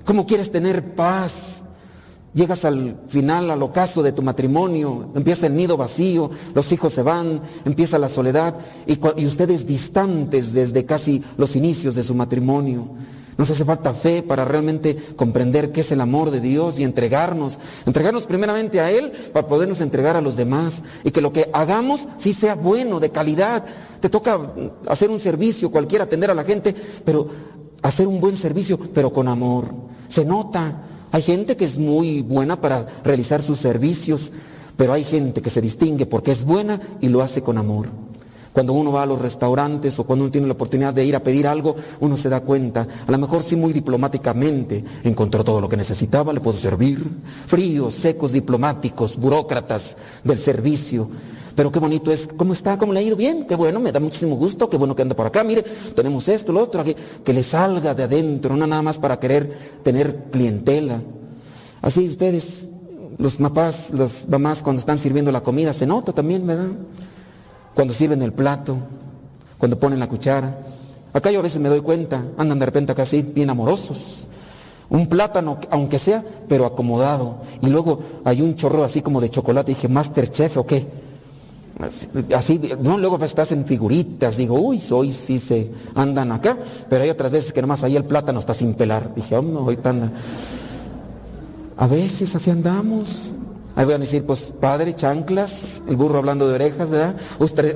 ¿Cómo 0.05 0.27
quieres 0.27 0.51
tener 0.51 0.97
paz 0.97 1.63
Llegas 2.35 2.65
al 2.65 3.03
final, 3.07 3.49
al 3.49 3.63
ocaso 3.63 4.03
de 4.03 4.11
tu 4.11 4.21
matrimonio, 4.21 5.11
empieza 5.15 5.47
el 5.47 5.55
nido 5.55 5.77
vacío, 5.77 6.33
los 6.53 6.73
hijos 6.73 6.93
se 6.93 7.03
van, 7.03 7.41
empieza 7.65 7.97
la 7.97 8.09
soledad 8.09 8.57
y, 8.89 8.99
y, 9.17 9.25
ustedes 9.25 9.69
distantes 9.69 10.53
desde 10.53 10.85
casi 10.85 11.23
los 11.37 11.55
inicios 11.55 11.95
de 11.95 12.03
su 12.03 12.13
matrimonio. 12.13 12.89
Nos 13.37 13.51
hace 13.51 13.65
falta 13.65 13.95
fe 13.95 14.23
para 14.23 14.45
realmente 14.45 14.97
comprender 15.17 15.73
qué 15.73 15.81
es 15.81 15.91
el 15.91 16.01
amor 16.01 16.31
de 16.31 16.41
Dios 16.41 16.79
y 16.79 16.85
entregarnos, 16.85 17.59
entregarnos 17.85 18.27
primeramente 18.27 18.81
a 18.81 18.93
Él 18.93 19.11
para 19.33 19.49
podernos 19.49 19.81
entregar 19.81 20.17
a 20.17 20.21
los 20.21 20.37
demás 20.37 20.85
y 21.03 21.11
que 21.11 21.21
lo 21.21 21.33
que 21.33 21.51
hagamos 21.53 22.09
sí 22.17 22.33
sea 22.33 22.55
bueno, 22.55 23.01
de 23.01 23.11
calidad. 23.11 23.65
Te 24.01 24.09
toca 24.09 24.39
hacer 24.87 25.11
un 25.11 25.19
servicio 25.19 25.71
cualquiera, 25.71 26.05
atender 26.05 26.31
a 26.31 26.35
la 26.35 26.45
gente, 26.45 26.75
pero 27.05 27.29
hacer 27.83 28.07
un 28.07 28.21
buen 28.21 28.37
servicio, 28.37 28.79
pero 28.79 29.13
con 29.13 29.27
amor. 29.27 29.67
Se 30.09 30.25
nota, 30.25 30.83
hay 31.11 31.23
gente 31.23 31.57
que 31.57 31.65
es 31.65 31.77
muy 31.77 32.23
buena 32.23 32.61
para 32.61 32.87
realizar 33.03 33.43
sus 33.43 33.59
servicios, 33.59 34.33
pero 34.77 34.93
hay 34.93 35.05
gente 35.05 35.43
que 35.43 35.51
se 35.51 35.61
distingue 35.61 36.07
porque 36.07 36.31
es 36.31 36.45
buena 36.45 36.81
y 37.01 37.09
lo 37.09 37.21
hace 37.21 37.43
con 37.43 37.59
amor. 37.59 37.87
Cuando 38.55 38.73
uno 38.73 38.93
va 38.93 39.03
a 39.03 39.07
los 39.07 39.21
restaurantes 39.21 39.99
o 39.99 40.05
cuando 40.05 40.25
uno 40.25 40.31
tiene 40.31 40.47
la 40.47 40.53
oportunidad 40.53 40.95
de 40.95 41.05
ir 41.05 41.17
a 41.17 41.21
pedir 41.21 41.49
algo, 41.49 41.75
uno 41.99 42.17
se 42.17 42.29
da 42.29 42.41
cuenta, 42.41 42.87
a 43.05 43.11
lo 43.11 43.19
mejor 43.19 43.43
sí 43.43 43.57
muy 43.57 43.73
diplomáticamente, 43.73 44.85
encontró 45.03 45.43
todo 45.43 45.61
lo 45.61 45.69
que 45.69 45.77
necesitaba, 45.77 46.33
le 46.33 46.39
puedo 46.39 46.57
servir. 46.57 47.05
Fríos, 47.49 47.95
secos, 47.95 48.31
diplomáticos, 48.31 49.17
burócratas 49.17 49.97
del 50.23 50.39
servicio. 50.39 51.09
Pero 51.57 51.73
qué 51.73 51.81
bonito 51.81 52.13
es, 52.13 52.29
¿cómo 52.29 52.53
está? 52.53 52.79
¿Cómo 52.79 52.93
le 52.93 53.01
ha 53.01 53.03
ido? 53.03 53.17
Bien, 53.17 53.45
qué 53.45 53.57
bueno, 53.57 53.81
me 53.81 53.91
da 53.91 53.99
muchísimo 53.99 54.37
gusto, 54.37 54.71
qué 54.71 54.77
bueno 54.77 54.95
que 54.95 55.03
anda 55.03 55.17
por 55.17 55.27
acá, 55.27 55.43
mire, 55.43 55.65
tenemos 55.97 56.29
esto, 56.29 56.53
lo 56.53 56.63
otro, 56.63 56.85
que, 56.85 56.95
que 56.95 57.33
le 57.33 57.43
salga 57.43 57.93
de 57.93 58.05
adentro, 58.05 58.57
no 58.57 58.69
nada 58.69 58.83
más 58.83 58.99
para 58.99 59.19
querer 59.19 59.53
tener 59.83 60.27
clientela. 60.31 61.01
Así 61.83 62.07
ustedes, 62.07 62.71
los 63.19 63.35
papás, 63.35 63.91
las 63.95 64.29
mamás 64.29 64.63
cuando 64.63 64.79
están 64.79 64.97
sirviendo 64.97 65.33
la 65.33 65.43
comida, 65.43 65.73
se 65.73 65.87
nota 65.87 66.13
también, 66.13 66.47
¿verdad? 66.47 66.71
Cuando 67.75 67.93
sirven 67.93 68.23
el 68.23 68.33
plato, 68.33 68.77
cuando 69.59 69.79
ponen 69.79 69.99
la 69.99 70.09
cuchara. 70.09 70.59
Acá 71.13 71.31
yo 71.31 71.39
a 71.39 71.43
veces 71.43 71.61
me 71.61 71.69
doy 71.69 71.81
cuenta, 71.81 72.25
andan 72.37 72.59
de 72.59 72.67
repente 72.67 72.93
acá 72.93 73.03
así, 73.03 73.23
bien 73.23 73.51
amorosos. 73.51 74.29
Un 74.91 75.07
plátano, 75.07 75.59
aunque 75.71 75.99
sea, 75.99 76.25
pero 76.49 76.67
acomodado. 76.67 77.39
Y 77.63 77.69
luego 77.69 78.01
hay 78.25 78.43
un 78.43 78.55
chorro 78.57 78.85
así 78.85 79.01
como 79.01 79.21
de 79.21 79.31
chocolate. 79.31 79.73
Dije, 79.73 79.89
Masterchef 79.89 80.59
o 80.59 80.67
qué. 80.67 80.87
Así, 82.35 82.61
no, 82.81 82.99
luego 82.99 83.19
pues 83.19 83.37
hacen 83.37 83.65
figuritas, 83.65 84.37
digo, 84.37 84.61
uy, 84.61 84.81
hoy 84.93 85.11
sí 85.11 85.41
se 85.41 85.73
andan 85.97 86.31
acá, 86.31 86.57
pero 86.89 87.03
hay 87.03 87.11
otras 87.11 87.33
veces 87.33 87.53
que 87.53 87.61
nomás 87.61 87.83
ahí 87.83 87.97
el 87.97 88.05
plátano 88.05 88.39
está 88.39 88.55
sin 88.55 88.75
pelar. 88.75 89.13
Dije, 89.15 89.37
oh, 89.37 89.43
no, 89.43 89.61
ahorita 89.61 89.91
anda. 89.91 90.13
A 91.77 91.87
veces 91.89 92.35
así 92.37 92.51
andamos. 92.51 93.35
Ahí 93.77 93.85
van 93.85 93.97
a 93.97 93.99
decir, 93.99 94.25
pues 94.25 94.53
padre, 94.61 94.95
chanclas, 94.95 95.83
el 95.89 95.97
burro 95.97 96.19
hablando 96.19 96.49
de 96.49 96.55
orejas, 96.55 96.91
¿verdad? 96.91 97.17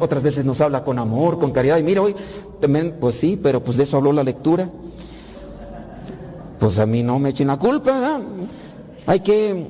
otras 0.01 0.23
veces 0.23 0.45
nos 0.45 0.61
habla 0.61 0.85
con 0.85 0.99
amor, 0.99 1.39
con 1.39 1.51
caridad. 1.51 1.77
Y 1.79 1.83
mira, 1.83 2.03
hoy 2.03 2.15
también, 2.61 2.97
pues 3.01 3.17
sí, 3.17 3.39
pero 3.43 3.63
pues 3.63 3.77
de 3.77 3.83
eso 3.83 3.97
habló 3.97 4.13
la 4.13 4.23
lectura. 4.23 4.71
Pues 6.61 6.79
a 6.79 6.87
mí 6.87 7.03
no 7.03 7.19
me 7.19 7.31
echen 7.31 7.49
la 7.49 7.59
culpa, 7.59 7.93
¿verdad? 7.93 8.21
Hay 9.07 9.21
que, 9.21 9.67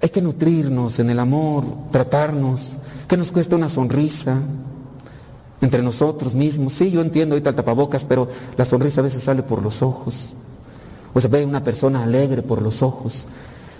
hay 0.00 0.08
que 0.08 0.22
nutrirnos 0.22 0.98
en 1.00 1.10
el 1.10 1.18
amor, 1.18 1.64
tratarnos. 1.90 2.78
¿Qué 3.08 3.16
nos 3.16 3.32
cuesta 3.32 3.56
una 3.56 3.68
sonrisa 3.68 4.38
entre 5.60 5.82
nosotros 5.82 6.34
mismos? 6.34 6.74
Sí, 6.74 6.92
yo 6.92 7.00
entiendo 7.00 7.34
ahorita 7.34 7.50
el 7.50 7.56
tapabocas, 7.56 8.04
pero 8.04 8.28
la 8.56 8.64
sonrisa 8.64 9.00
a 9.00 9.04
veces 9.04 9.22
sale 9.22 9.42
por 9.42 9.62
los 9.62 9.82
ojos. 9.82 10.30
O 11.12 11.20
se 11.20 11.26
ve 11.26 11.44
una 11.44 11.64
persona 11.64 12.04
alegre 12.04 12.42
por 12.42 12.62
los 12.62 12.82
ojos. 12.82 13.26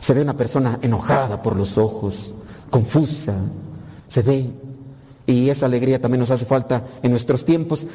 Se 0.01 0.15
ve 0.15 0.23
una 0.23 0.37
persona 0.37 0.79
enojada 0.83 1.43
por 1.43 1.57
los 1.57 1.79
ojos, 1.79 2.35
confusa. 2.71 3.35
Se 4.07 4.23
ve. 4.23 4.51
Y 5.27 5.51
esa 5.51 5.67
alegría 5.67 6.01
también 6.01 6.21
nos 6.21 6.31
hace 6.31 6.47
falta 6.47 6.85
en 7.03 7.11
nuestros 7.11 7.45
tiempos. 7.45 7.87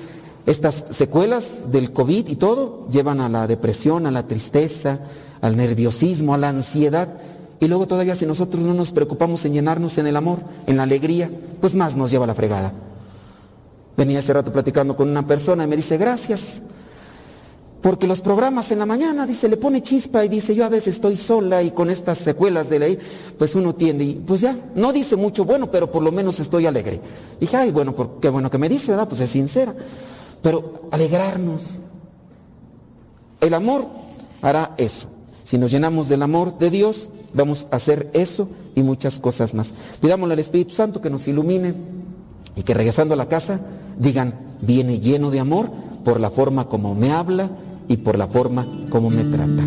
Estas 0.46 0.86
secuelas 0.90 1.72
del 1.72 1.94
COVID 1.94 2.28
y 2.28 2.36
todo 2.36 2.88
llevan 2.90 3.22
a 3.22 3.30
la 3.30 3.48
depresión, 3.48 4.06
a 4.06 4.12
la 4.12 4.28
tristeza, 4.28 5.00
al 5.42 5.56
nerviosismo, 5.56 6.34
a 6.34 6.38
la 6.38 6.50
ansiedad. 6.50 7.10
Y 7.60 7.68
luego 7.68 7.88
todavía 7.88 8.14
si 8.14 8.26
nosotros 8.26 8.62
no 8.64 8.74
nos 8.74 8.92
preocupamos 8.92 9.46
en 9.46 9.54
llenarnos 9.54 9.98
en 9.98 10.08
el 10.08 10.18
amor, 10.18 10.40
en 10.68 10.78
la 10.78 10.84
alegría, 10.84 11.32
pues 11.62 11.76
más 11.76 11.96
nos 11.96 12.12
lleva 12.12 12.28
la 12.28 12.36
fregada. 12.36 12.74
Venía 13.96 14.20
hace 14.20 14.34
rato 14.34 14.52
platicando 14.52 14.96
con 14.96 15.10
una 15.10 15.26
persona 15.26 15.64
y 15.64 15.68
me 15.68 15.76
dice, 15.76 15.98
gracias, 15.98 16.64
porque 17.84 18.08
los 18.08 18.22
programas 18.22 18.72
en 18.72 18.80
la 18.80 18.86
mañana, 18.86 19.28
dice, 19.28 19.50
le 19.50 19.58
pone 19.58 19.84
chispa 19.84 20.24
y 20.24 20.30
dice, 20.30 20.56
yo 20.56 20.64
a 20.64 20.70
veces 20.70 20.96
estoy 20.96 21.18
sola 21.18 21.62
y 21.62 21.72
con 21.72 21.90
estas 21.90 22.18
secuelas 22.18 22.70
de 22.70 22.80
ley, 22.80 23.00
pues 23.38 23.56
uno 23.56 23.76
tiende 23.76 24.06
y 24.06 24.14
pues 24.16 24.40
ya, 24.40 24.58
no 24.74 24.94
dice 24.94 25.18
mucho 25.18 25.44
bueno, 25.44 25.70
pero 25.70 25.92
por 25.92 26.02
lo 26.02 26.10
menos 26.10 26.40
estoy 26.40 26.66
alegre. 26.66 27.02
Dije, 27.42 27.58
ay, 27.58 27.72
bueno, 27.72 27.94
qué 28.22 28.30
bueno 28.30 28.50
que 28.50 28.58
me 28.58 28.70
dice, 28.70 28.94
¿verdad? 28.94 29.10
Pues 29.10 29.20
es 29.20 29.30
sincera. 29.32 29.76
Pero 30.42 30.88
alegrarnos. 30.92 31.82
El 33.42 33.54
amor 33.54 33.86
hará 34.42 34.76
eso. 34.78 35.10
Si 35.44 35.58
nos 35.58 35.70
llenamos 35.70 36.08
del 36.08 36.22
amor 36.22 36.58
de 36.58 36.70
Dios, 36.70 37.12
vamos 37.34 37.68
a 37.70 37.76
hacer 37.76 38.10
eso 38.14 38.48
y 38.76 38.82
muchas 38.82 39.20
cosas 39.20 39.54
más. 39.54 39.74
Pidámosle 40.00 40.36
al 40.36 40.40
Espíritu 40.40 40.74
Santo 40.74 41.02
que 41.02 41.10
nos 41.10 41.28
ilumine 41.28 41.74
y 42.56 42.64
que 42.64 42.74
regresando 42.74 43.14
a 43.14 43.18
la 43.18 43.28
casa 43.28 43.60
digan, 44.00 44.40
viene 44.62 45.02
lleno 45.02 45.32
de 45.32 45.42
amor 45.42 45.70
por 46.06 46.22
la 46.22 46.30
forma 46.30 46.70
como 46.70 46.96
me 46.96 47.12
habla 47.12 47.50
y 47.88 47.98
por 47.98 48.18
la 48.18 48.28
forma 48.28 48.66
como 48.90 49.10
me 49.10 49.24
trata. 49.24 49.64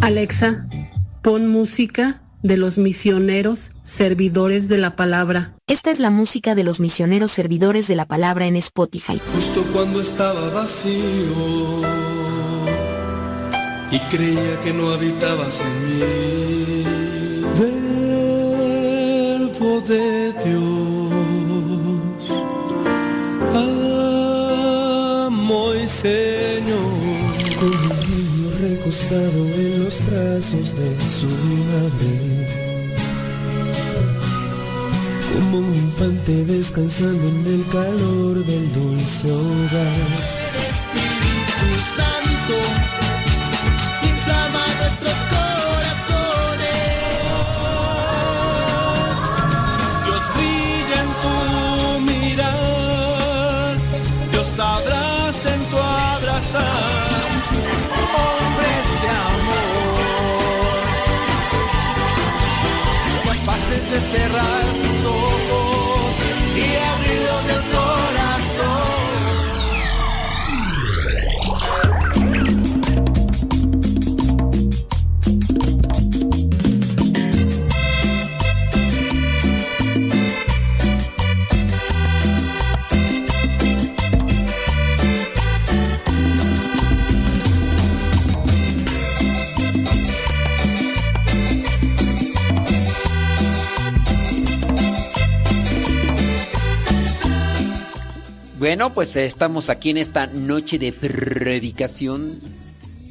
Alexa, 0.00 0.66
pon 1.22 1.48
música 1.48 2.22
de 2.42 2.56
los 2.56 2.78
misioneros 2.78 3.70
servidores 3.82 4.68
de 4.68 4.78
la 4.78 4.96
palabra. 4.96 5.54
Esta 5.66 5.90
es 5.90 5.98
la 5.98 6.10
música 6.10 6.54
de 6.54 6.64
los 6.64 6.80
misioneros 6.80 7.32
servidores 7.32 7.88
de 7.88 7.96
la 7.96 8.06
palabra 8.06 8.46
en 8.46 8.56
Spotify. 8.56 9.20
Justo 9.34 9.64
cuando 9.72 10.00
estaba 10.00 10.48
vacío 10.50 10.92
y 13.90 13.98
creía 14.10 14.60
que 14.62 14.72
no 14.72 14.90
habitabas 14.92 15.60
en 15.60 15.86
mí. 15.86 16.77
De 19.58 20.32
Dios, 20.44 20.62
amo 25.26 25.74
y 25.74 25.88
Señor. 25.88 26.78
Con 27.58 27.72
un 27.72 27.88
niño 28.08 28.50
recostado 28.60 29.38
en 29.46 29.84
los 29.84 29.96
brazos 30.06 30.76
de 30.76 30.90
su 31.08 31.26
madre 31.26 32.68
como 35.34 35.58
un 35.58 35.74
infante 35.74 36.44
descansando 36.44 37.28
en 37.28 37.46
el 37.46 37.66
calor 37.68 38.44
del 38.44 38.72
dulce 38.72 39.32
hogar. 39.32 40.08
Espíritu 40.54 41.68
Santo, 41.96 42.56
cerrar 64.10 64.57
Bueno, 98.58 98.92
pues 98.92 99.14
estamos 99.14 99.70
aquí 99.70 99.90
en 99.90 99.98
esta 99.98 100.26
noche 100.26 100.80
de 100.80 100.92
predicación 100.92 102.32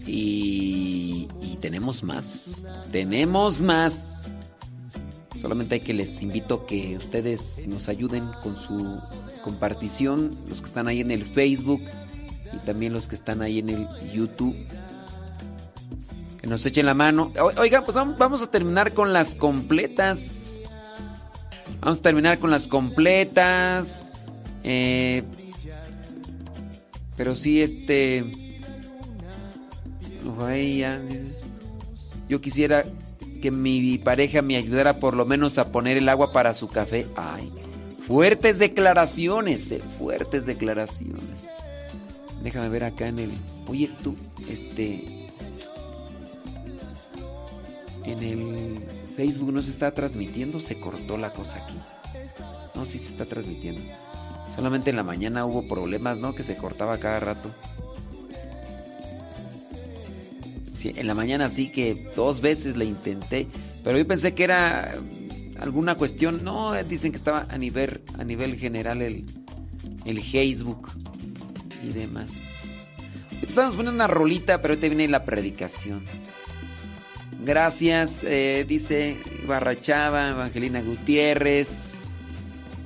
y, 0.06 1.30
y 1.42 1.58
tenemos 1.62 2.04
más. 2.04 2.66
Tenemos 2.92 3.62
más. 3.62 4.36
Solamente 5.40 5.76
hay 5.76 5.82
que 5.82 5.94
les 5.94 6.22
invito 6.22 6.66
que 6.66 6.98
ustedes 6.98 7.66
nos 7.66 7.88
ayuden 7.88 8.26
con 8.44 8.58
su 8.58 9.00
compartición, 9.42 10.36
los 10.50 10.60
que 10.60 10.68
están 10.68 10.90
ahí 10.90 11.00
en 11.00 11.12
el 11.12 11.24
Facebook 11.24 11.82
y 12.52 12.58
también 12.66 12.92
los 12.92 13.08
que 13.08 13.16
están 13.16 13.42
ahí 13.42 13.60
en 13.60 13.70
el 13.70 13.88
YouTube. 14.12 14.54
Que 16.42 16.48
nos 16.48 16.66
echen 16.66 16.86
la 16.86 16.94
mano. 16.94 17.32
Oiga, 17.56 17.86
pues 17.86 17.96
vamos 17.96 18.42
a 18.42 18.52
terminar 18.52 18.94
con 18.94 19.14
las 19.14 19.34
completas. 19.34 20.62
Vamos 21.80 22.00
a 22.00 22.02
terminar 22.02 22.38
con 22.38 22.52
las 22.52 22.68
completas. 22.68 24.17
Eh, 24.70 25.24
pero 27.16 27.36
sí, 27.36 27.62
este. 27.62 28.26
Yo 32.28 32.42
quisiera 32.42 32.84
que 33.42 33.50
mi 33.50 33.98
pareja 33.98 34.42
me 34.42 34.58
ayudara 34.58 35.00
por 35.00 35.16
lo 35.16 35.26
menos 35.26 35.58
a 35.58 35.72
poner 35.72 35.96
el 35.96 36.10
agua 36.10 36.34
para 36.34 36.54
su 36.54 36.68
café. 36.68 37.08
Ay, 37.16 37.50
fuertes 38.06 38.60
declaraciones, 38.60 39.72
eh, 39.72 39.82
fuertes 39.98 40.46
declaraciones. 40.46 41.48
Déjame 42.44 42.68
ver 42.68 42.84
acá 42.84 43.08
en 43.08 43.20
el. 43.20 43.32
Oye, 43.68 43.90
tú, 44.04 44.18
este. 44.50 45.02
En 48.04 48.22
el 48.22 48.80
Facebook 49.16 49.54
no 49.54 49.64
se 49.64 49.72
está 49.72 49.94
transmitiendo, 49.94 50.60
se 50.60 50.78
cortó 50.78 51.18
la 51.18 51.32
cosa 51.32 51.64
aquí. 51.64 51.78
No, 52.76 52.86
sí 52.86 52.98
se 52.98 53.08
está 53.08 53.26
transmitiendo. 53.26 53.82
Solamente 54.58 54.90
en 54.90 54.96
la 54.96 55.04
mañana 55.04 55.46
hubo 55.46 55.68
problemas, 55.68 56.18
¿no? 56.18 56.34
Que 56.34 56.42
se 56.42 56.58
cortaba 56.58 56.98
cada 56.98 57.20
rato. 57.20 57.52
Sí, 60.74 60.94
en 60.96 61.06
la 61.06 61.14
mañana 61.14 61.48
sí 61.48 61.70
que 61.70 62.10
dos 62.16 62.42
veces 62.42 62.76
le 62.76 62.86
intenté, 62.86 63.48
pero 63.84 64.00
yo 64.00 64.08
pensé 64.08 64.34
que 64.34 64.44
era 64.44 64.96
alguna 65.60 65.94
cuestión. 65.94 66.44
No, 66.44 66.74
dicen 66.84 67.12
que 67.12 67.18
estaba 67.18 67.46
a 67.48 67.58
nivel, 67.60 68.02
a 68.18 68.24
nivel 68.24 68.58
general 68.58 69.04
el, 69.04 69.26
el 70.06 70.24
Facebook 70.24 70.90
y 71.84 71.94
demás. 71.94 72.90
Estamos 73.40 73.76
poniendo 73.76 73.94
una 73.94 74.08
rolita, 74.08 74.60
pero 74.60 74.74
ahorita 74.74 74.88
viene 74.88 75.08
la 75.08 75.24
predicación. 75.24 76.04
Gracias, 77.46 78.24
eh, 78.24 78.66
dice 78.68 79.18
Barrachava, 79.48 80.30
Evangelina 80.30 80.82
Gutiérrez, 80.82 81.97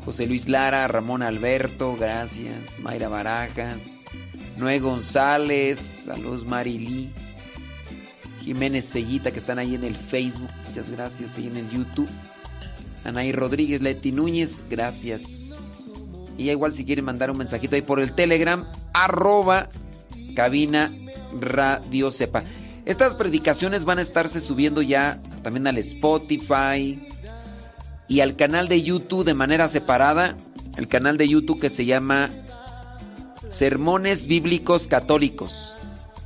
José 0.06 0.26
Luis 0.26 0.50
Lara, 0.50 0.88
Ramón 0.88 1.22
Alberto, 1.22 1.96
gracias, 1.96 2.80
Mayra 2.80 3.08
Barajas, 3.08 4.00
Noé 4.58 4.80
González, 4.80 5.80
saludos 5.80 6.46
Marilí, 6.46 7.12
Jiménez 8.42 8.92
Fellita 8.92 9.32
que 9.32 9.40
están 9.40 9.60
ahí 9.60 9.76
en 9.76 9.84
el 9.84 9.96
Facebook, 9.96 10.50
muchas 10.68 10.90
gracias, 10.90 11.38
ahí 11.38 11.48
en 11.48 11.58
el 11.58 11.70
YouTube. 11.70 12.10
Anaí 13.04 13.32
Rodríguez, 13.32 13.82
Leti 13.82 14.12
Núñez, 14.12 14.64
gracias. 14.70 15.60
Y 16.38 16.50
igual 16.50 16.74
si 16.74 16.86
quieren 16.86 17.06
mandar 17.06 17.32
un 17.32 17.38
mensajito 17.38 17.76
ahí 17.76 17.82
por 17.82 18.00
el 18.00 18.14
Telegram, 18.14 18.66
arroba 18.94 19.68
cabina 20.36 20.92
radio 21.40 22.10
sepa. 22.12 22.44
Estas 22.86 23.14
predicaciones 23.14 23.86
van 23.86 24.00
a 24.00 24.02
estarse 24.02 24.40
subiendo 24.40 24.82
ya 24.82 25.18
también 25.44 25.68
al 25.68 25.78
Spotify 25.78 27.00
y 28.12 28.19
al 28.19 28.36
canal 28.36 28.67
de 28.67 28.82
YouTube 28.82 29.24
de 29.24 29.34
manera 29.34 29.69
separada. 29.69 30.36
El 30.76 30.89
canal 30.89 31.15
de 31.15 31.30
YouTube 31.30 31.62
que 31.62 31.69
se 31.69 31.86
llama 31.86 32.30
Sermones 33.47 34.28
Bíblicos 34.28 34.88
Católicos. 34.88 35.78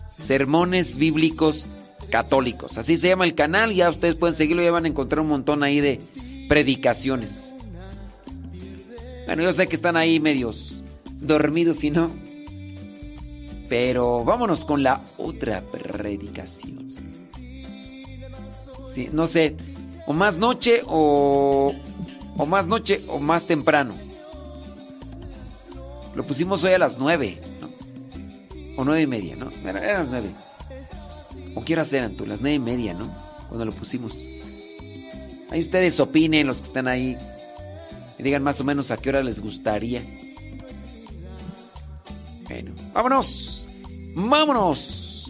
Sermones 0.08 0.98
Bíblicos 0.98 1.68
Católicos. 2.10 2.80
Así 2.80 2.98
se 2.98 3.10
llama 3.10 3.26
el 3.26 3.36
canal. 3.36 3.72
Ya 3.72 3.88
ustedes 3.88 4.16
pueden 4.16 4.34
seguirlo. 4.34 4.64
Ya 4.64 4.72
van 4.72 4.86
a 4.86 4.88
encontrar 4.88 5.20
un 5.20 5.28
montón 5.28 5.62
ahí 5.62 5.80
de 5.80 6.02
predicaciones. 6.50 7.56
Bueno, 9.28 9.44
yo 9.44 9.54
sé 9.54 9.68
que 9.68 9.76
están 9.76 9.96
ahí 9.96 10.20
medios 10.20 10.82
dormidos, 11.22 11.84
y 11.84 11.92
no. 11.92 12.10
Pero 13.70 14.24
vámonos 14.24 14.66
con 14.66 14.82
la 14.82 15.02
otra 15.18 15.62
predicación. 15.62 16.88
Sí, 18.92 19.10
no 19.12 19.28
sé, 19.28 19.56
o 20.06 20.14
más 20.14 20.38
noche 20.38 20.82
o, 20.86 21.74
o 22.38 22.46
más 22.46 22.68
noche 22.68 23.04
o 23.08 23.20
más 23.20 23.46
temprano. 23.46 23.94
Lo 26.16 26.26
pusimos 26.26 26.64
hoy 26.64 26.74
a 26.74 26.80
las 26.80 26.98
nueve, 26.98 27.38
¿no? 27.60 27.70
O 28.78 28.86
nueve 28.86 29.02
y 29.02 29.08
media, 29.08 29.36
¿no? 29.36 29.50
Eran 29.68 30.04
las 30.04 30.10
nueve. 30.10 30.30
¿O 31.56 31.64
qué 31.64 31.74
horas 31.74 31.92
eran 31.94 32.16
tú? 32.16 32.26
Las 32.26 32.42
nueve 32.42 32.56
y 32.56 32.60
media, 32.60 32.94
¿no? 32.94 33.10
Cuando 33.48 33.66
lo 33.66 33.72
pusimos. 33.72 34.16
Ahí 35.52 35.62
ustedes 35.62 36.00
opinen, 36.00 36.48
los 36.48 36.58
que 36.58 36.68
están 36.68 36.88
ahí. 36.88 37.18
Y 38.18 38.24
digan 38.24 38.44
más 38.44 38.60
o 38.62 38.64
menos 38.64 38.92
a 38.92 38.98
qué 38.98 39.10
hora 39.10 39.24
les 39.24 39.42
gustaría. 39.42 40.02
Bueno, 42.46 42.72
vámonos. 42.94 43.68
Vámonos. 44.16 45.30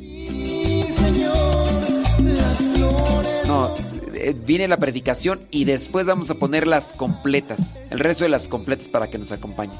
No, 3.47 3.75
viene 4.33 4.67
la 4.67 4.77
predicación 4.77 5.41
y 5.51 5.65
después 5.65 6.07
vamos 6.07 6.29
a 6.31 6.35
poner 6.35 6.67
las 6.67 6.93
completas. 6.93 7.83
El 7.91 7.99
resto 7.99 8.23
de 8.23 8.29
las 8.29 8.47
completas 8.47 8.87
para 8.87 9.09
que 9.09 9.17
nos 9.17 9.31
acompañen. 9.31 9.77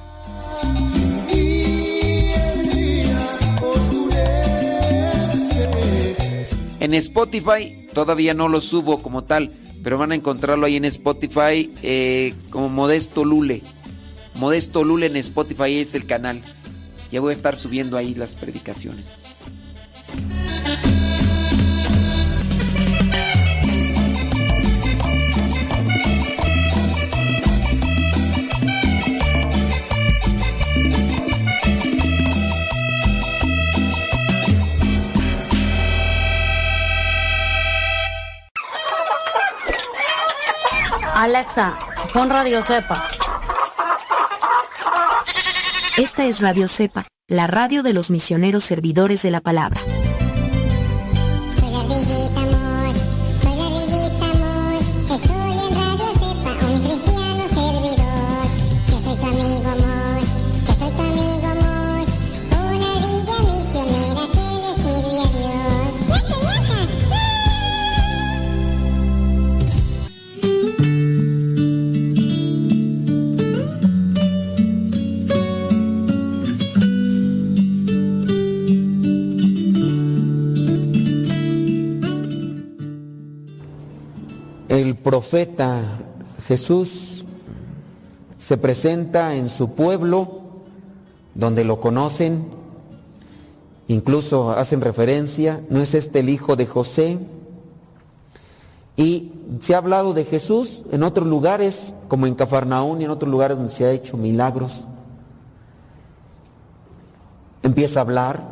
En 6.79 6.93
Spotify 6.93 7.87
todavía 7.93 8.33
no 8.33 8.47
lo 8.47 8.61
subo 8.61 9.01
como 9.01 9.23
tal 9.23 9.51
pero 9.85 9.99
van 9.99 10.11
a 10.11 10.15
encontrarlo 10.15 10.65
ahí 10.65 10.77
en 10.77 10.85
Spotify 10.85 11.71
eh, 11.83 12.33
como 12.49 12.69
Modesto 12.69 13.23
Lule. 13.23 13.61
Modesto 14.33 14.83
Lule 14.83 15.05
en 15.05 15.15
Spotify 15.15 15.75
es 15.75 15.93
el 15.93 16.07
canal. 16.07 16.41
Ya 17.11 17.21
voy 17.21 17.29
a 17.29 17.33
estar 17.33 17.55
subiendo 17.55 17.95
ahí 17.95 18.15
las 18.15 18.35
predicaciones. 18.35 19.25
Alexa, 41.15 41.77
pon 42.13 42.29
Radio 42.29 42.61
Cepa. 42.61 43.01
Esta 45.95 46.25
es 46.25 46.41
Radio 46.41 46.67
Cepa, 46.67 47.07
la 47.29 47.47
radio 47.47 47.83
de 47.83 47.93
los 47.93 48.11
misioneros 48.11 48.65
servidores 48.65 49.21
de 49.23 49.31
la 49.31 49.39
palabra. 49.39 49.79
Jesús 86.55 87.25
se 88.37 88.55
presenta 88.55 89.35
en 89.35 89.49
su 89.49 89.71
pueblo, 89.71 90.39
donde 91.33 91.65
lo 91.65 91.81
conocen, 91.81 92.47
incluso 93.89 94.51
hacen 94.51 94.79
referencia, 94.79 95.61
¿no 95.69 95.81
es 95.81 95.93
este 95.95 96.19
el 96.19 96.29
hijo 96.29 96.55
de 96.55 96.65
José? 96.65 97.19
Y 98.95 99.33
se 99.59 99.75
ha 99.75 99.79
hablado 99.79 100.13
de 100.13 100.23
Jesús 100.23 100.85
en 100.93 101.03
otros 101.03 101.27
lugares, 101.27 101.93
como 102.07 102.25
en 102.25 102.35
Cafarnaún 102.35 103.01
y 103.01 103.03
en 103.03 103.11
otros 103.11 103.29
lugares 103.29 103.57
donde 103.57 103.73
se 103.73 103.83
ha 103.83 103.91
hecho 103.91 104.15
milagros. 104.15 104.87
Empieza 107.63 107.99
a 107.99 108.03
hablar, 108.03 108.49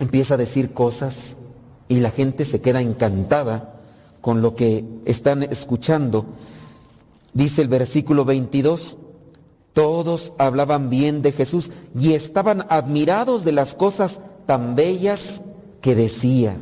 empieza 0.00 0.34
a 0.34 0.38
decir 0.38 0.72
cosas 0.72 1.36
y 1.86 2.00
la 2.00 2.10
gente 2.10 2.44
se 2.44 2.60
queda 2.60 2.80
encantada 2.80 3.74
con 4.20 4.42
lo 4.42 4.56
que 4.56 4.84
están 5.04 5.44
escuchando. 5.44 6.26
Dice 7.34 7.62
el 7.62 7.68
versículo 7.68 8.24
22, 8.24 8.96
Todos 9.72 10.34
hablaban 10.38 10.90
bien 10.90 11.22
de 11.22 11.32
Jesús 11.32 11.70
y 11.98 12.12
estaban 12.12 12.66
admirados 12.68 13.44
de 13.44 13.52
las 13.52 13.74
cosas 13.74 14.20
tan 14.46 14.74
bellas 14.74 15.42
que 15.80 15.94
decía. 15.94 16.56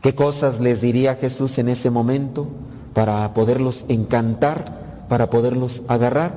¿Qué 0.00 0.14
cosas 0.14 0.60
les 0.60 0.80
diría 0.80 1.16
Jesús 1.16 1.58
en 1.58 1.68
ese 1.68 1.90
momento 1.90 2.46
para 2.94 3.34
poderlos 3.34 3.84
encantar, 3.88 5.04
para 5.08 5.28
poderlos 5.30 5.82
agarrar? 5.88 6.32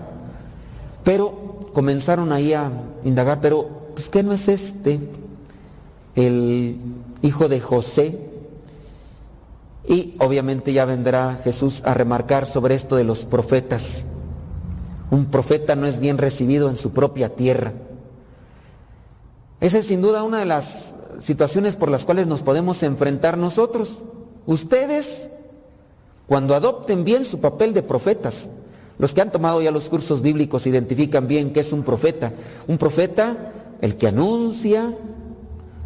Pero 1.03 1.69
comenzaron 1.73 2.31
ahí 2.31 2.53
a 2.53 2.71
indagar, 3.03 3.39
pero 3.41 3.69
pues 3.95 4.09
¿qué 4.09 4.23
no 4.23 4.33
es 4.33 4.47
este? 4.47 4.99
El 6.15 6.77
hijo 7.21 7.47
de 7.47 7.59
José. 7.59 8.28
Y 9.89 10.13
obviamente 10.19 10.71
ya 10.71 10.85
vendrá 10.85 11.39
Jesús 11.43 11.81
a 11.83 11.95
remarcar 11.95 12.45
sobre 12.45 12.75
esto 12.75 12.95
de 12.95 13.03
los 13.03 13.25
profetas. 13.25 14.05
Un 15.09 15.25
profeta 15.25 15.75
no 15.75 15.87
es 15.87 15.99
bien 15.99 16.19
recibido 16.19 16.69
en 16.69 16.75
su 16.75 16.91
propia 16.91 17.35
tierra. 17.35 17.73
Esa 19.59 19.79
es 19.79 19.87
sin 19.87 20.03
duda 20.03 20.21
una 20.21 20.37
de 20.37 20.45
las 20.45 20.93
situaciones 21.19 21.75
por 21.75 21.89
las 21.89 22.05
cuales 22.05 22.27
nos 22.27 22.43
podemos 22.43 22.83
enfrentar 22.83 23.39
nosotros. 23.39 24.03
Ustedes, 24.45 25.31
cuando 26.27 26.53
adopten 26.53 27.03
bien 27.03 27.25
su 27.25 27.39
papel 27.39 27.73
de 27.73 27.81
profetas, 27.81 28.51
los 28.99 29.15
que 29.15 29.21
han 29.21 29.31
tomado 29.31 29.59
ya 29.59 29.71
los 29.71 29.89
cursos 29.89 30.21
bíblicos 30.21 30.67
identifican 30.67 31.27
bien 31.27 31.51
qué 31.51 31.61
es 31.61 31.73
un 31.73 31.81
profeta. 31.81 32.31
Un 32.67 32.77
profeta, 32.77 33.35
el 33.81 33.95
que 33.95 34.07
anuncia 34.07 34.93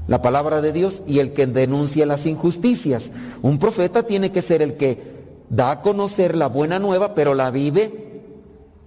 la 0.08 0.22
palabra 0.22 0.62
de 0.62 0.74
Dios 0.74 1.04
y 1.08 1.20
el 1.20 1.34
que 1.34 1.48
denuncia 1.48 2.06
las 2.06 2.26
injusticias. 2.26 3.12
Un 3.42 3.60
profeta 3.60 4.04
tiene 4.04 4.32
que 4.32 4.42
ser 4.42 4.62
el 4.62 4.76
que 4.76 5.14
da 5.50 5.72
a 5.72 5.82
conocer 5.82 6.36
la 6.36 6.48
buena 6.48 6.80
nueva, 6.80 7.16
pero 7.16 7.34
la 7.34 7.52
vive 7.52 8.04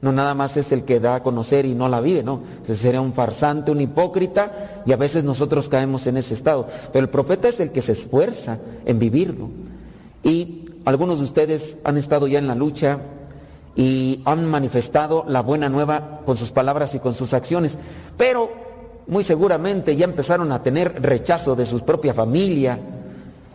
no 0.07 0.12
nada 0.12 0.35
más 0.35 0.57
es 0.57 0.72
el 0.72 0.85
que 0.85 1.00
da 1.00 1.16
a 1.16 1.22
conocer 1.22 1.64
y 1.64 1.74
no 1.74 1.88
la 1.88 2.00
vive, 2.00 2.22
no. 2.22 2.40
Ese 2.62 2.76
sería 2.76 3.00
un 3.00 3.12
farsante, 3.12 3.72
un 3.72 3.81
hipócrita 3.81 4.83
y 4.85 4.92
a 4.92 4.96
veces 4.96 5.24
nosotros 5.24 5.68
caemos 5.68 6.07
en 6.07 6.16
ese 6.16 6.35
estado. 6.35 6.66
Pero 6.92 7.05
el 7.05 7.11
profeta 7.11 7.48
es 7.48 7.61
el 7.61 7.72
que 7.72 7.83
se 7.83 7.92
esfuerza 7.92 8.59
en 8.85 8.98
vivirlo. 8.98 9.48
Y 10.22 10.66
algunos 10.85 11.18
de 11.18 11.24
ustedes 11.24 11.79
han 11.83 11.96
estado 11.96 12.26
ya 12.29 12.38
en 12.38 12.46
la 12.46 12.55
lucha 12.55 13.00
y 13.74 14.20
han 14.26 14.46
manifestado 14.46 15.24
la 15.29 15.40
buena 15.40 15.68
nueva 15.68 16.20
con 16.24 16.37
sus 16.37 16.50
palabras 16.50 16.94
y 16.94 16.98
con 16.98 17.14
sus 17.14 17.33
acciones. 17.35 17.79
Pero 18.16 18.50
muy 19.09 19.23
seguramente 19.23 19.95
ya 19.97 20.05
empezaron 20.05 20.53
a 20.53 20.62
tener 20.62 21.03
rechazo 21.03 21.55
de 21.55 21.64
su 21.64 21.81
propia 21.81 22.14
familia 22.14 22.79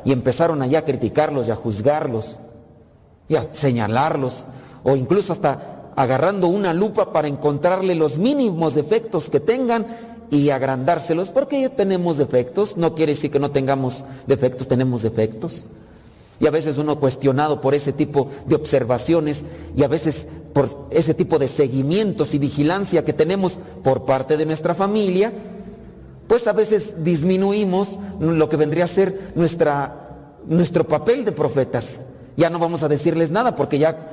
y 0.06 0.12
empezaron 0.12 0.62
allá 0.62 0.80
a 0.80 0.86
criticarlos 0.86 1.48
y 1.48 1.52
a 1.52 1.56
juzgarlos 1.56 2.40
y 3.28 3.36
a 3.36 3.54
señalarlos 3.54 4.46
o 4.84 4.96
incluso 4.96 5.34
hasta 5.34 5.92
agarrando 5.96 6.48
una 6.48 6.74
lupa 6.74 7.12
para 7.12 7.28
encontrarle 7.28 7.96
los 7.96 8.18
mínimos 8.18 8.76
defectos 8.76 9.30
que 9.30 9.40
tengan 9.40 9.86
y 10.32 10.50
agrandárselos, 10.50 11.30
porque 11.30 11.70
tenemos 11.70 12.18
defectos, 12.18 12.78
no 12.78 12.96
quiere 12.96 13.12
decir 13.12 13.32
que 13.32 13.40
no 13.40 13.52
tengamos 13.52 14.06
defectos, 14.28 14.68
tenemos 14.68 15.02
defectos. 15.02 15.66
Y 16.42 16.48
a 16.48 16.52
veces 16.52 16.78
uno 16.80 17.00
cuestionado 17.00 17.62
por 17.62 17.76
ese 17.76 17.94
tipo 17.94 18.28
de 18.48 18.56
observaciones 18.56 19.46
y 19.78 19.84
a 19.84 19.88
veces 19.88 20.28
por 20.54 20.68
ese 20.90 21.14
tipo 21.14 21.40
de 21.40 21.48
seguimientos 21.48 22.34
y 22.34 22.40
vigilancia 22.40 23.06
que 23.06 23.14
tenemos 23.14 23.60
por 23.84 24.06
parte 24.06 24.36
de 24.36 24.46
nuestra 24.46 24.76
familia, 24.76 25.32
pues 26.28 26.48
a 26.48 26.54
veces 26.54 27.04
disminuimos 27.04 28.00
lo 28.20 28.50
que 28.50 28.58
vendría 28.58 28.86
a 28.86 28.88
ser 28.88 29.32
nuestra, 29.36 30.40
nuestro 30.48 30.88
papel 30.88 31.24
de 31.26 31.32
profetas. 31.32 32.02
Ya 32.36 32.50
no 32.50 32.58
vamos 32.58 32.84
a 32.84 32.88
decirles 32.88 33.30
nada 33.32 33.56
porque 33.56 33.78
ya 33.78 34.12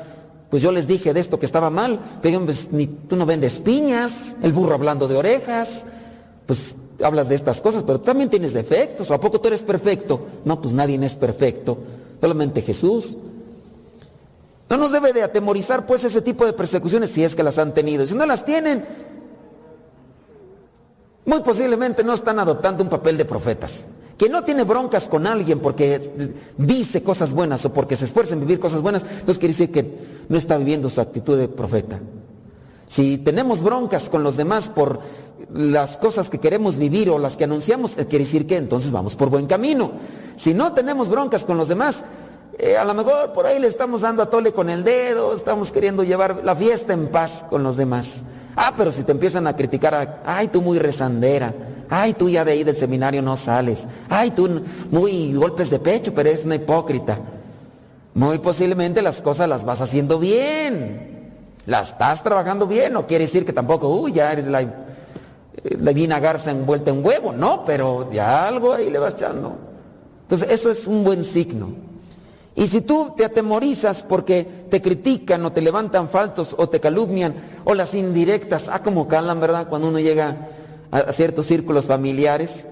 pues 0.50 0.62
yo 0.62 0.72
les 0.72 0.86
dije 0.86 1.12
de 1.12 1.20
esto 1.20 1.38
que 1.38 1.46
estaba 1.46 1.70
mal. 1.70 1.98
Pues, 2.22 2.72
ni 2.72 2.86
tú 2.86 3.16
no 3.16 3.26
vendes 3.26 3.60
piñas, 3.60 4.36
el 4.42 4.52
burro 4.52 4.74
hablando 4.74 5.08
de 5.08 5.16
orejas. 5.16 5.84
Pues 6.46 6.76
hablas 7.02 7.28
de 7.28 7.34
estas 7.34 7.60
cosas, 7.60 7.82
pero 7.82 8.00
también 8.00 8.30
tienes 8.30 8.54
defectos. 8.54 9.10
¿O 9.10 9.14
a 9.14 9.20
poco 9.20 9.40
tú 9.40 9.48
eres 9.48 9.62
perfecto? 9.62 10.20
No, 10.44 10.60
pues 10.60 10.72
nadie 10.72 10.98
es 11.04 11.16
perfecto. 11.16 11.78
Solamente 12.20 12.62
Jesús. 12.62 13.16
No 14.68 14.76
nos 14.76 14.92
debe 14.92 15.12
de 15.12 15.22
atemorizar 15.22 15.86
pues 15.86 16.04
ese 16.04 16.20
tipo 16.20 16.44
de 16.44 16.52
persecuciones 16.52 17.10
si 17.10 17.24
es 17.24 17.34
que 17.34 17.42
las 17.42 17.58
han 17.58 17.72
tenido. 17.72 18.06
Si 18.06 18.14
no 18.14 18.26
las 18.26 18.44
tienen, 18.44 18.84
muy 21.24 21.40
posiblemente 21.40 22.04
no 22.04 22.12
están 22.12 22.38
adoptando 22.38 22.82
un 22.82 22.90
papel 22.90 23.16
de 23.16 23.24
profetas 23.24 23.88
que 24.18 24.28
no 24.28 24.42
tiene 24.42 24.64
broncas 24.64 25.08
con 25.08 25.26
alguien 25.26 25.60
porque 25.60 26.34
dice 26.58 27.02
cosas 27.02 27.32
buenas 27.32 27.64
o 27.64 27.72
porque 27.72 27.94
se 27.94 28.04
esfuerza 28.04 28.34
en 28.34 28.40
vivir 28.40 28.58
cosas 28.58 28.82
buenas, 28.82 29.04
entonces 29.04 29.38
quiere 29.38 29.52
decir 29.52 29.70
que 29.70 29.98
no 30.28 30.36
está 30.36 30.58
viviendo 30.58 30.90
su 30.90 31.00
actitud 31.00 31.38
de 31.38 31.48
profeta. 31.48 32.00
Si 32.88 33.18
tenemos 33.18 33.62
broncas 33.62 34.08
con 34.08 34.24
los 34.24 34.36
demás 34.36 34.68
por 34.68 35.00
las 35.54 35.96
cosas 35.98 36.30
que 36.30 36.38
queremos 36.38 36.78
vivir 36.78 37.10
o 37.10 37.18
las 37.18 37.36
que 37.36 37.44
anunciamos, 37.44 37.96
eh, 37.96 38.06
quiere 38.06 38.24
decir 38.24 38.46
que 38.46 38.56
entonces 38.56 38.90
vamos 38.90 39.14
por 39.14 39.30
buen 39.30 39.46
camino. 39.46 39.92
Si 40.36 40.54
no 40.54 40.72
tenemos 40.72 41.08
broncas 41.08 41.44
con 41.44 41.56
los 41.56 41.68
demás, 41.68 42.04
eh, 42.58 42.76
a 42.76 42.84
lo 42.84 42.94
mejor 42.94 43.32
por 43.32 43.46
ahí 43.46 43.60
le 43.60 43.66
estamos 43.68 44.00
dando 44.00 44.22
a 44.22 44.30
tole 44.30 44.52
con 44.52 44.70
el 44.70 44.82
dedo, 44.82 45.34
estamos 45.36 45.70
queriendo 45.70 46.02
llevar 46.02 46.40
la 46.44 46.56
fiesta 46.56 46.92
en 46.92 47.08
paz 47.08 47.44
con 47.48 47.62
los 47.62 47.76
demás. 47.76 48.22
Ah, 48.56 48.74
pero 48.76 48.90
si 48.90 49.04
te 49.04 49.12
empiezan 49.12 49.46
a 49.46 49.54
criticar, 49.54 50.22
ay, 50.26 50.48
tú 50.48 50.62
muy 50.62 50.78
rezandera, 50.78 51.54
Ay, 51.90 52.12
tú 52.12 52.28
ya 52.28 52.44
de 52.44 52.52
ahí 52.52 52.64
del 52.64 52.76
seminario 52.76 53.22
no 53.22 53.36
sales. 53.36 53.86
Ay, 54.08 54.30
tú 54.32 54.62
muy 54.90 55.32
golpes 55.34 55.70
de 55.70 55.78
pecho, 55.78 56.12
pero 56.14 56.28
eres 56.28 56.44
una 56.44 56.56
hipócrita. 56.56 57.18
Muy 58.14 58.38
posiblemente 58.38 59.00
las 59.00 59.22
cosas 59.22 59.48
las 59.48 59.64
vas 59.64 59.80
haciendo 59.80 60.18
bien. 60.18 61.17
Las 61.68 61.90
estás 61.90 62.22
trabajando 62.22 62.66
bien. 62.66 62.94
No 62.94 63.06
quiere 63.06 63.24
decir 63.24 63.44
que 63.44 63.52
tampoco, 63.52 63.88
uy, 63.90 64.12
ya 64.12 64.32
eres 64.32 64.46
la, 64.46 64.62
la 64.62 65.92
divina 65.92 66.18
garza 66.18 66.50
envuelta 66.50 66.90
en 66.90 67.04
huevo. 67.04 67.34
No, 67.34 67.62
pero 67.66 68.10
ya 68.10 68.48
algo 68.48 68.72
ahí 68.72 68.88
le 68.88 68.98
vas 68.98 69.12
echando. 69.12 69.54
Entonces, 70.22 70.48
eso 70.50 70.70
es 70.70 70.86
un 70.86 71.04
buen 71.04 71.22
signo. 71.22 71.68
Y 72.56 72.66
si 72.68 72.80
tú 72.80 73.12
te 73.14 73.26
atemorizas 73.26 74.02
porque 74.02 74.46
te 74.70 74.80
critican 74.80 75.44
o 75.44 75.52
te 75.52 75.60
levantan 75.60 76.08
faltos 76.08 76.56
o 76.58 76.70
te 76.70 76.80
calumnian 76.80 77.34
o 77.64 77.74
las 77.74 77.94
indirectas, 77.94 78.70
ah, 78.72 78.82
como 78.82 79.06
calan, 79.06 79.38
¿verdad? 79.38 79.68
Cuando 79.68 79.88
uno 79.88 80.00
llega 80.00 80.48
a 80.90 81.12
ciertos 81.12 81.46
círculos 81.46 81.84
familiares 81.84 82.66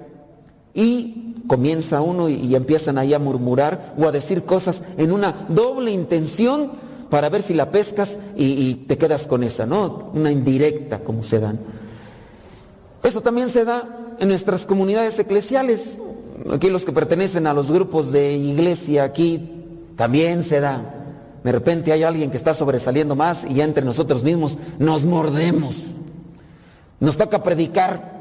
y 0.73 1.35
comienza 1.47 2.01
uno 2.01 2.31
y, 2.31 2.55
empiezan 2.57 2.97
ahí 2.97 3.13
a 3.13 3.19
murmurar 3.19 3.95
o 3.99 4.09
a 4.09 4.13
decir 4.13 4.45
cosas 4.45 4.83
en 4.97 5.13
una 5.13 5.47
doble 5.49 5.91
intención 5.91 6.86
para 7.11 7.29
ver 7.29 7.43
si 7.43 7.55
la 7.55 7.71
pescas 7.71 8.19
y, 8.37 8.75
te 8.87 8.99
quedas 8.99 9.27
con 9.27 9.43
esa, 9.43 9.67
¿no? 9.67 10.11
Una 10.15 10.31
indirecta 10.31 11.01
como 11.01 11.23
se 11.23 11.41
dan. 11.41 11.59
Eso 13.03 13.21
también 13.21 13.49
se 13.49 13.65
da 13.65 14.17
en 14.19 14.29
nuestras 14.29 14.67
comunidades 14.67 15.19
eclesiales. 15.19 15.99
Aquí 16.53 16.71
los 16.71 16.85
que 16.85 16.93
pertenecen 16.93 17.47
a 17.47 17.55
los 17.55 17.71
grupos 17.71 18.13
de 18.13 18.35
iglesia, 18.37 19.05
aquí 19.05 19.51
también 19.97 20.43
se 20.43 20.61
da. 20.61 20.83
De 21.45 21.53
repente 21.53 21.93
hay 21.93 22.03
alguien 22.03 22.31
que 22.31 22.37
está 22.37 22.55
sobresaliendo 22.55 23.15
más 23.15 23.45
y 23.45 23.55
ya 23.55 23.65
entre 23.65 23.85
nosotros 23.85 24.25
mismos 24.25 24.59
nos 24.79 25.05
mordemos. 25.05 25.85
Nos 26.99 27.17
toca 27.17 27.43
predicar 27.43 28.16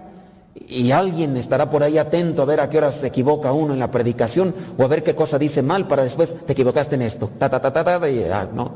y 0.56 0.91
alguien 0.91 1.36
estará 1.36 1.70
por 1.70 1.84
ahí 1.84 1.97
atento 1.97 2.41
a 2.41 2.45
ver 2.45 2.60
a 2.60 2.70
qué 2.70 2.78
hora 2.78 2.91
se 2.91 3.08
equivoca 3.08 3.51
uno 3.51 3.74
en 3.74 3.80
la 3.80 3.91
predicación 3.91 4.53
o 4.78 4.84
a 4.84 4.88
ver 4.88 5.03
qué 5.03 5.14
cosa 5.14 5.38
dice 5.38 5.62
mal 5.62 5.88
para 5.88 6.03
después 6.03 6.34
te 6.45 6.53
equivocaste 6.53 6.95
en 6.95 7.01
esto. 7.01 7.30
Ta, 7.38 7.49
ta, 7.49 7.60
ta, 7.60 7.74
ta, 7.74 7.84
ta, 7.84 7.99
ah, 8.32 8.47
no. 8.53 8.72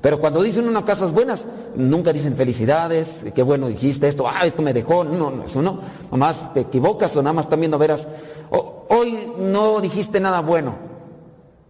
Pero 0.00 0.20
cuando 0.20 0.40
dicen 0.40 0.68
unas 0.68 0.84
cosas 0.84 1.12
buenas, 1.12 1.46
nunca 1.74 2.12
dicen 2.12 2.36
felicidades, 2.36 3.26
qué 3.34 3.42
bueno 3.42 3.66
dijiste 3.66 4.06
esto, 4.06 4.26
ah, 4.28 4.46
esto 4.46 4.62
me 4.62 4.72
dejó. 4.72 5.02
No, 5.02 5.30
no, 5.30 5.44
eso 5.44 5.60
no. 5.60 5.80
Nomás 6.12 6.54
te 6.54 6.60
equivocas 6.60 7.16
o 7.16 7.22
nada 7.22 7.32
más 7.32 7.46
están 7.46 7.58
viendo, 7.58 7.76
verás, 7.76 8.06
hoy 8.50 9.32
no 9.38 9.80
dijiste 9.80 10.20
nada 10.20 10.40
bueno. 10.40 10.74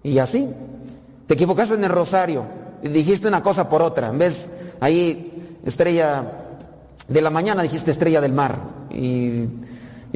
Y 0.03 0.19
así, 0.19 0.49
te 1.27 1.35
equivocaste 1.35 1.75
en 1.75 1.85
el 1.85 1.91
rosario 1.91 2.45
y 2.83 2.89
dijiste 2.89 3.27
una 3.27 3.43
cosa 3.43 3.71
por 3.71 3.81
otra. 3.81 4.09
En 4.09 4.19
vez, 4.19 4.51
ahí, 4.81 5.59
estrella 5.65 6.25
de 7.09 7.21
la 7.23 7.31
mañana 7.31 7.63
dijiste 7.63 7.91
estrella 7.91 8.21
del 8.21 8.33
mar 8.33 8.76
y, 8.93 9.49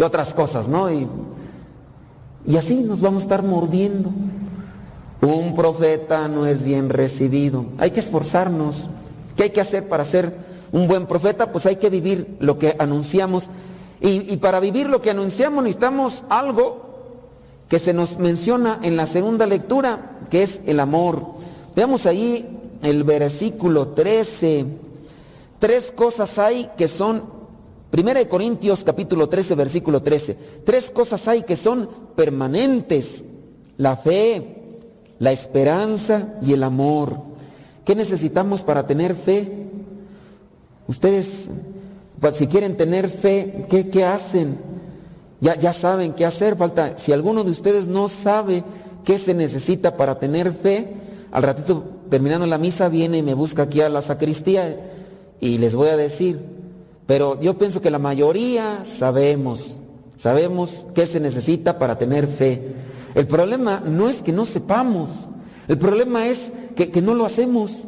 otras 0.02 0.32
cosas, 0.32 0.66
¿no? 0.66 0.90
Y, 0.90 1.06
y 2.46 2.56
así 2.56 2.76
nos 2.76 3.02
vamos 3.02 3.22
a 3.22 3.24
estar 3.24 3.42
mordiendo. 3.42 4.10
Un 5.20 5.54
profeta 5.54 6.26
no 6.26 6.46
es 6.46 6.64
bien 6.64 6.88
recibido. 6.88 7.66
Hay 7.76 7.90
que 7.90 8.00
esforzarnos. 8.00 8.88
¿Qué 9.36 9.42
hay 9.44 9.50
que 9.50 9.60
hacer 9.60 9.88
para 9.88 10.04
ser 10.04 10.34
un 10.72 10.88
buen 10.88 11.04
profeta? 11.04 11.52
Pues 11.52 11.66
hay 11.66 11.76
que 11.76 11.90
vivir 11.90 12.38
lo 12.40 12.58
que 12.58 12.76
anunciamos. 12.78 13.50
Y, 14.00 14.32
y, 14.32 14.38
para 14.38 14.58
vivir 14.58 14.88
lo 14.88 15.02
que 15.02 15.10
anunciamos 15.10 15.62
necesitamos 15.62 16.24
algo 16.30 16.90
que 17.68 17.78
se 17.78 17.92
nos 17.92 18.18
menciona 18.18 18.80
en 18.82 18.96
la 18.96 19.04
segunda 19.04 19.44
lectura, 19.44 20.18
que 20.30 20.42
es 20.42 20.62
el 20.64 20.80
amor. 20.80 21.22
Veamos 21.76 22.06
ahí 22.06 22.58
el 22.82 23.04
versículo 23.04 23.88
13. 23.88 24.66
Tres 25.58 25.92
cosas 25.94 26.38
hay 26.38 26.70
que 26.76 26.88
son, 26.88 27.24
Primera 27.90 28.20
de 28.20 28.28
Corintios 28.28 28.84
capítulo 28.84 29.28
13, 29.28 29.56
versículo 29.56 30.00
13, 30.00 30.36
tres 30.64 30.92
cosas 30.92 31.26
hay 31.26 31.42
que 31.42 31.56
son 31.56 31.88
permanentes, 32.14 33.24
la 33.78 33.96
fe, 33.96 34.58
la 35.18 35.32
esperanza 35.32 36.34
y 36.40 36.52
el 36.52 36.62
amor. 36.62 37.16
¿Qué 37.84 37.96
necesitamos 37.96 38.62
para 38.62 38.86
tener 38.86 39.16
fe? 39.16 39.66
Ustedes, 40.86 41.48
pues, 42.20 42.36
si 42.36 42.46
quieren 42.46 42.76
tener 42.76 43.08
fe, 43.08 43.66
¿qué, 43.68 44.04
hacen? 44.04 44.56
Ya, 45.40 45.58
ya 45.58 45.72
saben 45.72 46.12
qué 46.12 46.24
hacer. 46.24 46.56
Falta, 46.56 46.96
si 46.96 47.10
alguno 47.10 47.42
de 47.42 47.50
ustedes 47.50 47.88
no 47.88 48.08
sabe 48.08 48.62
qué 49.04 49.18
se 49.18 49.34
necesita 49.34 49.96
para 49.96 50.20
tener 50.20 50.52
fe, 50.52 50.94
al 51.32 51.42
ratito 51.42 51.82
terminando 52.08 52.46
la 52.46 52.58
misa 52.58 52.88
viene 52.88 53.18
y 53.18 53.22
me 53.22 53.34
busca 53.34 53.62
aquí 53.62 53.80
a 53.80 53.88
la 53.88 54.02
sacristía 54.02 54.78
y 55.40 55.58
les 55.58 55.74
voy 55.74 55.88
a 55.88 55.96
decir. 55.96 56.59
Pero 57.10 57.40
yo 57.40 57.58
pienso 57.58 57.80
que 57.80 57.90
la 57.90 57.98
mayoría 57.98 58.84
sabemos, 58.84 59.78
sabemos 60.16 60.86
qué 60.94 61.08
se 61.08 61.18
necesita 61.18 61.76
para 61.76 61.98
tener 61.98 62.28
fe. 62.28 62.72
El 63.16 63.26
problema 63.26 63.82
no 63.84 64.08
es 64.08 64.22
que 64.22 64.30
no 64.30 64.44
sepamos, 64.44 65.10
el 65.66 65.76
problema 65.76 66.28
es 66.28 66.52
que, 66.76 66.92
que 66.92 67.02
no 67.02 67.16
lo 67.16 67.24
hacemos. 67.24 67.78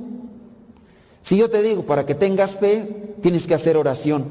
Si 1.22 1.36
yo 1.36 1.48
te 1.48 1.62
digo, 1.62 1.84
para 1.84 2.04
que 2.04 2.16
tengas 2.16 2.56
fe, 2.56 3.14
tienes 3.22 3.46
que 3.46 3.54
hacer 3.54 3.76
oración. 3.76 4.24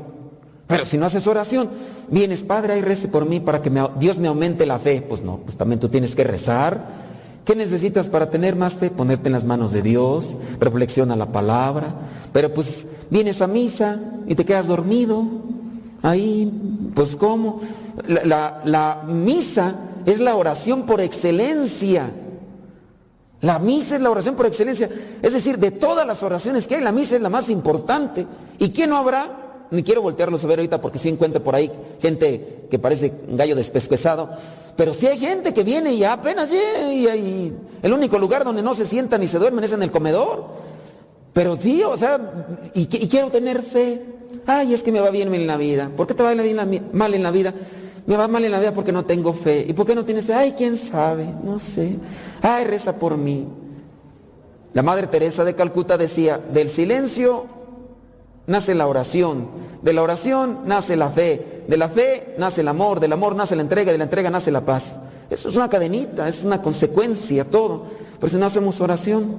Pero 0.67 0.83
si 0.83 0.97
no 0.97 1.05
haces 1.05 1.25
oración, 1.25 1.69
vienes, 2.09 2.43
Padre, 2.43 2.73
ahí 2.73 2.81
rece 2.81 3.07
por 3.07 3.25
mí 3.25 3.39
para 3.39 3.61
que 3.61 3.71
Dios 3.97 4.19
me 4.19 4.27
aumente 4.27 4.65
la 4.65 4.77
fe. 4.77 5.01
Pues 5.01 5.21
no, 5.21 5.37
pues 5.37 5.55
también 5.55 5.79
tú 5.79 5.87
tienes 5.87 6.17
que 6.17 6.25
rezar. 6.25 7.10
¿Qué 7.45 7.55
necesitas 7.55 8.07
para 8.07 8.29
tener 8.29 8.55
más 8.55 8.75
fe? 8.75 8.91
Ponerte 8.91 9.29
en 9.29 9.33
las 9.33 9.45
manos 9.45 9.73
de 9.73 9.81
Dios, 9.81 10.37
reflexiona 10.59 11.15
la 11.15 11.31
palabra. 11.31 11.87
Pero 12.31 12.53
pues 12.53 12.87
vienes 13.09 13.41
a 13.41 13.47
misa 13.47 13.99
y 14.27 14.35
te 14.35 14.45
quedas 14.45 14.67
dormido. 14.67 15.25
Ahí, 16.03 16.51
pues 16.93 17.15
¿cómo? 17.15 17.59
La, 18.07 18.61
la, 18.63 19.03
misa 19.07 19.75
es 20.05 20.19
la 20.19 20.35
oración 20.35 20.85
por 20.85 21.01
excelencia. 21.01 22.11
La 23.41 23.57
misa 23.57 23.95
es 23.95 24.01
la 24.01 24.11
oración 24.11 24.35
por 24.35 24.45
excelencia. 24.45 24.87
Es 25.23 25.33
decir, 25.33 25.57
de 25.57 25.71
todas 25.71 26.05
las 26.05 26.21
oraciones 26.21 26.67
que 26.67 26.75
hay, 26.75 26.81
la 26.81 26.91
misa 26.91 27.15
es 27.15 27.21
la 27.23 27.29
más 27.29 27.49
importante. 27.49 28.27
¿Y 28.59 28.69
quién 28.69 28.91
no 28.91 28.97
habrá? 28.97 29.40
Ni 29.71 29.83
quiero 29.83 30.01
voltearlos 30.01 30.43
a 30.43 30.47
ver 30.47 30.59
ahorita 30.59 30.81
porque 30.81 30.99
sí 30.99 31.07
encuentro 31.07 31.41
por 31.41 31.55
ahí 31.55 31.71
gente 32.01 32.67
que 32.69 32.77
parece 32.77 33.13
un 33.27 33.37
gallo 33.37 33.55
despescuezado. 33.55 34.29
Pero 34.75 34.93
sí 34.93 35.07
hay 35.07 35.17
gente 35.17 35.53
que 35.53 35.63
viene 35.63 35.93
y 35.93 36.03
apenas 36.03 36.51
y, 36.51 37.53
el 37.81 37.93
único 37.93 38.19
lugar 38.19 38.43
donde 38.43 38.61
no 38.61 38.73
se 38.73 38.85
sientan 38.85 39.21
ni 39.21 39.27
se 39.27 39.39
duermen 39.39 39.63
es 39.63 39.71
en 39.71 39.81
el 39.81 39.91
comedor. 39.91 40.45
Pero 41.33 41.55
sí, 41.55 41.81
o 41.83 41.95
sea, 41.95 42.19
y, 42.73 42.81
y 42.81 43.07
quiero 43.07 43.29
tener 43.29 43.63
fe. 43.63 44.03
Ay, 44.45 44.73
es 44.73 44.83
que 44.83 44.91
me 44.91 44.99
va 44.99 45.09
bien 45.09 45.33
en 45.33 45.47
la 45.47 45.55
vida. 45.55 45.89
¿Por 45.95 46.05
qué 46.05 46.13
te 46.13 46.23
va 46.23 46.33
bien 46.33 46.89
mal 46.91 47.13
en 47.13 47.23
la 47.23 47.31
vida? 47.31 47.53
Me 48.07 48.17
va 48.17 48.27
mal 48.27 48.43
en 48.43 48.51
la 48.51 48.59
vida 48.59 48.73
porque 48.73 48.91
no 48.91 49.05
tengo 49.05 49.33
fe. 49.33 49.65
¿Y 49.67 49.71
por 49.71 49.85
qué 49.85 49.95
no 49.95 50.03
tienes 50.03 50.25
fe? 50.25 50.33
Ay, 50.33 50.53
quién 50.57 50.75
sabe, 50.75 51.25
no 51.43 51.59
sé. 51.59 51.95
Ay, 52.41 52.65
reza 52.65 52.97
por 52.97 53.15
mí. 53.15 53.47
La 54.73 54.81
Madre 54.81 55.07
Teresa 55.07 55.45
de 55.45 55.55
Calcuta 55.55 55.97
decía, 55.97 56.37
del 56.37 56.67
silencio 56.67 57.60
nace 58.51 58.75
la 58.75 58.87
oración, 58.87 59.47
de 59.81 59.93
la 59.93 60.03
oración 60.03 60.59
nace 60.65 60.95
la 60.95 61.09
fe, 61.09 61.63
de 61.67 61.77
la 61.77 61.89
fe 61.89 62.35
nace 62.37 62.61
el 62.61 62.67
amor, 62.67 62.99
del 62.99 63.13
amor 63.13 63.35
nace 63.35 63.55
la 63.55 63.63
entrega, 63.63 63.91
de 63.91 63.97
la 63.97 64.03
entrega 64.03 64.29
nace 64.29 64.51
la 64.51 64.61
paz. 64.61 64.99
Eso 65.29 65.49
es 65.49 65.55
una 65.55 65.69
cadenita, 65.69 66.27
es 66.27 66.43
una 66.43 66.61
consecuencia, 66.61 67.45
todo. 67.45 67.85
Por 68.19 68.29
eso 68.29 68.37
no 68.37 68.45
hacemos 68.45 68.81
oración. 68.81 69.37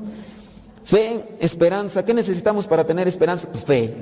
Fe, 0.85 1.37
esperanza. 1.39 2.05
¿Qué 2.05 2.15
necesitamos 2.15 2.67
para 2.67 2.85
tener 2.85 3.07
esperanza? 3.07 3.47
Pues 3.53 3.65
fe. 3.65 3.95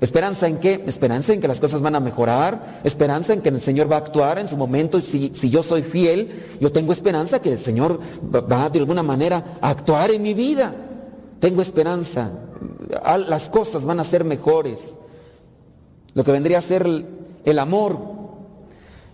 ¿Esperanza 0.00 0.48
en 0.48 0.58
qué? 0.58 0.82
Esperanza 0.86 1.32
en 1.32 1.40
que 1.40 1.48
las 1.48 1.60
cosas 1.60 1.82
van 1.82 1.94
a 1.94 2.00
mejorar, 2.00 2.80
esperanza 2.84 3.34
en 3.34 3.42
que 3.42 3.50
el 3.50 3.60
Señor 3.60 3.90
va 3.90 3.96
a 3.96 3.98
actuar 4.00 4.38
en 4.38 4.48
su 4.48 4.56
momento. 4.56 4.98
Si, 4.98 5.30
si 5.34 5.50
yo 5.50 5.62
soy 5.62 5.82
fiel, 5.82 6.30
yo 6.58 6.72
tengo 6.72 6.92
esperanza 6.92 7.40
que 7.40 7.52
el 7.52 7.58
Señor 7.58 8.00
va 8.32 8.70
de 8.70 8.78
alguna 8.78 9.02
manera 9.02 9.58
a 9.60 9.68
actuar 9.68 10.10
en 10.10 10.22
mi 10.22 10.32
vida. 10.32 10.72
Tengo 11.38 11.62
esperanza, 11.62 12.30
las 13.28 13.50
cosas 13.50 13.84
van 13.84 14.00
a 14.00 14.04
ser 14.04 14.24
mejores. 14.24 14.96
Lo 16.14 16.24
que 16.24 16.32
vendría 16.32 16.58
a 16.58 16.62
ser 16.62 16.86
el, 17.44 17.58
amor, 17.58 17.96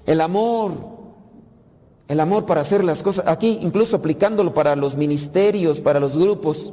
el 0.06 0.20
amor, 0.20 0.72
el 2.08 2.20
amor 2.20 2.46
para 2.46 2.62
hacer 2.62 2.84
las 2.84 3.02
cosas, 3.02 3.26
aquí 3.28 3.58
incluso 3.60 3.96
aplicándolo 3.96 4.54
para 4.54 4.76
los 4.76 4.96
ministerios, 4.96 5.80
para 5.80 6.00
los 6.00 6.16
grupos. 6.16 6.72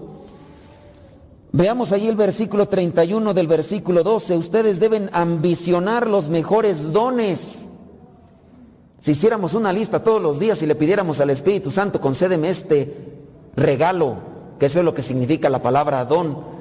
Veamos 1.52 1.92
ahí 1.92 2.08
el 2.08 2.16
versículo 2.16 2.68
31 2.68 3.34
del 3.34 3.48
versículo 3.48 4.02
12. 4.02 4.38
Ustedes 4.38 4.80
deben 4.80 5.10
ambicionar 5.14 6.08
los 6.08 6.30
mejores 6.30 6.92
dones. 6.94 7.68
Si 9.00 9.12
hiciéramos 9.12 9.54
una 9.54 9.74
lista 9.74 10.02
todos 10.02 10.22
los 10.22 10.40
días 10.40 10.64
y 10.64 10.66
le 10.66 10.76
pidiéramos 10.76 11.20
al 11.20 11.30
Espíritu 11.30 11.70
Santo, 11.70 12.00
concédeme 12.00 12.48
este 12.48 13.14
regalo, 13.56 14.16
que 14.58 14.68
eso 14.68 14.80
es 14.80 14.86
lo 14.86 14.96
que 14.96 15.02
significa 15.02 15.50
la 15.50 15.62
palabra 15.62 16.06
don. 16.06 16.53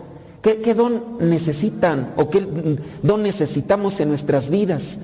¿Qué, 0.43 0.74
don 0.74 1.18
necesitan 1.20 2.14
o 2.16 2.28
qué 2.28 2.40
don 3.03 3.22
necesitamos 3.22 4.01
en 4.01 4.09
nuestras 4.09 4.51
vidas? 4.51 4.99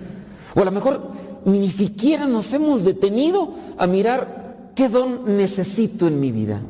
O 0.57 0.61
a 0.61 0.65
lo 0.65 0.73
mejor 0.73 1.01
ni 1.45 1.71
siquiera 1.71 2.27
nos 2.27 2.53
hemos 2.55 2.83
detenido 2.83 3.53
a 3.79 3.87
mirar 3.87 4.73
qué 4.75 4.89
don 4.89 5.37
necesito 5.37 6.09
en 6.09 6.19
mi 6.19 6.33
vida. 6.33 6.61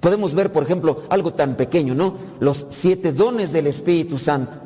Podemos 0.00 0.34
ver, 0.34 0.50
por 0.50 0.64
ejemplo, 0.64 1.02
algo 1.08 1.32
tan 1.34 1.56
pequeño, 1.56 1.94
¿no? 1.94 2.14
Los 2.40 2.66
siete 2.70 3.12
dones 3.12 3.52
del 3.52 3.68
Espíritu 3.68 4.18
Santo. 4.18 4.56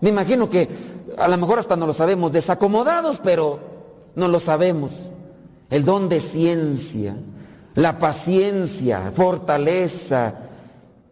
Me 0.00 0.10
imagino 0.10 0.50
que 0.50 0.68
a 1.18 1.28
lo 1.28 1.36
mejor 1.38 1.60
hasta 1.60 1.76
no 1.76 1.86
lo 1.86 1.92
sabemos 1.92 2.32
desacomodados, 2.32 3.20
pero 3.22 3.60
no 4.16 4.26
lo 4.26 4.40
sabemos. 4.40 5.10
El 5.70 5.84
don 5.84 6.08
de 6.08 6.18
ciencia, 6.18 7.16
la 7.76 7.98
paciencia, 7.98 9.12
fortaleza, 9.14 10.34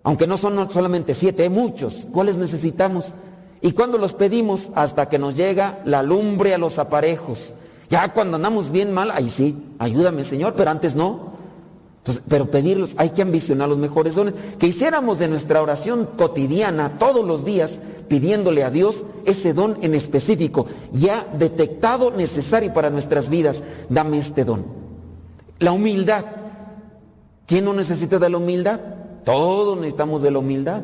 aunque 0.05 0.26
no 0.26 0.36
son 0.36 0.70
solamente 0.70 1.14
siete, 1.14 1.42
hay 1.42 1.48
muchos. 1.48 2.07
¿Cuáles 2.12 2.36
necesitamos? 2.36 3.14
¿Y 3.61 3.72
cuando 3.72 3.98
los 3.98 4.12
pedimos? 4.14 4.70
Hasta 4.74 5.09
que 5.09 5.18
nos 5.18 5.34
llega 5.34 5.80
la 5.84 6.02
lumbre 6.02 6.55
a 6.55 6.59
los 6.59 6.78
aparejos. 6.78 7.55
Ya 7.90 8.12
cuando 8.12 8.36
andamos 8.36 8.70
bien 8.70 8.92
mal, 8.92 9.11
ahí 9.11 9.28
sí, 9.28 9.57
ayúdame 9.78 10.24
Señor, 10.24 10.55
pero 10.57 10.70
antes 10.70 10.94
no 10.94 11.34
pero 12.28 12.50
pedirlos, 12.50 12.94
hay 12.98 13.11
que 13.11 13.22
ambicionar 13.22 13.68
los 13.68 13.78
mejores 13.78 14.14
dones. 14.14 14.34
Que 14.59 14.66
hiciéramos 14.66 15.18
de 15.18 15.28
nuestra 15.28 15.62
oración 15.62 16.07
cotidiana 16.18 16.98
todos 16.98 17.26
los 17.26 17.44
días 17.44 17.78
pidiéndole 18.09 18.62
a 18.62 18.70
Dios 18.70 19.07
ese 19.24 19.55
don 19.55 19.78
en 19.80 19.94
específico, 19.94 20.66
ya 20.92 21.26
detectado, 21.38 22.11
necesario 22.11 22.74
para 22.74 22.90
nuestras 22.90 23.30
vidas. 23.30 23.64
Dame 23.88 24.18
este 24.18 24.44
don. 24.44 24.66
La 25.61 25.72
humildad. 25.72 26.26
¿Quién 27.46 27.64
no 27.64 27.72
necesita 27.72 28.18
de 28.18 28.28
la 28.28 28.36
humildad? 28.36 28.80
Todos 29.25 29.77
necesitamos 29.77 30.22
de 30.22 30.31
la 30.31 30.39
humildad. 30.39 30.83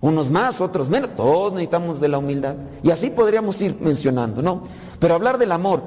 Unos 0.00 0.30
más, 0.30 0.60
otros 0.60 0.88
menos. 0.88 1.10
Todos 1.16 1.52
necesitamos 1.52 2.00
de 2.00 2.08
la 2.08 2.18
humildad. 2.18 2.54
Y 2.82 2.90
así 2.90 3.10
podríamos 3.10 3.60
ir 3.60 3.76
mencionando, 3.80 4.42
¿no? 4.42 4.62
Pero 4.98 5.14
hablar 5.14 5.38
del 5.38 5.52
amor. 5.52 5.82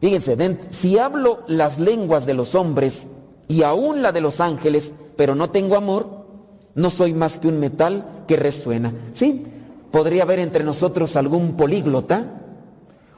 Fíjense, 0.00 0.36
si 0.70 0.98
hablo 0.98 1.40
las 1.48 1.78
lenguas 1.78 2.24
de 2.24 2.34
los 2.34 2.54
hombres 2.54 3.08
y 3.48 3.62
aún 3.62 4.02
la 4.02 4.12
de 4.12 4.20
los 4.20 4.40
ángeles, 4.40 4.94
pero 5.16 5.34
no 5.34 5.50
tengo 5.50 5.76
amor, 5.76 6.26
no 6.74 6.90
soy 6.90 7.14
más 7.14 7.40
que 7.40 7.48
un 7.48 7.58
metal 7.58 8.06
que 8.28 8.36
resuena. 8.36 8.94
Sí, 9.12 9.44
podría 9.90 10.22
haber 10.22 10.38
entre 10.38 10.62
nosotros 10.62 11.16
algún 11.16 11.56
políglota, 11.56 12.24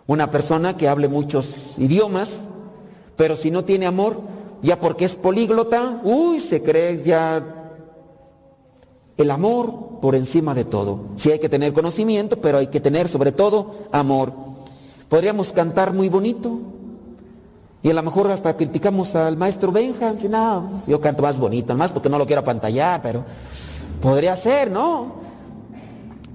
una 0.07 0.31
persona 0.31 0.76
que 0.76 0.89
hable 0.89 1.09
muchos 1.09 1.78
idiomas, 1.78 2.49
pero 3.16 3.37
si 3.37 3.51
no 3.51 3.64
tiene 3.64 3.87
amor, 3.87 4.22
ya 4.62 4.81
porque 4.81 5.05
es 5.05 5.16
políglota, 5.16 6.01
uy, 6.03 6.39
se 6.39 6.62
cree 6.62 7.03
ya 7.03 7.59
el 9.23 9.31
amor 9.31 10.01
por 10.01 10.14
encima 10.14 10.55
de 10.55 10.64
todo. 10.64 11.01
Sí 11.16 11.31
hay 11.31 11.39
que 11.39 11.49
tener 11.49 11.73
conocimiento, 11.73 12.37
pero 12.37 12.59
hay 12.59 12.68
que 12.68 12.81
tener 12.81 13.09
sobre 13.09 13.33
todo 13.33 13.75
amor. 13.93 14.33
Podríamos 15.09 15.53
cantar 15.53 15.93
muy 15.93 16.09
bonito, 16.09 16.59
y 17.83 17.91
a 17.91 17.95
lo 17.95 18.03
mejor 18.03 18.31
hasta 18.31 18.57
criticamos 18.57 19.16
al 19.16 19.37
maestro 19.37 19.73
Benja, 19.73 20.16
si 20.16 20.29
no, 20.29 20.68
yo 20.87 21.01
canto 21.01 21.23
más 21.23 21.39
bonito, 21.39 21.75
más 21.75 21.93
porque 21.93 22.11
no 22.11 22.18
lo 22.18 22.27
quiero 22.27 22.41
apantallar, 22.41 23.01
pero 23.01 23.25
podría 24.03 24.37
ser, 24.37 24.71
¿no? 24.71 25.14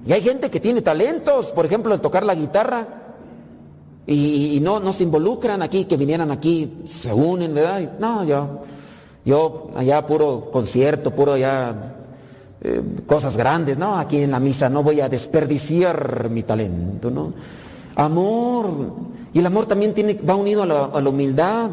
Y 0.04 0.12
hay 0.12 0.22
gente 0.22 0.50
que 0.50 0.58
tiene 0.58 0.82
talentos, 0.82 1.52
por 1.52 1.64
ejemplo, 1.64 1.94
el 1.94 2.00
tocar 2.00 2.24
la 2.24 2.34
guitarra, 2.34 2.86
y, 4.08 4.60
no, 4.62 4.78
no 4.78 4.92
se 4.92 5.02
involucran 5.02 5.62
aquí, 5.62 5.84
que 5.84 5.96
vinieran 5.96 6.30
aquí, 6.30 6.80
se 6.86 7.12
unen, 7.12 7.54
¿verdad? 7.54 7.92
no, 7.98 8.22
yo, 8.22 8.60
yo 9.24 9.68
allá 9.74 10.06
puro 10.06 10.48
concierto, 10.52 11.12
puro 11.12 11.32
allá 11.32 11.95
eh, 12.68 12.82
cosas 13.06 13.36
grandes, 13.36 13.78
no, 13.78 13.96
aquí 13.96 14.16
en 14.16 14.32
la 14.32 14.40
misa 14.40 14.68
no 14.68 14.82
voy 14.82 15.00
a 15.00 15.08
desperdiciar 15.08 16.28
mi 16.30 16.42
talento, 16.42 17.12
¿no? 17.12 17.32
Amor. 17.94 18.66
Y 19.32 19.38
el 19.38 19.46
amor 19.46 19.66
también 19.66 19.94
tiene, 19.94 20.14
va 20.14 20.34
unido 20.34 20.64
a 20.64 21.00
la, 21.00 21.08
humildad. 21.08 21.70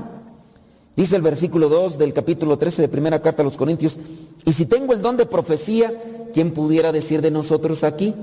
Dice 0.95 1.15
el 1.15 1.23
versículo 1.23 1.67
2 1.67 1.97
del 1.97 2.13
capítulo 2.13 2.59
13 2.59 2.83
de 2.83 2.87
primera 2.89 3.19
carta 3.19 3.41
a 3.41 3.45
los 3.45 3.57
Corintios, 3.57 3.97
y 4.45 4.53
si 4.53 4.67
tengo 4.67 4.93
el 4.93 5.01
don 5.01 5.17
de 5.17 5.25
profecía, 5.25 5.91
¿quién 6.31 6.51
pudiera 6.51 6.91
decir 6.91 7.23
de 7.23 7.31
nosotros 7.31 7.83
aquí? 7.83 8.13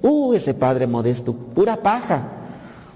Uh, 0.00 0.32
ese 0.32 0.54
padre 0.54 0.86
modesto, 0.86 1.34
pura 1.34 1.76
paja, 1.76 2.26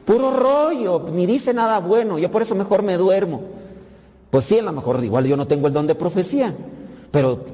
puro 0.06 0.30
rollo, 0.30 1.04
ni 1.12 1.26
dice 1.26 1.52
nada 1.52 1.80
bueno, 1.80 2.18
yo 2.18 2.30
por 2.30 2.40
eso 2.40 2.54
mejor 2.54 2.82
me 2.82 2.96
duermo. 2.96 3.42
Pues 4.30 4.46
sí, 4.46 4.58
a 4.58 4.62
lo 4.62 4.72
mejor 4.72 5.04
igual 5.04 5.26
yo 5.26 5.36
no 5.36 5.46
tengo 5.46 5.66
el 5.66 5.74
don 5.74 5.86
de 5.86 5.94
profecía, 5.94 6.54
pero 7.10 7.44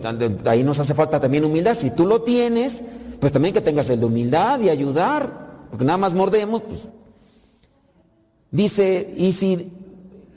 ahí 0.44 0.62
nos 0.62 0.78
hace 0.78 0.94
falta 0.94 1.20
también 1.20 1.44
humildad. 1.44 1.74
Si 1.74 1.90
tú 1.90 2.06
lo 2.06 2.22
tienes, 2.22 2.84
pues 3.20 3.32
también 3.32 3.54
que 3.54 3.60
tengas 3.60 3.88
el 3.90 4.00
de 4.00 4.06
humildad 4.06 4.60
y 4.60 4.68
ayudar, 4.68 5.66
porque 5.70 5.84
nada 5.84 5.98
más 5.98 6.14
mordemos, 6.14 6.62
pues. 6.62 6.88
Dice, 8.50 9.14
y 9.16 9.32
si, 9.32 9.72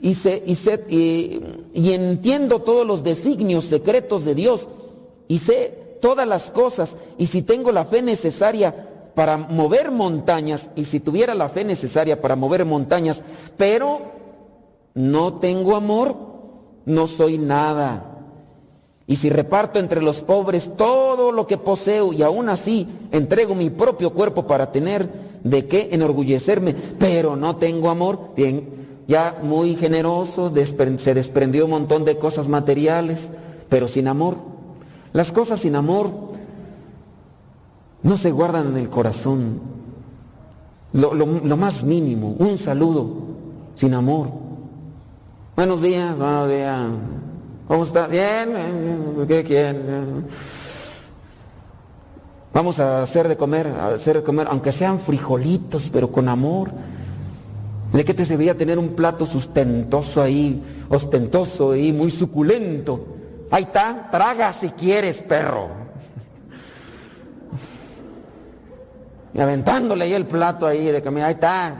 y, 0.00 0.10
y, 0.10 1.42
y 1.74 1.92
entiendo 1.92 2.60
todos 2.60 2.86
los 2.86 3.04
designios 3.04 3.64
secretos 3.64 4.24
de 4.24 4.34
Dios, 4.34 4.68
y 5.28 5.38
sé 5.38 5.98
todas 6.00 6.26
las 6.26 6.50
cosas, 6.50 6.96
y 7.16 7.26
si 7.26 7.42
tengo 7.42 7.72
la 7.72 7.84
fe 7.84 8.02
necesaria 8.02 8.88
para 9.14 9.36
mover 9.36 9.90
montañas, 9.90 10.70
y 10.76 10.84
si 10.84 11.00
tuviera 11.00 11.34
la 11.34 11.48
fe 11.48 11.64
necesaria 11.64 12.20
para 12.20 12.36
mover 12.36 12.64
montañas, 12.64 13.22
pero 13.56 14.00
no 14.94 15.34
tengo 15.34 15.76
amor, 15.76 16.16
no 16.86 17.06
soy 17.06 17.38
nada. 17.38 18.17
Y 19.08 19.16
si 19.16 19.30
reparto 19.30 19.78
entre 19.78 20.02
los 20.02 20.20
pobres 20.20 20.76
todo 20.76 21.32
lo 21.32 21.46
que 21.46 21.56
poseo 21.56 22.12
y 22.12 22.22
aún 22.22 22.50
así 22.50 22.86
entrego 23.10 23.54
mi 23.54 23.70
propio 23.70 24.12
cuerpo 24.12 24.46
para 24.46 24.70
tener 24.70 25.10
de 25.42 25.66
qué 25.66 25.88
enorgullecerme, 25.92 26.74
pero 26.74 27.34
no 27.34 27.56
tengo 27.56 27.88
amor, 27.88 28.34
bien, 28.36 28.68
ya 29.08 29.34
muy 29.42 29.76
generoso, 29.76 30.52
se 30.98 31.14
desprendió 31.14 31.64
un 31.64 31.70
montón 31.70 32.04
de 32.04 32.18
cosas 32.18 32.48
materiales, 32.48 33.30
pero 33.70 33.88
sin 33.88 34.08
amor. 34.08 34.36
Las 35.14 35.32
cosas 35.32 35.60
sin 35.60 35.74
amor 35.74 36.10
no 38.02 38.18
se 38.18 38.30
guardan 38.30 38.66
en 38.68 38.76
el 38.76 38.90
corazón. 38.90 39.58
Lo, 40.92 41.14
lo 41.14 41.56
más 41.56 41.82
mínimo, 41.82 42.36
un 42.38 42.58
saludo 42.58 43.10
sin 43.74 43.94
amor. 43.94 44.28
Buenos 45.56 45.80
días, 45.80 46.14
buenos 46.18 46.48
días. 46.50 46.88
¿Cómo 47.68 47.82
está? 47.82 48.06
Bien, 48.06 48.54
¿qué 49.28 49.44
quieren? 49.44 50.24
Vamos 52.54 52.80
a 52.80 53.02
hacer 53.02 53.28
de 53.28 53.36
comer, 53.36 53.66
a 53.66 53.88
hacer 53.88 54.16
de 54.16 54.22
comer, 54.22 54.46
aunque 54.50 54.72
sean 54.72 54.98
frijolitos, 54.98 55.90
pero 55.92 56.10
con 56.10 56.30
amor. 56.30 56.70
¿De 57.92 58.06
qué 58.06 58.14
te 58.14 58.24
serviría 58.24 58.56
tener 58.56 58.78
un 58.78 58.96
plato 58.96 59.26
sustentoso 59.26 60.22
ahí, 60.22 60.62
ostentoso 60.88 61.76
y 61.76 61.92
muy 61.92 62.10
suculento? 62.10 63.06
Ahí 63.50 63.64
está, 63.64 64.08
traga 64.10 64.50
si 64.54 64.70
quieres, 64.70 65.22
perro. 65.22 65.68
Y 69.34 69.40
aventándole 69.40 70.06
ahí 70.06 70.14
el 70.14 70.26
plato 70.26 70.66
ahí 70.66 70.86
de 70.86 71.02
comida, 71.02 71.26
ahí 71.26 71.34
está. 71.34 71.74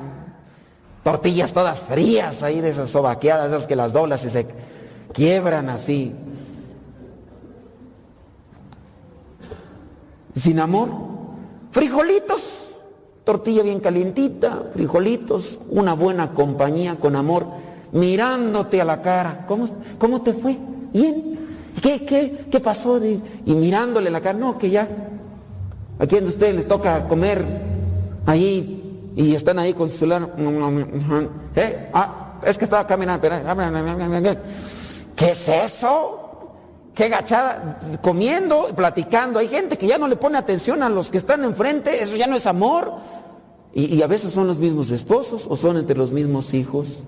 Tortillas 1.02 1.54
todas 1.54 1.80
frías 1.80 2.42
ahí 2.42 2.60
de 2.60 2.68
esas 2.68 2.90
sobaqueadas, 2.90 3.46
esas 3.46 3.66
que 3.66 3.74
las 3.74 3.94
doblas 3.94 4.22
y 4.26 4.28
se 4.28 4.46
quiebran 5.12 5.68
así. 5.68 6.12
Sin 10.34 10.60
amor, 10.60 10.88
frijolitos, 11.72 12.68
tortilla 13.24 13.62
bien 13.62 13.80
calientita, 13.80 14.70
frijolitos, 14.72 15.58
una 15.70 15.94
buena 15.94 16.32
compañía 16.32 16.96
con 16.96 17.16
amor, 17.16 17.46
mirándote 17.92 18.80
a 18.80 18.84
la 18.84 19.02
cara. 19.02 19.44
¿Cómo, 19.46 19.66
cómo 19.98 20.22
te 20.22 20.32
fue? 20.32 20.56
Bien. 20.92 21.38
¿Qué, 21.82 22.04
qué, 22.04 22.46
qué 22.50 22.60
pasó? 22.60 23.00
Y 23.04 23.20
mirándole 23.46 24.10
la 24.10 24.20
cara, 24.20 24.38
no, 24.38 24.58
que 24.58 24.70
ya. 24.70 24.88
¿A 25.98 26.06
quién 26.06 26.24
de 26.24 26.30
ustedes 26.30 26.54
les 26.54 26.68
toca 26.68 27.08
comer 27.08 27.44
ahí 28.26 29.12
y 29.16 29.34
están 29.34 29.58
ahí 29.58 29.74
con 29.74 29.90
su 29.90 29.98
celular? 29.98 30.34
¿Eh? 31.56 31.90
Ah, 31.92 32.38
es 32.44 32.56
que 32.56 32.64
estaba 32.64 32.86
caminando. 32.86 33.28
¿Qué 35.18 35.30
es 35.30 35.48
eso? 35.48 36.28
Qué 36.94 37.08
gachada, 37.08 37.76
comiendo, 38.00 38.68
platicando. 38.76 39.40
Hay 39.40 39.48
gente 39.48 39.76
que 39.76 39.88
ya 39.88 39.98
no 39.98 40.06
le 40.06 40.14
pone 40.14 40.38
atención 40.38 40.80
a 40.82 40.88
los 40.88 41.10
que 41.10 41.18
están 41.18 41.44
enfrente, 41.44 42.00
eso 42.00 42.14
ya 42.14 42.28
no 42.28 42.36
es 42.36 42.46
amor. 42.46 42.92
Y, 43.74 44.00
a 44.00 44.06
veces 44.06 44.32
son 44.32 44.46
los 44.46 44.60
mismos 44.60 44.92
esposos 44.92 45.46
o 45.48 45.56
son 45.56 45.76
entre 45.76 45.96
los 45.96 46.12
mismos 46.12 46.54
hijos. 46.54 47.02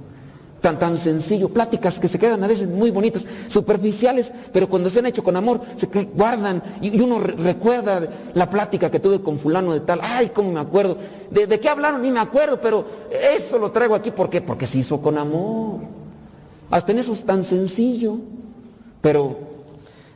Tan, 0.61 0.79
tan 0.79 0.99
sencillo, 0.99 1.49
pláticas 1.49 2.01
que 2.01 2.09
se 2.09 2.19
quedan 2.19 2.43
a 2.45 2.49
veces 2.49 2.69
muy 2.69 2.91
bonitas, 2.91 3.25
superficiales, 3.47 4.33
pero 4.53 4.69
cuando 4.69 4.91
se 4.91 4.99
han 4.99 5.07
hecho 5.07 5.23
con 5.23 5.37
amor, 5.37 5.61
se 5.77 5.87
guardan 6.13 6.63
y, 6.83 7.01
uno 7.01 7.19
recuerda 7.19 8.03
la 8.35 8.51
plática 8.51 8.91
que 8.91 9.01
tuve 9.01 9.23
con 9.23 9.39
fulano 9.39 9.73
de 9.73 9.81
tal, 9.81 10.01
ay, 10.03 10.33
cómo 10.35 10.53
me 10.53 10.61
acuerdo, 10.61 10.99
de, 11.31 11.47
de 11.47 11.61
qué 11.61 11.69
hablaron, 11.69 12.03
ni 12.03 12.11
me 12.11 12.21
acuerdo, 12.21 12.61
pero 12.61 12.85
eso 13.35 13.59
lo 13.59 13.71
traigo 13.71 13.95
aquí, 13.95 14.11
¿por 14.11 14.29
qué? 14.29 14.43
Porque 14.43 14.67
se 14.67 14.79
hizo 14.79 15.01
con 15.01 15.17
amor. 15.17 16.00
Hasta 16.71 16.93
en 16.93 16.99
eso 16.99 17.13
es 17.13 17.25
tan 17.25 17.45
sencillo. 17.45 18.19
Pero, 19.01 19.37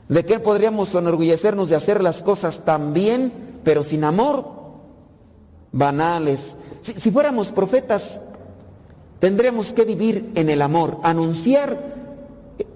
¿de 0.08 0.24
qué 0.24 0.38
podríamos 0.38 0.94
enorgullecernos 0.94 1.68
de 1.68 1.76
hacer 1.76 2.02
las 2.02 2.22
cosas 2.22 2.64
tan 2.64 2.94
bien, 2.94 3.32
pero 3.64 3.82
sin 3.82 4.04
amor? 4.04 4.46
Banales. 5.72 6.56
Si, 6.80 7.10
fuéramos 7.10 7.50
profetas, 7.50 8.20
tendríamos 9.18 9.72
que 9.72 9.84
vivir 9.84 10.30
en 10.34 10.50
el 10.50 10.62
amor, 10.62 10.98
anunciar 11.02 11.76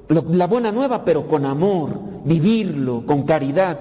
la 0.09 0.47
buena 0.47 0.72
nueva, 0.72 1.05
pero 1.05 1.29
con 1.29 1.45
amor, 1.45 1.91
vivirlo, 2.24 3.05
con 3.07 3.22
caridad. 3.22 3.79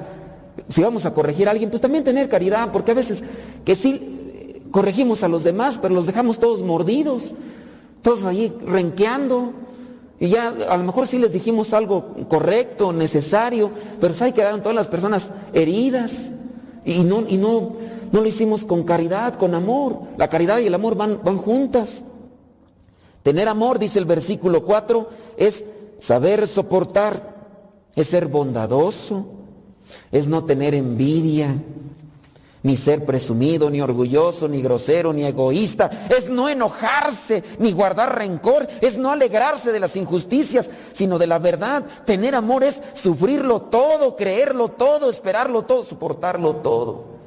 Si 0.68 0.84
vamos 0.84 1.06
a 1.06 1.14
corregir 1.14 1.48
a 1.48 1.52
alguien, 1.52 1.70
pues 1.70 1.82
también 1.82 2.04
tener 2.04 2.28
caridad, 2.28 2.72
porque 2.72 2.91
a 2.91 2.95
veces 2.95 3.24
que 3.64 3.76
sí 3.76 4.62
corregimos 4.72 5.24
a 5.24 5.28
los 5.28 5.43
demás, 5.43 5.80
pero 5.82 5.95
los 5.95 6.08
dejamos 6.08 6.39
todos 6.39 6.62
mordidos, 6.62 7.34
todos 8.02 8.26
ahí 8.26 8.54
renqueando. 8.66 9.54
Y 10.20 10.30
ya 10.30 10.47
a 10.47 10.78
lo 10.78 10.84
mejor 10.84 11.05
sí 11.05 11.20
les 11.20 11.32
dijimos 11.32 11.74
algo 11.74 12.15
correcto, 12.28 12.91
necesario, 12.91 13.72
pero 13.99 14.13
ahí 14.20 14.32
quedaron 14.32 14.61
todas 14.61 14.76
las 14.76 14.88
personas 14.88 15.32
heridas 15.53 16.32
y 16.86 17.03
no, 17.03 17.24
y 17.28 17.38
no, 17.38 17.76
no 18.11 18.22
lo 18.22 18.26
hicimos 18.26 18.65
con 18.65 18.84
caridad, 18.84 19.36
con 19.36 19.53
amor. 19.53 19.99
La 20.18 20.28
caridad 20.28 20.57
y 20.57 20.68
el 20.68 20.74
amor 20.74 20.95
van, 20.95 21.20
van 21.24 21.38
juntas. 21.38 22.03
Tener 23.22 23.47
amor, 23.47 23.78
dice 23.78 23.99
el 23.99 24.05
versículo 24.05 24.63
4, 24.63 25.09
es 25.38 25.65
saber 25.99 26.47
soportar, 26.47 27.36
es 27.95 28.07
ser 28.07 28.28
bondadoso, 28.28 29.28
es 30.11 30.28
no 30.28 30.45
tener 30.45 30.74
envidia, 30.74 31.53
ni 32.64 32.76
ser 32.76 33.05
presumido, 33.05 33.70
ni 33.70 33.82
orgulloso, 33.82 34.47
ni 34.47 34.62
grosero, 34.62 35.14
ni 35.14 35.24
egoísta, 35.24 35.89
es 36.10 36.30
no 36.30 36.49
enojarse, 36.49 37.43
ni 37.60 37.72
guardar 37.72 38.18
rencor, 38.18 38.68
es 38.82 38.97
no 38.97 39.12
alegrarse 39.12 39.72
de 39.72 39.80
las 39.80 39.95
injusticias, 39.95 40.70
sino 40.93 41.18
de 41.18 41.28
la 41.28 41.39
verdad. 41.39 41.84
Tener 42.05 42.36
amor 42.36 42.64
es 42.64 42.82
sufrirlo 42.93 43.62
todo, 43.62 44.16
creerlo 44.16 44.70
todo, 44.70 45.10
esperarlo 45.10 45.64
todo, 45.64 45.84
soportarlo 45.84 46.55
todo. 46.58 47.18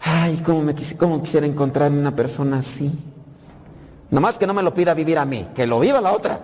Ay, 0.00 0.42
cómo, 0.44 0.62
me 0.62 0.74
quisiera 0.74 1.46
encontrar 1.46 1.90
una 1.90 2.14
persona 2.14 2.58
así. 2.58 2.90
Nada 4.10 4.20
más 4.20 4.36
que 4.36 4.46
no 4.46 4.54
me 4.54 4.62
lo 4.62 4.74
pida 4.74 4.94
vivir 4.94 5.18
a 5.18 5.24
mí, 5.24 5.48
que 5.54 5.66
lo 5.66 5.80
viva 5.80 6.00
la 6.00 6.12
otra. 6.12 6.40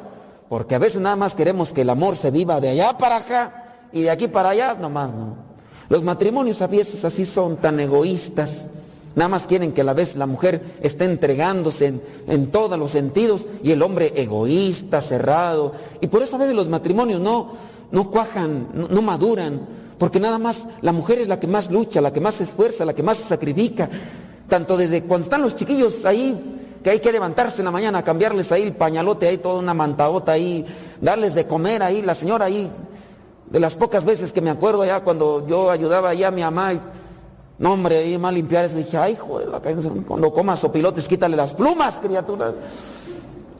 Porque 0.48 0.74
a 0.74 0.78
veces 0.78 1.00
nada 1.00 1.16
más 1.16 1.34
queremos 1.34 1.72
que 1.72 1.82
el 1.82 1.90
amor 1.90 2.16
se 2.16 2.30
viva 2.30 2.60
de 2.60 2.70
allá 2.70 2.96
para 2.96 3.16
acá 3.16 3.64
y 3.92 4.02
de 4.02 4.10
aquí 4.10 4.28
para 4.28 4.50
allá, 4.50 4.74
nomás 4.74 5.12
no. 5.12 5.47
Los 5.88 6.02
matrimonios 6.02 6.60
a 6.60 6.66
veces 6.66 7.04
así 7.04 7.24
son 7.24 7.56
tan 7.56 7.80
egoístas. 7.80 8.66
Nada 9.16 9.30
más 9.30 9.46
quieren 9.46 9.72
que 9.72 9.80
a 9.80 9.84
la 9.84 9.94
vez 9.94 10.16
la 10.16 10.26
mujer 10.26 10.62
esté 10.82 11.04
entregándose 11.04 11.94
en, 12.26 12.46
todos 12.48 12.78
los 12.78 12.90
sentidos 12.90 13.48
y 13.62 13.72
el 13.72 13.82
hombre 13.82 14.12
egoísta, 14.14 15.00
cerrado. 15.00 15.72
Y 16.00 16.08
por 16.08 16.22
eso 16.22 16.36
a 16.36 16.40
veces 16.40 16.54
los 16.54 16.68
matrimonios 16.68 17.20
no, 17.20 17.50
no 17.90 18.10
cuajan, 18.10 18.68
no, 18.90 19.02
maduran, 19.02 19.66
porque 19.98 20.20
nada 20.20 20.38
más 20.38 20.66
la 20.82 20.92
mujer 20.92 21.18
es 21.18 21.28
la 21.28 21.40
que 21.40 21.46
más 21.46 21.70
lucha, 21.70 22.00
la 22.00 22.12
que 22.12 22.20
más 22.20 22.34
se 22.34 22.44
esfuerza, 22.44 22.84
la 22.84 22.94
que 22.94 23.02
más 23.02 23.16
se 23.16 23.28
sacrifica. 23.28 23.88
Tanto 24.46 24.76
desde 24.76 25.02
cuando 25.02 25.24
están 25.24 25.42
los 25.42 25.56
chiquillos 25.56 26.04
ahí, 26.04 26.38
que 26.84 26.90
hay 26.90 27.00
que 27.00 27.10
levantarse 27.10 27.58
en 27.58 27.64
la 27.64 27.70
mañana, 27.70 28.04
cambiarles 28.04 28.52
ahí 28.52 28.62
el 28.62 28.72
pañalote, 28.74 29.26
ahí 29.26 29.38
toda 29.38 29.58
una 29.58 29.74
mantaota 29.74 30.32
ahí, 30.32 30.64
darles 31.00 31.34
de 31.34 31.46
comer 31.46 31.82
ahí, 31.82 32.02
la 32.02 32.14
señora 32.14 32.44
ahí 32.44 32.70
de 33.50 33.60
las 33.60 33.76
pocas 33.76 34.04
veces 34.04 34.32
que 34.32 34.40
me 34.40 34.50
acuerdo 34.50 34.84
ya 34.84 35.00
cuando 35.00 35.46
yo 35.46 35.70
ayudaba 35.70 36.10
allá 36.10 36.28
a 36.28 36.30
mi 36.30 36.42
mamá, 36.42 36.74
y, 36.74 36.80
no 37.58 37.72
hombre, 37.72 37.98
ahí 37.98 38.18
más 38.18 38.32
limpiar 38.32 38.64
eso, 38.64 38.76
dije, 38.76 38.96
ay, 38.96 39.16
joder, 39.16 39.48
cuando 40.06 40.32
comas 40.32 40.60
sopilotes, 40.60 41.08
quítale 41.08 41.36
las 41.36 41.54
plumas, 41.54 41.98
criatura. 42.00 42.54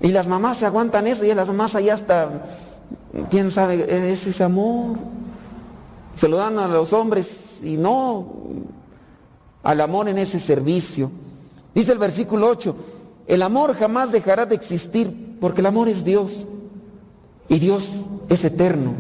Y 0.01 0.09
las 0.09 0.29
mamás 0.29 0.59
se 0.59 0.67
aguantan 0.67 1.07
eso, 1.07 1.25
y 1.25 1.35
las 1.35 1.49
mamás 1.49 1.75
allá 1.75 1.95
hasta, 1.95 2.29
quién 3.31 3.51
sabe, 3.51 4.11
es 4.11 4.27
ese 4.27 4.45
amor. 4.45 4.97
Se 6.15 6.29
lo 6.29 6.37
dan 6.37 6.59
a 6.59 6.69
los 6.69 6.93
hombres 6.93 7.63
y 7.63 7.77
no 7.77 8.27
al 9.63 9.81
amor 9.81 10.09
en 10.09 10.19
ese 10.19 10.39
servicio. 10.39 11.11
Dice 11.75 11.93
el 11.93 11.99
versículo 11.99 12.49
8, 12.49 12.77
el 13.27 13.43
amor 13.43 13.75
jamás 13.75 14.13
dejará 14.13 14.47
de 14.47 14.55
existir 14.55 15.37
porque 15.41 15.61
el 15.61 15.67
amor 15.67 15.89
es 15.89 16.05
Dios 16.05 16.47
y 17.49 17.59
Dios 17.59 17.89
es 18.29 18.45
eterno. 18.45 18.93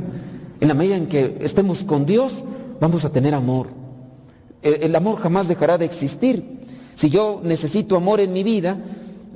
En 0.60 0.68
la 0.68 0.74
medida 0.74 0.96
en 0.96 1.06
que 1.06 1.38
estemos 1.40 1.84
con 1.84 2.04
Dios, 2.06 2.44
vamos 2.80 3.04
a 3.04 3.10
tener 3.10 3.34
amor. 3.34 3.68
El, 4.62 4.94
amor 4.96 5.18
jamás 5.18 5.46
dejará 5.46 5.78
de 5.78 5.84
existir. 5.84 6.58
Si 6.94 7.10
yo 7.10 7.40
necesito 7.44 7.96
amor 7.96 8.20
en 8.20 8.32
mi 8.32 8.42
vida, 8.42 8.76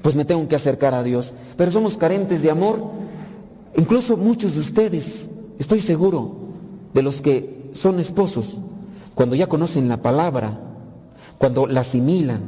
pues 0.02 0.16
me 0.16 0.24
tengo 0.24 0.46
que 0.48 0.56
acercar 0.56 0.94
a 0.94 1.02
Dios. 1.02 1.34
Pero 1.56 1.70
somos 1.70 1.96
carentes 1.96 2.42
de 2.42 2.50
amor. 2.50 2.82
Incluso 3.76 4.16
muchos 4.16 4.54
de 4.54 4.60
ustedes, 4.60 5.30
estoy 5.58 5.80
seguro, 5.80 6.34
de 6.92 7.02
los 7.02 7.22
que 7.22 7.70
son 7.72 8.00
esposos, 8.00 8.58
cuando 9.14 9.36
ya 9.36 9.46
conocen 9.46 9.88
la 9.88 10.02
palabra, 10.02 10.58
cuando 11.38 11.66
la 11.66 11.80
asimilan, 11.80 12.40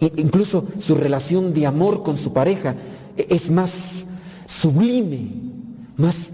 incluso 0.00 0.64
su 0.78 0.94
relación 0.94 1.54
de 1.54 1.66
amor 1.66 2.02
con 2.02 2.16
su 2.16 2.32
pareja 2.32 2.74
e, 3.16 3.26
es 3.30 3.50
más 3.50 4.06
sublime, 4.46 5.30
más 5.96 6.32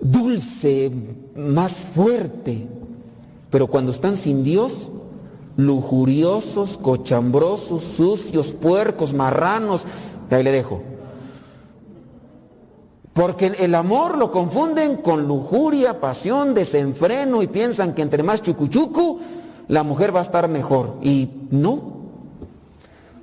dulce, 0.00 0.90
más 1.36 1.86
fuerte. 1.94 2.66
Pero 3.50 3.66
cuando 3.66 3.92
están 3.92 4.16
sin 4.16 4.42
Dios, 4.42 4.90
lujuriosos, 5.56 6.78
cochambrosos, 6.78 7.82
sucios, 7.82 8.52
puercos, 8.52 9.14
marranos, 9.14 9.84
ahí 10.30 10.42
le 10.42 10.52
dejo. 10.52 10.82
Porque 13.12 13.46
el 13.46 13.74
amor 13.74 14.18
lo 14.18 14.30
confunden 14.30 14.96
con 14.96 15.26
lujuria, 15.26 16.00
pasión, 16.00 16.52
desenfreno 16.52 17.42
y 17.42 17.46
piensan 17.46 17.94
que 17.94 18.02
entre 18.02 18.22
más 18.22 18.42
chucuchucu, 18.42 19.20
la 19.68 19.82
mujer 19.82 20.14
va 20.14 20.18
a 20.18 20.22
estar 20.22 20.48
mejor. 20.48 20.98
Y 21.02 21.30
no. 21.50 21.96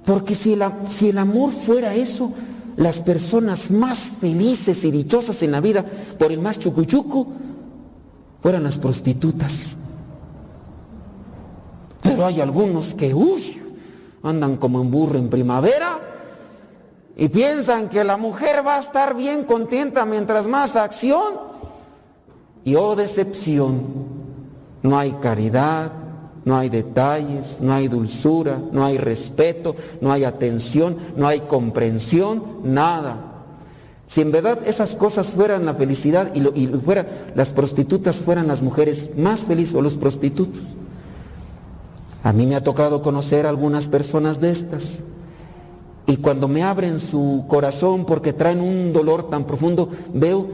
Porque 0.04 0.34
si 0.34 0.54
el, 0.54 0.64
si 0.90 1.10
el 1.10 1.20
amor 1.20 1.52
fuera 1.52 1.94
eso, 1.94 2.32
las 2.76 3.02
personas 3.02 3.72
más 3.72 4.14
felices 4.20 4.84
y 4.84 4.92
dichosas 4.92 5.42
en 5.44 5.52
la 5.52 5.60
vida 5.60 5.86
por 6.18 6.32
el 6.32 6.40
más 6.40 6.60
chucuchucu 6.60 7.28
fueran 8.42 8.64
las 8.64 8.78
prostitutas. 8.78 9.78
Pero 12.02 12.26
hay 12.26 12.42
algunos 12.42 12.96
que, 12.96 13.14
uy, 13.14 13.62
andan 14.24 14.58
como 14.58 14.82
en 14.82 14.92
burro 14.92 15.18
en 15.18 15.30
primavera 15.30 16.00
y 17.16 17.30
piensan 17.30 17.90
que 17.90 18.04
la 18.04 18.18
mujer 18.18 18.66
va 18.66 18.76
a 18.76 18.80
estar 18.80 19.16
bien 19.16 19.44
contenta 19.44 20.06
mientras 20.06 20.48
más 20.48 20.76
acción. 20.76 21.54
Y 22.66 22.76
oh 22.76 22.96
decepción, 22.96 23.82
no 24.84 24.98
hay 24.98 25.12
caridad, 25.14 25.92
no 26.46 26.58
hay 26.58 26.70
detalles, 26.70 27.60
no 27.62 27.74
hay 27.74 27.88
dulzura, 27.88 28.60
no 28.72 28.86
hay 28.86 28.98
respeto, 28.98 29.76
no 30.02 30.12
hay 30.12 30.24
atención, 30.24 30.98
no 31.16 31.28
hay 31.28 31.42
comprensión, 31.42 32.44
nada. 32.64 33.30
Si 34.06 34.22
en 34.22 34.32
verdad 34.32 34.60
esas 34.66 34.96
cosas 34.96 35.28
fueran 35.28 35.66
la 35.66 35.74
felicidad 35.74 36.32
y, 36.36 36.42
y 36.60 36.68
fuera, 36.68 37.08
las 37.36 37.52
prostitutas 37.52 38.18
fueran 38.18 38.48
las 38.48 38.62
mujeres 38.62 39.18
más 39.18 39.42
felices 39.42 39.76
o 39.76 39.82
los 39.82 39.96
prostitutos. 39.96 40.62
A 42.24 42.32
mí 42.32 42.46
me 42.46 42.56
ha 42.56 42.64
tocado 42.64 43.02
conocer 43.02 43.46
algunas 43.46 43.88
personas 43.88 44.40
de 44.40 44.52
estas. 44.52 45.04
Y 46.06 46.18
cuando 46.18 46.48
me 46.48 46.64
abren 46.64 47.00
su 47.00 47.46
corazón 47.48 48.06
porque 48.06 48.34
traen 48.34 48.60
un 48.60 48.92
dolor 48.92 49.30
tan 49.30 49.46
profundo, 49.46 49.90
veo 50.14 50.48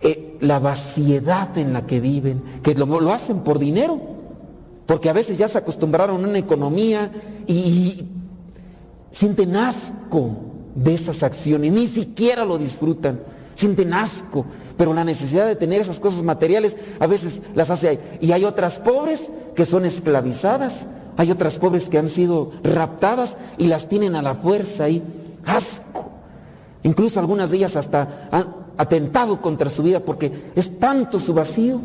eh, 0.00 0.36
la 0.40 0.58
vaciedad 0.58 1.56
en 1.58 1.72
la 1.72 1.86
que 1.86 2.00
viven, 2.00 2.42
que 2.62 2.74
lo, 2.74 2.86
lo, 2.86 3.12
hacen 3.12 3.40
por 3.40 3.58
dinero, 3.58 4.00
porque 4.86 5.10
a 5.10 5.12
veces 5.12 5.36
ya 5.36 5.48
se 5.48 5.58
acostumbraron 5.58 6.24
a 6.24 6.28
una 6.28 6.38
economía 6.38 7.10
y, 7.46 8.06
sienten 9.10 9.56
asco 9.56 10.30
de 10.74 10.92
esas 10.92 11.22
acciones, 11.22 11.72
ni 11.72 11.86
siquiera 11.86 12.44
lo 12.44 12.58
disfrutan, 12.58 13.18
sienten 13.54 13.94
asco, 13.94 14.44
pero 14.76 14.92
la 14.92 15.04
necesidad 15.04 15.46
de 15.46 15.56
tener 15.56 15.80
esas 15.80 16.00
cosas 16.00 16.22
materiales 16.22 16.76
a 17.00 17.06
veces 17.06 17.40
las 17.54 17.70
hace 17.70 17.88
ahí. 17.88 17.98
Y 18.20 18.32
hay 18.32 18.44
otras 18.44 18.78
pobres 18.78 19.30
que 19.54 19.64
son 19.64 19.86
esclavizadas, 19.86 20.88
hay 21.16 21.30
otras 21.30 21.58
pobres 21.58 21.88
que 21.88 21.96
han 21.96 22.08
sido 22.08 22.52
raptadas 22.62 23.38
y 23.56 23.68
las 23.68 23.88
tienen 23.88 24.16
a 24.16 24.22
la 24.22 24.34
fuerza 24.34 24.84
ahí. 24.84 25.02
Asco. 25.46 26.10
Incluso 26.82 27.18
algunas 27.18 27.50
de 27.50 27.56
ellas 27.56 27.76
hasta 27.76 28.28
han 28.30 28.54
atentado 28.76 29.40
contra 29.40 29.70
su 29.70 29.82
vida 29.82 30.00
porque 30.00 30.30
es 30.54 30.78
tanto 30.78 31.18
su 31.18 31.32
vacío. 31.32 31.80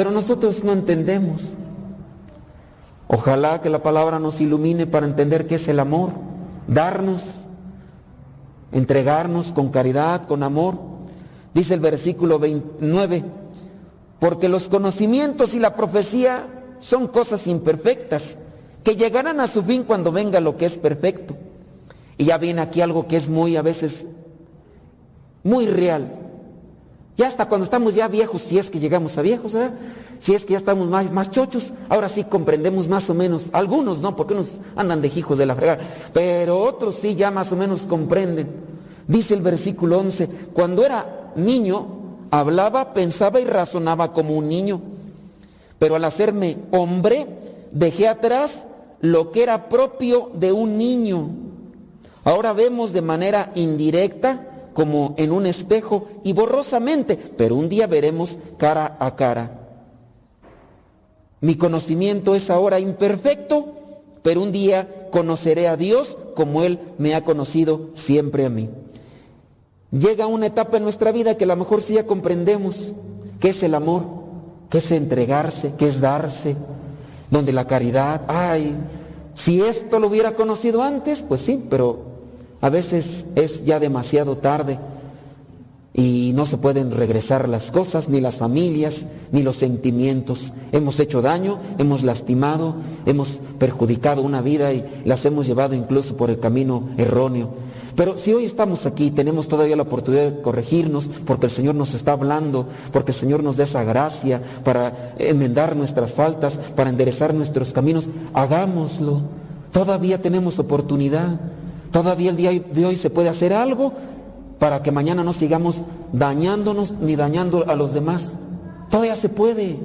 Pero 0.00 0.12
nosotros 0.12 0.64
no 0.64 0.72
entendemos. 0.72 1.42
Ojalá 3.06 3.60
que 3.60 3.68
la 3.68 3.82
palabra 3.82 4.18
nos 4.18 4.40
ilumine 4.40 4.86
para 4.86 5.04
entender 5.04 5.46
qué 5.46 5.56
es 5.56 5.68
el 5.68 5.78
amor, 5.78 6.08
darnos 6.66 7.26
entregarnos 8.72 9.52
con 9.52 9.68
caridad, 9.68 10.24
con 10.24 10.42
amor. 10.42 10.78
Dice 11.52 11.74
el 11.74 11.80
versículo 11.80 12.38
29, 12.38 13.24
porque 14.18 14.48
los 14.48 14.68
conocimientos 14.68 15.54
y 15.54 15.58
la 15.58 15.76
profecía 15.76 16.46
son 16.78 17.06
cosas 17.06 17.46
imperfectas, 17.46 18.38
que 18.82 18.96
llegarán 18.96 19.38
a 19.38 19.46
su 19.46 19.62
fin 19.62 19.84
cuando 19.84 20.12
venga 20.12 20.40
lo 20.40 20.56
que 20.56 20.64
es 20.64 20.78
perfecto. 20.78 21.36
Y 22.16 22.24
ya 22.24 22.38
viene 22.38 22.62
aquí 22.62 22.80
algo 22.80 23.06
que 23.06 23.16
es 23.16 23.28
muy 23.28 23.54
a 23.58 23.60
veces 23.60 24.06
muy 25.42 25.66
real. 25.66 26.19
Ya 27.16 27.26
hasta 27.26 27.48
cuando 27.48 27.64
estamos 27.64 27.94
ya 27.94 28.08
viejos, 28.08 28.40
si 28.42 28.58
es 28.58 28.70
que 28.70 28.78
llegamos 28.78 29.18
a 29.18 29.22
viejos, 29.22 29.52
¿verdad? 29.52 29.74
si 30.20 30.34
es 30.34 30.44
que 30.44 30.52
ya 30.52 30.58
estamos 30.58 30.88
más, 30.88 31.10
más 31.12 31.30
chochos, 31.30 31.72
ahora 31.88 32.08
sí 32.08 32.24
comprendemos 32.24 32.88
más 32.88 33.08
o 33.08 33.14
menos. 33.14 33.48
Algunos 33.52 34.02
no, 34.02 34.14
porque 34.16 34.34
unos 34.34 34.60
andan 34.76 35.00
de 35.00 35.08
hijos 35.08 35.38
de 35.38 35.46
la 35.46 35.54
fregada, 35.54 35.82
pero 36.12 36.60
otros 36.60 36.96
sí 36.96 37.14
ya 37.14 37.30
más 37.30 37.50
o 37.52 37.56
menos 37.56 37.82
comprenden. 37.82 38.48
Dice 39.08 39.34
el 39.34 39.40
versículo 39.40 39.98
11, 39.98 40.28
cuando 40.52 40.84
era 40.84 41.32
niño, 41.36 41.86
hablaba, 42.30 42.92
pensaba 42.92 43.40
y 43.40 43.44
razonaba 43.44 44.12
como 44.12 44.34
un 44.34 44.48
niño, 44.48 44.80
pero 45.78 45.96
al 45.96 46.04
hacerme 46.04 46.58
hombre, 46.70 47.26
dejé 47.72 48.06
atrás 48.06 48.66
lo 49.00 49.30
que 49.30 49.42
era 49.42 49.70
propio 49.70 50.30
de 50.34 50.52
un 50.52 50.76
niño. 50.76 51.30
Ahora 52.24 52.52
vemos 52.52 52.92
de 52.92 53.00
manera 53.00 53.50
indirecta 53.54 54.49
como 54.72 55.14
en 55.18 55.32
un 55.32 55.46
espejo 55.46 56.08
y 56.24 56.32
borrosamente, 56.32 57.16
pero 57.16 57.56
un 57.56 57.68
día 57.68 57.86
veremos 57.86 58.38
cara 58.56 58.96
a 59.00 59.16
cara. 59.16 59.58
Mi 61.40 61.56
conocimiento 61.56 62.34
es 62.34 62.50
ahora 62.50 62.80
imperfecto, 62.80 63.74
pero 64.22 64.42
un 64.42 64.52
día 64.52 65.08
conoceré 65.10 65.68
a 65.68 65.76
Dios 65.76 66.18
como 66.34 66.62
Él 66.62 66.78
me 66.98 67.14
ha 67.14 67.24
conocido 67.24 67.88
siempre 67.94 68.44
a 68.44 68.50
mí. 68.50 68.68
Llega 69.90 70.26
una 70.26 70.46
etapa 70.46 70.76
en 70.76 70.84
nuestra 70.84 71.10
vida 71.12 71.36
que 71.36 71.44
a 71.44 71.48
lo 71.48 71.56
mejor 71.56 71.80
sí 71.80 71.94
ya 71.94 72.06
comprendemos 72.06 72.94
qué 73.40 73.48
es 73.48 73.62
el 73.62 73.74
amor, 73.74 74.04
qué 74.68 74.78
es 74.78 74.92
entregarse, 74.92 75.72
qué 75.76 75.86
es 75.86 76.00
darse, 76.00 76.54
donde 77.30 77.52
la 77.52 77.66
caridad, 77.66 78.22
ay, 78.28 78.76
si 79.34 79.62
esto 79.62 79.98
lo 79.98 80.08
hubiera 80.08 80.34
conocido 80.34 80.82
antes, 80.82 81.22
pues 81.22 81.40
sí, 81.40 81.64
pero 81.70 82.09
a 82.60 82.68
veces 82.68 83.26
es 83.36 83.64
ya 83.64 83.80
demasiado 83.80 84.36
tarde 84.36 84.78
y 85.92 86.32
no 86.34 86.46
se 86.46 86.56
pueden 86.56 86.92
regresar 86.92 87.48
las 87.48 87.72
cosas, 87.72 88.08
ni 88.08 88.20
las 88.20 88.38
familias, 88.38 89.06
ni 89.32 89.42
los 89.42 89.56
sentimientos. 89.56 90.52
Hemos 90.72 91.00
hecho 91.00 91.20
daño, 91.20 91.58
hemos 91.78 92.02
lastimado, 92.02 92.74
hemos 93.06 93.40
perjudicado 93.58 94.22
una 94.22 94.40
vida 94.40 94.72
y 94.72 94.84
las 95.04 95.24
hemos 95.26 95.46
llevado 95.46 95.74
incluso 95.74 96.16
por 96.16 96.30
el 96.30 96.38
camino 96.38 96.88
erróneo. 96.96 97.50
Pero 97.96 98.16
si 98.16 98.32
hoy 98.32 98.44
estamos 98.44 98.86
aquí, 98.86 99.10
tenemos 99.10 99.48
todavía 99.48 99.76
la 99.76 99.82
oportunidad 99.82 100.30
de 100.30 100.40
corregirnos, 100.40 101.10
porque 101.26 101.46
el 101.46 101.52
Señor 101.52 101.74
nos 101.74 101.92
está 101.92 102.12
hablando, 102.12 102.66
porque 102.92 103.10
el 103.10 103.16
Señor 103.18 103.42
nos 103.42 103.56
da 103.56 103.64
esa 103.64 103.84
gracia 103.84 104.40
para 104.64 105.14
enmendar 105.18 105.76
nuestras 105.76 106.14
faltas, 106.14 106.58
para 106.76 106.88
enderezar 106.88 107.34
nuestros 107.34 107.72
caminos, 107.72 108.08
hagámoslo. 108.32 109.22
Todavía 109.72 110.22
tenemos 110.22 110.58
oportunidad. 110.58 111.40
Todavía 111.92 112.30
el 112.30 112.36
día 112.36 112.50
de 112.50 112.86
hoy 112.86 112.96
se 112.96 113.10
puede 113.10 113.28
hacer 113.28 113.52
algo 113.52 113.92
para 114.58 114.82
que 114.82 114.92
mañana 114.92 115.24
no 115.24 115.32
sigamos 115.32 115.82
dañándonos 116.12 116.92
ni 117.00 117.16
dañando 117.16 117.64
a 117.68 117.74
los 117.74 117.92
demás. 117.94 118.38
Todavía 118.90 119.14
se 119.14 119.28
puede, 119.28 119.78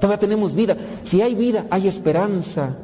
todavía 0.00 0.18
tenemos 0.18 0.54
vida. 0.54 0.76
Si 1.02 1.22
hay 1.22 1.34
vida, 1.34 1.66
hay 1.70 1.86
esperanza. 1.86 2.76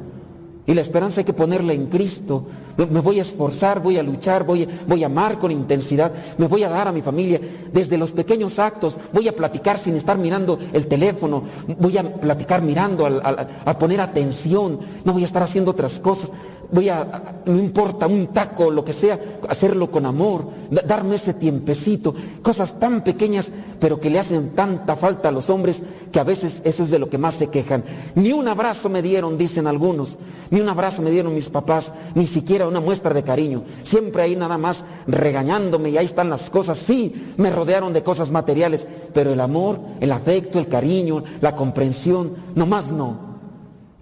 Y 0.65 0.75
la 0.75 0.81
esperanza 0.81 1.21
hay 1.21 1.25
que 1.25 1.33
ponerla 1.33 1.73
en 1.73 1.87
Cristo. 1.87 2.45
Me 2.77 2.99
voy 2.99 3.17
a 3.17 3.21
esforzar, 3.21 3.81
voy 3.81 3.97
a 3.97 4.03
luchar, 4.03 4.45
voy, 4.45 4.67
voy 4.87 5.01
a 5.03 5.07
amar 5.07 5.39
con 5.39 5.51
intensidad, 5.51 6.11
me 6.37 6.45
voy 6.45 6.63
a 6.63 6.69
dar 6.69 6.87
a 6.87 6.91
mi 6.91 7.01
familia 7.01 7.41
desde 7.73 7.97
los 7.97 8.11
pequeños 8.11 8.59
actos, 8.59 8.99
voy 9.11 9.27
a 9.27 9.35
platicar 9.35 9.77
sin 9.77 9.95
estar 9.95 10.17
mirando 10.17 10.59
el 10.71 10.87
teléfono, 10.87 11.43
voy 11.79 11.97
a 11.97 12.03
platicar 12.03 12.61
mirando, 12.61 13.05
a 13.05 13.77
poner 13.79 13.99
atención, 13.99 14.79
no 15.03 15.11
voy 15.11 15.23
a 15.23 15.25
estar 15.25 15.41
haciendo 15.41 15.71
otras 15.71 15.99
cosas 15.99 16.31
voy 16.71 16.89
a, 16.89 17.41
no 17.45 17.57
importa, 17.57 18.07
un 18.07 18.27
taco, 18.27 18.69
lo 18.69 18.85
que 18.85 18.93
sea, 18.93 19.19
hacerlo 19.47 19.89
con 19.89 20.05
amor, 20.05 20.47
darme 20.85 21.15
ese 21.15 21.33
tiempecito, 21.33 22.13
cosas 22.41 22.79
tan 22.79 23.03
pequeñas, 23.03 23.51
pero 23.79 23.99
que 23.99 24.09
le 24.09 24.19
hacen 24.19 24.49
tanta 24.49 24.95
falta 24.95 25.29
a 25.29 25.31
los 25.31 25.49
hombres 25.49 25.81
que 26.11 26.19
a 26.19 26.23
veces 26.23 26.61
eso 26.63 26.83
es 26.83 26.91
de 26.91 26.99
lo 26.99 27.09
que 27.09 27.17
más 27.17 27.35
se 27.35 27.47
quejan. 27.47 27.83
Ni 28.15 28.31
un 28.31 28.47
abrazo 28.47 28.89
me 28.89 29.01
dieron, 29.01 29.37
dicen 29.37 29.67
algunos, 29.67 30.17
ni 30.51 30.59
un 30.61 30.69
abrazo 30.69 31.01
me 31.01 31.11
dieron 31.11 31.33
mis 31.33 31.49
papás, 31.49 31.93
ni 32.15 32.27
siquiera 32.27 32.67
una 32.67 32.79
muestra 32.79 33.13
de 33.13 33.23
cariño. 33.23 33.63
Siempre 33.83 34.23
ahí 34.23 34.35
nada 34.35 34.57
más 34.57 34.85
regañándome 35.07 35.89
y 35.89 35.97
ahí 35.97 36.05
están 36.05 36.29
las 36.29 36.49
cosas. 36.49 36.77
Sí, 36.77 37.33
me 37.37 37.49
rodearon 37.49 37.93
de 37.93 38.03
cosas 38.03 38.31
materiales, 38.31 38.87
pero 39.13 39.31
el 39.33 39.39
amor, 39.39 39.79
el 39.99 40.11
afecto, 40.11 40.59
el 40.59 40.67
cariño, 40.67 41.23
la 41.41 41.55
comprensión, 41.55 42.33
nomás 42.55 42.91
no. 42.91 43.28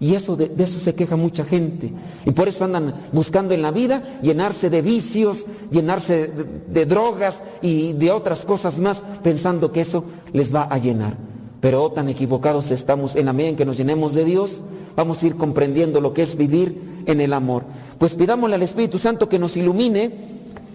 Y 0.00 0.14
eso 0.14 0.36
de, 0.36 0.52
eso 0.58 0.78
se 0.78 0.94
queja 0.94 1.16
mucha 1.16 1.44
gente. 1.44 1.90
Y 2.24 2.30
por 2.30 2.48
eso 2.48 2.64
andan 2.64 2.94
buscando 3.12 3.52
en 3.52 3.62
la 3.62 3.72
vida 3.72 4.02
llenarse 4.22 4.70
de 4.70 4.80
vicios, 4.80 5.46
llenarse 5.70 6.30
de, 6.68 6.86
drogas 6.86 7.42
y 7.62 7.94
de 7.94 8.12
otras 8.12 8.44
cosas 8.44 8.78
más, 8.78 9.02
pensando 9.22 9.72
que 9.72 9.80
eso 9.80 10.04
les 10.32 10.54
va 10.54 10.62
a 10.62 10.78
llenar. 10.78 11.16
Pero 11.60 11.90
tan 11.90 12.08
equivocados 12.08 12.70
estamos 12.70 13.16
en 13.16 13.26
la 13.26 13.32
medida 13.32 13.50
en 13.50 13.56
que 13.56 13.64
nos 13.64 13.76
llenemos 13.76 14.14
de 14.14 14.24
Dios, 14.24 14.62
vamos 14.94 15.20
a 15.22 15.26
ir 15.26 15.34
comprendiendo 15.34 16.00
lo 16.00 16.12
que 16.12 16.22
es 16.22 16.36
vivir 16.36 16.80
en 17.06 17.20
el 17.20 17.32
amor. 17.32 17.64
Pues 17.98 18.14
pidámosle 18.14 18.54
al 18.54 18.62
Espíritu 18.62 18.98
Santo 18.98 19.28
que 19.28 19.40
nos 19.40 19.56
ilumine 19.56 20.12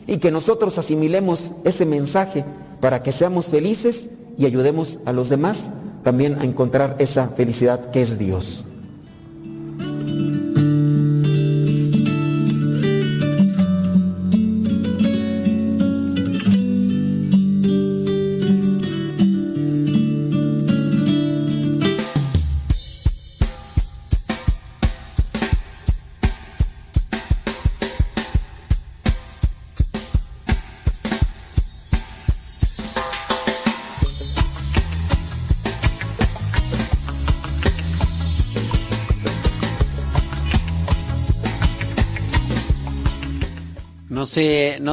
y 0.05 0.17
que 0.17 0.31
nosotros 0.31 0.77
asimilemos 0.77 1.51
ese 1.63 1.85
mensaje 1.85 2.43
para 2.81 3.01
que 3.01 3.13
seamos 3.13 3.45
felices 3.45 4.09
y 4.37 4.45
ayudemos 4.45 4.99
a 5.05 5.13
los 5.13 5.29
demás 5.29 5.69
también 6.03 6.37
a 6.41 6.43
encontrar 6.43 6.97
esa 6.99 7.29
felicidad 7.29 7.91
que 7.91 8.01
es 8.01 8.19
Dios. 8.19 8.65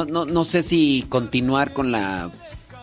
No, 0.05 0.25
no, 0.25 0.45
sé 0.45 0.63
si 0.63 1.05
continuar 1.09 1.73
con 1.73 1.93
la 1.93 2.31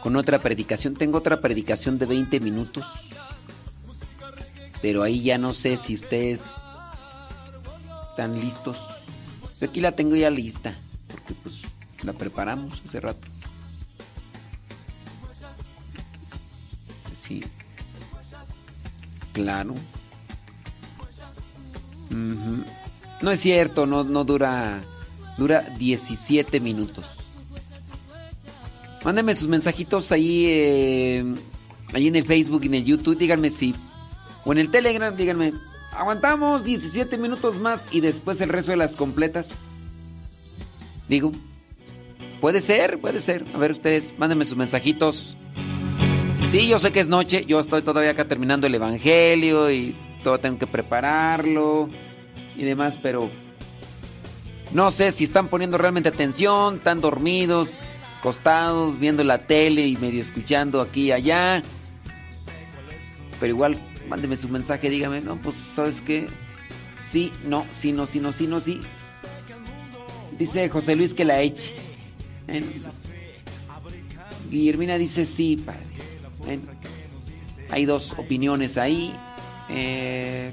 con 0.01 0.15
otra 0.15 0.39
predicación. 0.39 0.95
Tengo 0.95 1.18
otra 1.18 1.41
predicación 1.41 1.97
de 1.99 2.05
20 2.05 2.39
minutos. 2.39 2.86
Pero 4.82 5.03
ahí 5.03 5.24
ya 5.24 5.38
no 5.38 5.53
sé 5.53 5.78
si 5.78 5.95
ustedes 5.95 6.43
están 8.11 8.39
listos. 8.39 8.78
Aquí 9.61 9.82
la 9.82 9.91
tengo 9.91 10.15
ya 10.15 10.30
lista, 10.30 10.78
porque 11.09 11.34
pues 11.41 11.61
la 12.03 12.13
preparamos 12.13 12.82
hace 12.86 12.99
rato. 12.99 13.28
Sí. 17.20 17.43
Claro. 19.34 19.76
No 22.09 23.32
es 23.32 23.39
cierto, 23.39 23.86
no, 23.86 24.03
no 24.03 24.24
dura 24.24 24.82
Dura 25.38 25.61
17 25.77 26.59
minutos. 26.59 27.05
Mándenme 29.03 29.35
sus 29.35 29.47
mensajitos 29.47 30.11
ahí, 30.11 30.45
eh, 30.47 31.35
ahí 31.93 32.07
en 32.07 32.15
el 32.15 32.25
Facebook 32.25 32.63
y 32.63 32.67
en 32.67 32.73
el 32.75 32.85
YouTube. 32.85 33.17
Díganme 33.17 33.49
si. 33.49 33.75
O 34.43 34.51
en 34.51 34.57
el 34.57 34.69
Telegram, 34.71 35.15
díganme. 35.15 35.53
Aguantamos 35.95 36.63
17 36.63 37.17
minutos 37.17 37.57
más 37.57 37.88
y 37.91 38.01
después 38.01 38.41
el 38.41 38.49
resto 38.49 38.71
de 38.71 38.77
las 38.77 38.95
completas. 38.95 39.65
Digo. 41.07 41.31
Puede 42.41 42.61
ser, 42.61 42.99
puede 42.99 43.19
ser. 43.19 43.45
A 43.53 43.57
ver 43.57 43.71
ustedes, 43.71 44.13
mándenme 44.17 44.45
sus 44.45 44.57
mensajitos. 44.57 45.38
Sí, 46.51 46.67
yo 46.67 46.77
sé 46.77 46.91
que 46.91 46.99
es 46.99 47.07
noche. 47.07 47.45
Yo 47.45 47.59
estoy 47.59 47.81
todavía 47.81 48.11
acá 48.11 48.27
terminando 48.27 48.67
el 48.67 48.75
Evangelio 48.75 49.71
y 49.71 49.95
todo 50.23 50.39
tengo 50.39 50.59
que 50.59 50.67
prepararlo 50.67 51.89
y 52.55 52.63
demás, 52.63 52.99
pero 53.01 53.29
no 54.74 54.91
sé 54.91 55.11
si 55.11 55.24
están 55.24 55.47
poniendo 55.47 55.78
realmente 55.78 56.09
atención, 56.09 56.76
están 56.78 57.01
dormidos, 57.01 57.76
acostados, 58.20 58.99
viendo 58.99 59.24
la 59.24 59.38
tele 59.38 59.88
y 59.88 59.97
medio 59.97 60.22
escuchando 60.22 60.82
aquí 60.82 61.05
y 61.05 61.11
allá. 61.11 61.61
Pero 63.39 63.53
igual, 63.53 63.78
mándeme 64.09 64.36
su 64.38 64.49
mensaje, 64.49 64.89
dígame, 64.89 65.22
no, 65.22 65.36
pues, 65.38 65.55
¿sabes 65.76 66.01
qué? 66.01 66.28
Sí, 66.99 67.32
no, 67.45 67.65
sí, 67.72 67.91
no, 67.91 68.07
sí, 68.07 68.20
no, 68.20 68.32
sí, 68.32 68.47
no, 68.47 68.59
sí. 68.59 68.82
Dice 70.38 70.70
José 70.70 70.95
Luis 70.95 71.13
que 71.13 71.26
la 71.26 71.41
eche. 71.41 71.74
Bueno, 72.45 72.68
Guillermina 74.49 74.97
dice 74.97 75.26
sí, 75.26 75.57
padre. 75.57 75.82
Hay 77.70 77.86
dos 77.86 78.13
opiniones 78.18 78.78
ahí. 78.78 79.13
Eh, 79.70 80.51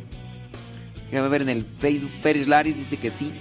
déjame 1.11 1.29
ver 1.29 1.43
en 1.43 1.49
el 1.51 1.65
Facebook. 1.65 2.11
Pérez 2.23 2.49
Laris 2.49 2.77
dice 2.77 2.97
que 2.97 3.11
sí. 3.11 3.33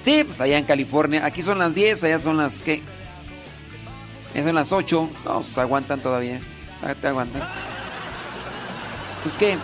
Sí, 0.00 0.24
pues 0.24 0.40
allá 0.40 0.58
en 0.58 0.64
California. 0.64 1.24
Aquí 1.24 1.42
son 1.42 1.58
las 1.58 1.74
10, 1.74 2.04
allá 2.04 2.18
son 2.18 2.38
las. 2.38 2.62
Allá 2.62 4.44
son 4.44 4.54
las 4.54 4.72
8. 4.72 5.10
No, 5.24 5.42
se 5.42 5.60
aguantan 5.60 6.00
todavía. 6.00 6.40
Ah, 6.82 6.94
Te 6.94 7.08
aguantan. 7.08 7.42
Pues 9.22 9.36
qué. 9.36 9.58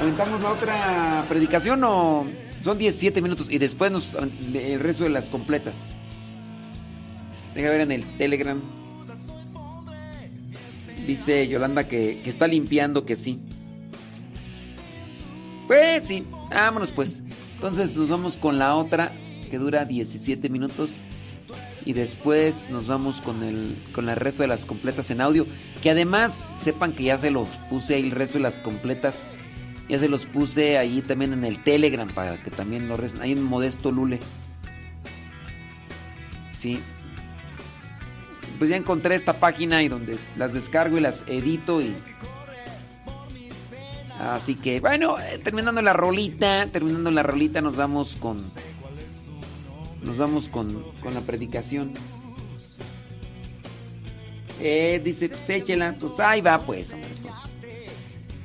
¿Aventamos 0.00 0.40
la 0.40 0.50
otra 0.52 1.24
predicación 1.28 1.82
o 1.84 2.26
son 2.62 2.78
17 2.78 3.20
minutos 3.22 3.50
y 3.50 3.58
después 3.58 3.92
nos 3.92 4.14
el 4.14 4.80
resto 4.80 5.04
de 5.04 5.10
las 5.10 5.26
completas? 5.26 5.90
Deja 7.54 7.68
ver 7.68 7.82
en 7.82 7.92
el 7.92 8.04
Telegram. 8.16 8.60
Dice 11.06 11.46
Yolanda 11.48 11.84
que, 11.86 12.20
que 12.22 12.30
está 12.30 12.46
limpiando, 12.46 13.04
que 13.04 13.14
sí. 13.14 13.38
Pues 15.66 16.04
sí, 16.06 16.26
vámonos 16.50 16.90
pues. 16.90 17.22
Entonces 17.54 17.96
nos 17.96 18.08
vamos 18.08 18.36
con 18.36 18.58
la 18.58 18.74
otra 18.76 19.12
que 19.54 19.58
dura 19.60 19.84
17 19.84 20.48
minutos 20.48 20.90
y 21.84 21.92
después 21.92 22.68
nos 22.70 22.88
vamos 22.88 23.20
con 23.20 23.44
el 23.44 23.76
con 23.92 24.08
el 24.08 24.16
resto 24.16 24.42
de 24.42 24.48
las 24.48 24.64
completas 24.64 25.12
en 25.12 25.20
audio, 25.20 25.46
que 25.80 25.90
además 25.90 26.44
sepan 26.60 26.92
que 26.92 27.04
ya 27.04 27.18
se 27.18 27.30
los 27.30 27.46
puse 27.70 27.94
ahí 27.94 28.02
el 28.02 28.10
resto 28.10 28.38
de 28.38 28.42
las 28.42 28.58
completas, 28.58 29.22
ya 29.88 30.00
se 30.00 30.08
los 30.08 30.26
puse 30.26 30.76
ahí 30.76 31.02
también 31.02 31.32
en 31.34 31.44
el 31.44 31.62
Telegram 31.62 32.08
para 32.08 32.42
que 32.42 32.50
también 32.50 32.88
lo 32.88 32.96
recen, 32.96 33.22
ahí 33.22 33.30
en 33.30 33.44
Modesto 33.44 33.92
Lule. 33.92 34.18
Sí. 36.52 36.80
Pues 38.58 38.70
ya 38.70 38.76
encontré 38.76 39.14
esta 39.14 39.34
página 39.34 39.84
y 39.84 39.88
donde 39.88 40.18
las 40.36 40.52
descargo 40.52 40.98
y 40.98 41.00
las 41.00 41.22
edito 41.28 41.80
y 41.80 41.94
Así 44.18 44.54
que, 44.54 44.80
bueno, 44.80 45.18
eh, 45.18 45.38
terminando 45.38 45.82
la 45.82 45.92
rolita, 45.92 46.66
terminando 46.66 47.10
la 47.10 47.22
rolita, 47.22 47.60
nos 47.60 47.76
vamos 47.76 48.16
con. 48.18 48.38
Nos 50.04 50.18
vamos 50.18 50.48
con, 50.48 50.84
con 51.00 51.14
la 51.14 51.20
predicación. 51.20 51.94
Eh, 54.60 55.00
dice, 55.02 55.28
pues 55.28 55.48
échela, 55.50 55.94
pues 55.98 56.20
ahí 56.20 56.40
va, 56.40 56.60
pues, 56.60 56.92
hombre, 56.92 57.10
pues. 57.22 57.34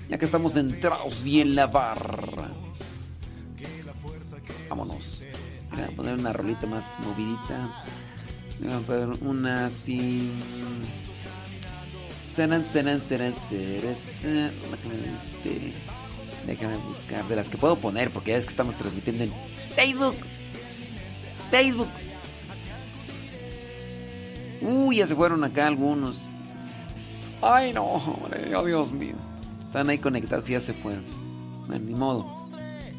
Ya 0.10 0.18
que 0.18 0.26
estamos 0.26 0.56
entrados 0.56 1.26
y 1.26 1.42
en 1.42 1.56
la 1.56 1.68
barra. 1.68 2.50
Vámonos. 4.70 5.24
Voy 5.72 5.82
a 5.82 5.88
poner 5.96 6.16
una 6.16 6.34
rolita 6.34 6.66
más 6.66 6.98
movidita. 7.00 7.86
Voy 8.60 8.74
a 8.74 8.80
poner 8.80 9.10
una 9.24 9.66
así. 9.68 10.32
Serán, 12.36 12.66
serán, 12.66 13.02
serán, 13.02 13.34
serán, 13.34 14.52
déjame 16.48 16.78
buscar 16.78 17.28
de 17.28 17.36
las 17.36 17.50
que 17.50 17.58
puedo 17.58 17.76
poner 17.78 18.10
porque 18.12 18.32
ya 18.32 18.38
es 18.38 18.46
que 18.46 18.52
estamos 18.52 18.76
transmitiendo 18.76 19.26
en 19.26 19.32
Facebook. 19.76 20.16
Facebook. 21.50 21.90
Uy, 24.62 24.98
ya 24.98 25.08
se 25.08 25.16
fueron 25.16 25.44
acá 25.44 25.68
algunos. 25.68 26.22
Ay, 27.42 27.72
no, 27.74 27.84
hombre, 27.84 28.56
oh, 28.56 28.66
Dios 28.66 28.92
mío. 28.92 29.16
Están 29.66 29.90
ahí 29.90 29.98
conectados 29.98 30.50
y 30.50 30.54
ya 30.54 30.62
se 30.62 30.74
fueron. 30.74 31.06
Bueno, 31.68 31.86
ni 31.86 31.94
modo. 31.94 32.26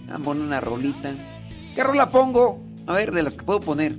Vamos 0.07 0.21
a 0.21 0.25
poner 0.25 0.43
una 0.45 0.61
rolita. 0.61 1.13
¿Qué 1.75 1.83
rola 1.83 2.11
pongo? 2.11 2.63
A 2.87 2.93
ver, 2.93 3.13
de 3.13 3.23
las 3.23 3.37
que 3.37 3.45
puedo 3.45 3.61
poner. 3.61 3.97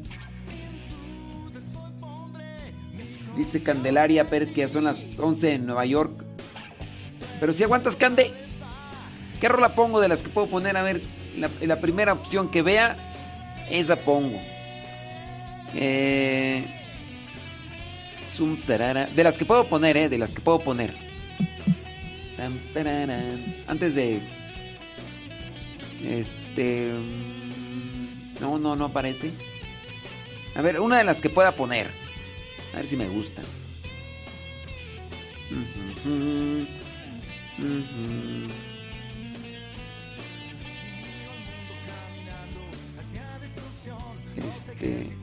Dice 3.38 3.64
Candelaria 3.64 4.28
Pérez 4.28 4.52
que 4.52 4.62
ya 4.62 4.68
son 4.68 4.86
las 4.86 5.18
11 5.18 5.54
en 5.54 5.66
Nueva 5.66 5.86
York. 5.86 6.12
Pero 7.40 7.54
si 7.54 7.64
aguantas, 7.64 7.96
Cande. 7.96 8.32
¿Qué 9.40 9.48
rola 9.48 9.74
pongo 9.74 10.00
de 10.02 10.08
las 10.08 10.20
que 10.20 10.30
puedo 10.30 10.48
poner? 10.48 10.78
A 10.78 10.84
ver, 10.84 11.02
la 11.62 11.80
primera 11.80 12.14
opción 12.14 12.50
que 12.52 12.62
vea, 12.62 12.96
esa 13.72 13.96
pongo. 13.98 14.40
Eh, 15.76 16.64
de 19.16 19.24
las 19.24 19.38
que 19.38 19.46
puedo 19.46 19.66
poner, 19.68 19.98
eh, 19.98 20.10
de 20.10 20.18
las 20.18 20.34
que 20.34 20.42
puedo 20.42 20.60
poner. 20.60 20.94
Antes 23.68 23.96
de... 23.96 24.20
Este... 26.04 26.92
mm, 26.92 28.42
No, 28.42 28.58
no, 28.58 28.76
no 28.76 28.86
aparece. 28.86 29.32
A 30.56 30.62
ver, 30.62 30.80
una 30.80 30.98
de 30.98 31.04
las 31.04 31.22
que 31.22 31.30
pueda 31.30 31.52
poner. 31.52 31.88
A 32.74 32.78
ver 32.78 32.88
si 32.88 32.98
me 32.98 33.08
gusta. 33.08 33.42
Este. 44.36 45.18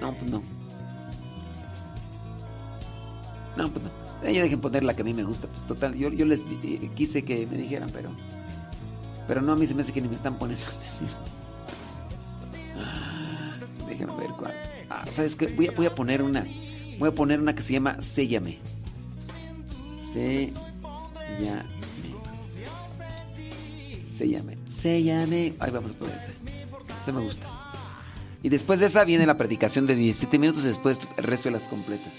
No, 0.00 0.12
pues 0.12 0.30
no. 0.30 0.42
No, 3.56 3.68
pues 3.70 3.84
no. 3.84 3.90
Eh, 4.22 4.34
ya 4.34 4.42
dejen 4.42 4.60
poner 4.60 4.84
la 4.84 4.94
que 4.94 5.02
a 5.02 5.04
mí 5.04 5.14
me 5.14 5.24
gusta. 5.24 5.48
Pues 5.48 5.66
total, 5.66 5.94
yo, 5.94 6.10
yo 6.10 6.26
les 6.26 6.40
eh, 6.40 6.90
quise 6.94 7.22
que 7.22 7.46
me 7.46 7.56
dijeran, 7.56 7.90
pero. 7.92 8.10
Pero 9.26 9.42
no, 9.42 9.52
a 9.52 9.56
mí 9.56 9.66
se 9.66 9.74
me 9.74 9.82
hace 9.82 9.92
que 9.92 10.00
ni 10.00 10.08
me 10.08 10.14
están 10.14 10.38
poniendo 10.38 10.64
ah, 12.78 13.56
Déjenme 13.88 14.16
ver 14.16 14.30
cuál. 14.38 14.54
Ah, 14.88 15.04
¿sabes 15.10 15.34
qué? 15.34 15.48
Voy 15.48 15.66
a, 15.66 15.72
voy 15.72 15.86
a 15.86 15.90
poner 15.94 16.22
una. 16.22 16.44
Voy 16.98 17.08
a 17.08 17.12
poner 17.12 17.40
una 17.40 17.54
que 17.54 17.62
se 17.62 17.72
llama 17.74 18.00
Séllame. 18.00 18.58
Séllame. 20.12 20.56
Séllame. 24.10 24.58
Séllame. 24.68 25.54
Ahí 25.58 25.70
vamos 25.70 25.90
a 25.90 25.94
poner 25.94 26.16
esa. 26.16 26.30
Esa 27.02 27.12
me 27.12 27.20
gusta. 27.22 27.46
Y 28.42 28.48
después 28.48 28.80
de 28.80 28.86
esa 28.86 29.04
viene 29.04 29.26
la 29.26 29.36
predicación 29.36 29.86
de 29.86 29.94
17 29.94 30.38
minutos, 30.38 30.64
después 30.64 31.00
el 31.16 31.24
resto 31.24 31.48
de 31.48 31.54
las 31.54 31.64
completas. 31.64 32.12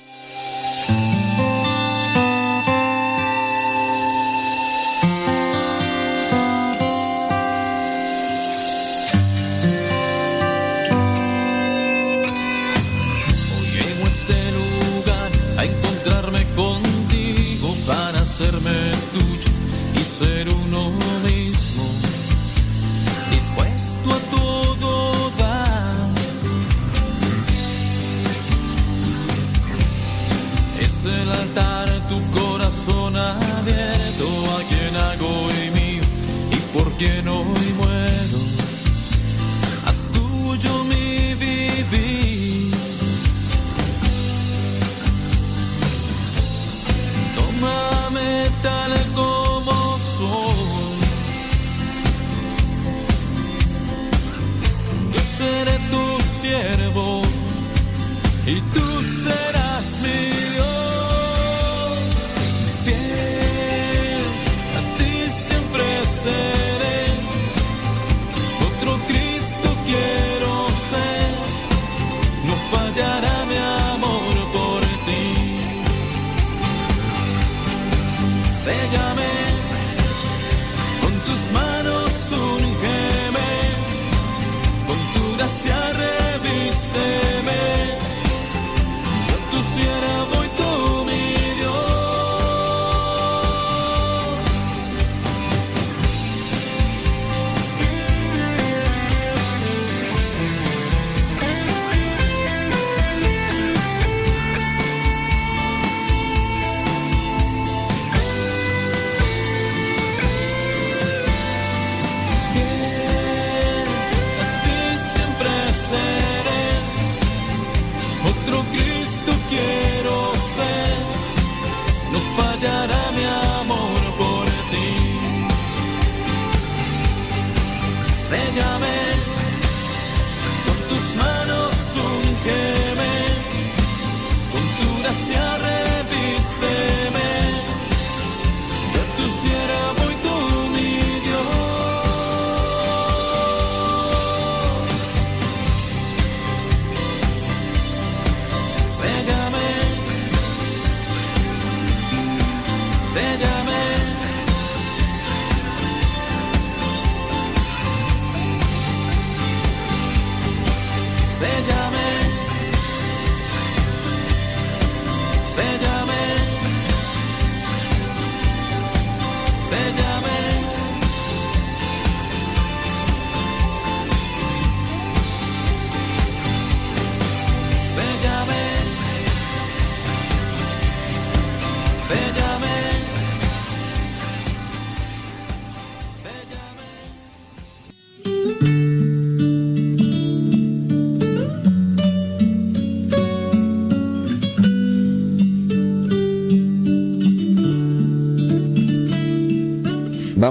Better 153.18 153.57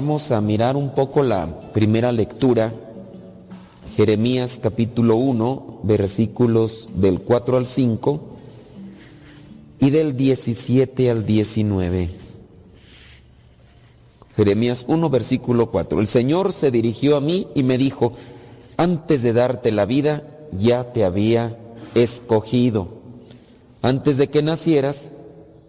Vamos 0.07 0.31
a 0.31 0.39
mirar 0.39 0.77
un 0.77 0.91
poco 0.91 1.21
la 1.21 1.47
primera 1.73 2.13
lectura, 2.13 2.71
Jeremías 3.97 4.57
capítulo 4.63 5.17
1, 5.17 5.81
versículos 5.83 6.87
del 6.93 7.19
4 7.19 7.57
al 7.57 7.65
5 7.65 8.21
y 9.81 9.89
del 9.89 10.15
17 10.15 11.11
al 11.11 11.25
19. 11.25 12.09
Jeremías 14.37 14.85
1, 14.87 15.09
versículo 15.09 15.69
4. 15.69 15.99
El 15.99 16.07
Señor 16.07 16.53
se 16.53 16.71
dirigió 16.71 17.17
a 17.17 17.19
mí 17.19 17.49
y 17.53 17.63
me 17.63 17.77
dijo, 17.77 18.13
antes 18.77 19.23
de 19.23 19.33
darte 19.33 19.73
la 19.73 19.85
vida, 19.85 20.23
ya 20.57 20.93
te 20.93 21.03
había 21.03 21.57
escogido. 21.95 22.87
Antes 23.81 24.15
de 24.15 24.29
que 24.29 24.41
nacieras, 24.41 25.11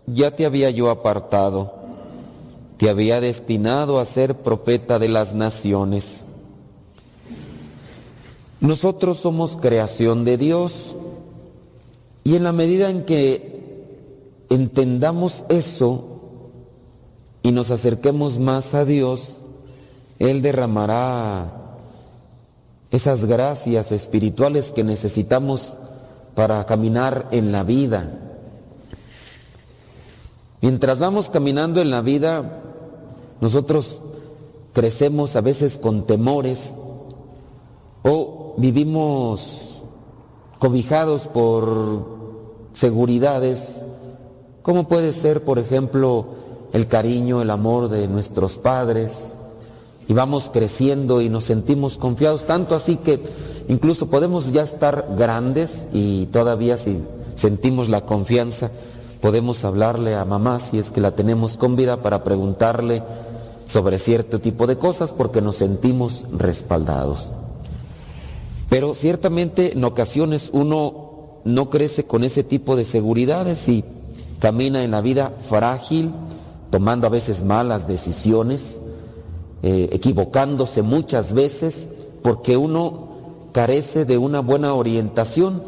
ya 0.06 0.30
te 0.36 0.46
había 0.46 0.70
yo 0.70 0.90
apartado 0.90 1.77
te 2.78 2.88
había 2.88 3.20
destinado 3.20 3.98
a 3.98 4.04
ser 4.04 4.36
profeta 4.36 4.98
de 4.98 5.08
las 5.08 5.34
naciones. 5.34 6.24
Nosotros 8.60 9.18
somos 9.18 9.56
creación 9.56 10.24
de 10.24 10.36
Dios 10.36 10.96
y 12.24 12.36
en 12.36 12.44
la 12.44 12.52
medida 12.52 12.88
en 12.88 13.04
que 13.04 14.46
entendamos 14.48 15.44
eso 15.48 16.04
y 17.42 17.50
nos 17.52 17.70
acerquemos 17.70 18.38
más 18.38 18.74
a 18.74 18.84
Dios, 18.84 19.38
Él 20.18 20.40
derramará 20.40 21.52
esas 22.90 23.26
gracias 23.26 23.92
espirituales 23.92 24.70
que 24.72 24.84
necesitamos 24.84 25.72
para 26.34 26.64
caminar 26.64 27.26
en 27.32 27.50
la 27.50 27.64
vida. 27.64 28.12
Mientras 30.60 30.98
vamos 30.98 31.30
caminando 31.30 31.80
en 31.80 31.90
la 31.90 32.02
vida, 32.02 32.67
nosotros 33.40 34.00
crecemos 34.72 35.36
a 35.36 35.40
veces 35.40 35.78
con 35.78 36.04
temores 36.04 36.74
o 38.02 38.54
vivimos 38.56 39.82
cobijados 40.58 41.26
por 41.26 42.18
seguridades 42.72 43.82
¿Cómo 44.68 44.86
puede 44.86 45.14
ser, 45.14 45.44
por 45.44 45.58
ejemplo, 45.58 46.26
el 46.74 46.88
cariño, 46.88 47.40
el 47.40 47.48
amor 47.48 47.88
de 47.88 48.06
nuestros 48.06 48.56
padres? 48.56 49.32
Y 50.08 50.12
vamos 50.12 50.50
creciendo 50.52 51.22
y 51.22 51.30
nos 51.30 51.44
sentimos 51.44 51.96
confiados, 51.96 52.44
tanto 52.44 52.74
así 52.74 52.96
que 52.96 53.18
incluso 53.68 54.10
podemos 54.10 54.52
ya 54.52 54.60
estar 54.60 55.08
grandes 55.16 55.86
y 55.94 56.26
todavía 56.26 56.76
si 56.76 57.02
sentimos 57.34 57.88
la 57.88 58.02
confianza, 58.02 58.70
podemos 59.22 59.64
hablarle 59.64 60.14
a 60.14 60.26
mamá 60.26 60.58
si 60.58 60.78
es 60.78 60.90
que 60.90 61.00
la 61.00 61.12
tenemos 61.12 61.56
con 61.56 61.74
vida 61.74 62.02
para 62.02 62.22
preguntarle 62.22 63.02
sobre 63.68 63.98
cierto 63.98 64.40
tipo 64.40 64.66
de 64.66 64.78
cosas 64.78 65.12
porque 65.12 65.42
nos 65.42 65.56
sentimos 65.56 66.24
respaldados. 66.32 67.30
Pero 68.70 68.94
ciertamente 68.94 69.74
en 69.74 69.84
ocasiones 69.84 70.48
uno 70.52 71.40
no 71.44 71.70
crece 71.70 72.04
con 72.04 72.24
ese 72.24 72.42
tipo 72.42 72.76
de 72.76 72.84
seguridades 72.84 73.68
y 73.68 73.84
camina 74.40 74.84
en 74.84 74.90
la 74.90 75.02
vida 75.02 75.30
frágil, 75.48 76.12
tomando 76.70 77.06
a 77.06 77.10
veces 77.10 77.42
malas 77.42 77.86
decisiones, 77.86 78.80
eh, 79.62 79.90
equivocándose 79.92 80.82
muchas 80.82 81.34
veces 81.34 81.90
porque 82.22 82.56
uno 82.56 83.08
carece 83.52 84.06
de 84.06 84.16
una 84.16 84.40
buena 84.40 84.74
orientación. 84.74 85.62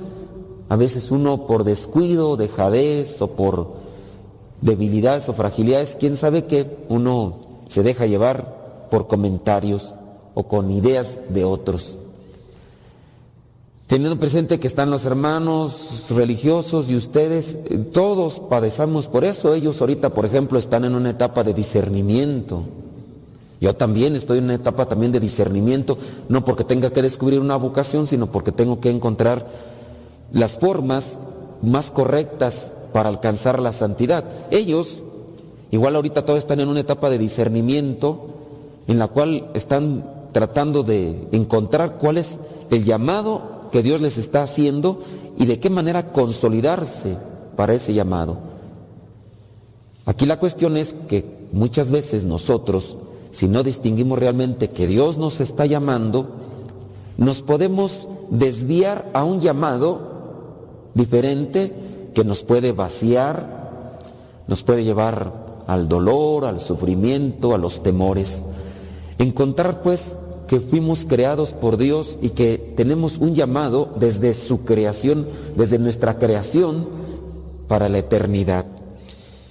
A 0.71 0.77
veces 0.77 1.11
uno 1.11 1.47
por 1.47 1.65
descuido, 1.65 2.37
dejadez 2.37 3.21
o 3.21 3.33
por 3.33 3.73
debilidades 4.61 5.29
o 5.29 5.35
fragilidades, 5.35 5.97
quién 5.99 6.17
sabe 6.17 6.45
qué, 6.45 6.79
uno 6.89 7.50
se 7.71 7.85
deja 7.85 8.07
llevar 8.07 8.89
por 8.91 9.07
comentarios 9.07 9.95
o 10.35 10.43
con 10.43 10.73
ideas 10.73 11.21
de 11.29 11.45
otros. 11.45 11.99
Teniendo 13.87 14.19
presente 14.19 14.61
que 14.61 14.67
están 14.67 14.91
los 14.91 15.07
hermanos 15.07 16.07
religiosos 16.11 16.91
y 16.91 16.97
ustedes, 16.97 17.57
eh, 17.69 17.79
todos 17.79 18.41
padezamos 18.41 19.09
por 19.09 19.25
eso. 19.25 19.55
Ellos 19.55 19.81
ahorita, 19.81 20.11
por 20.11 20.27
ejemplo, 20.27 20.59
están 20.59 20.85
en 20.85 20.95
una 20.95 21.11
etapa 21.11 21.43
de 21.43 21.55
discernimiento. 21.55 22.65
Yo 23.61 23.75
también 23.77 24.17
estoy 24.17 24.39
en 24.39 24.45
una 24.45 24.55
etapa 24.55 24.87
también 24.87 25.13
de 25.13 25.21
discernimiento, 25.21 25.97
no 26.29 26.45
porque 26.45 26.65
tenga 26.65 26.91
que 26.93 27.03
descubrir 27.03 27.41
una 27.41 27.57
vocación, 27.57 28.07
sino 28.07 28.31
porque 28.31 28.53
tengo 28.53 28.81
que 28.81 28.91
encontrar 28.91 29.47
las 30.33 30.57
formas 30.57 31.19
más 31.63 31.91
correctas 31.91 32.73
para 32.93 33.09
alcanzar 33.09 33.61
la 33.61 33.73
santidad. 33.73 34.25
Ellos, 34.51 35.03
igual 35.71 35.97
ahorita 35.97 36.25
todos 36.25 36.39
están 36.39 36.61
en 36.61 36.69
una 36.69 36.81
etapa 36.81 37.11
de 37.11 37.19
discernimiento 37.19 38.27
en 38.87 38.99
la 38.99 39.09
cual 39.09 39.49
están 39.55 40.05
tratando 40.33 40.83
de 40.83 41.29
encontrar 41.33 41.99
cuál 41.99 42.19
es 42.19 42.39
el 42.71 42.85
llamado 42.85 43.69
que 43.73 43.83
Dios 43.83 44.01
les 44.01 44.19
está 44.19 44.43
haciendo 44.43 45.01
y 45.39 45.47
de 45.47 45.59
qué 45.59 45.71
manera 45.71 46.13
consolidarse 46.13 47.17
para 47.57 47.75
ese 47.75 47.95
llamado. 47.95 48.39
Aquí 50.07 50.27
la 50.27 50.39
cuestión 50.39 50.77
es 50.77 50.95
que 51.09 51.25
muchas 51.53 51.91
veces 51.91 52.25
nosotros 52.25 52.97
si 53.31 53.47
no 53.47 53.63
distinguimos 53.63 54.19
realmente 54.19 54.71
que 54.71 54.87
Dios 54.87 55.17
nos 55.17 55.41
está 55.41 55.67
llamando, 55.67 56.27
nos 57.17 57.43
podemos 57.43 58.09
desviar 58.31 59.09
a 59.15 59.25
un 59.25 59.41
llamado 59.41 60.01
diferente 60.95 61.73
que 62.13 62.25
nos 62.25 62.43
puede 62.43 62.73
vaciar, 62.73 63.99
nos 64.49 64.63
puede 64.63 64.83
llevar 64.83 65.40
al 65.71 65.89
dolor, 65.89 66.45
al 66.45 66.61
sufrimiento, 66.61 67.55
a 67.55 67.59
los 67.59 67.83
temores. 67.83 68.43
Encontrar 69.19 69.83
pues 69.83 70.17
que 70.49 70.61
fuimos 70.61 71.07
creados 71.07 71.53
por 71.53 71.77
Dios 71.77 72.19
y 72.21 72.31
que 72.31 72.59
tenemos 72.77 73.19
un 73.19 73.37
llamado 73.37 73.95
desde 74.01 74.35
su 74.35 74.65
creación, 74.65 75.29
desde 75.57 75.79
nuestra 75.79 76.19
creación 76.19 76.89
para 77.69 77.89
la 77.89 77.99
eternidad. 77.99 78.67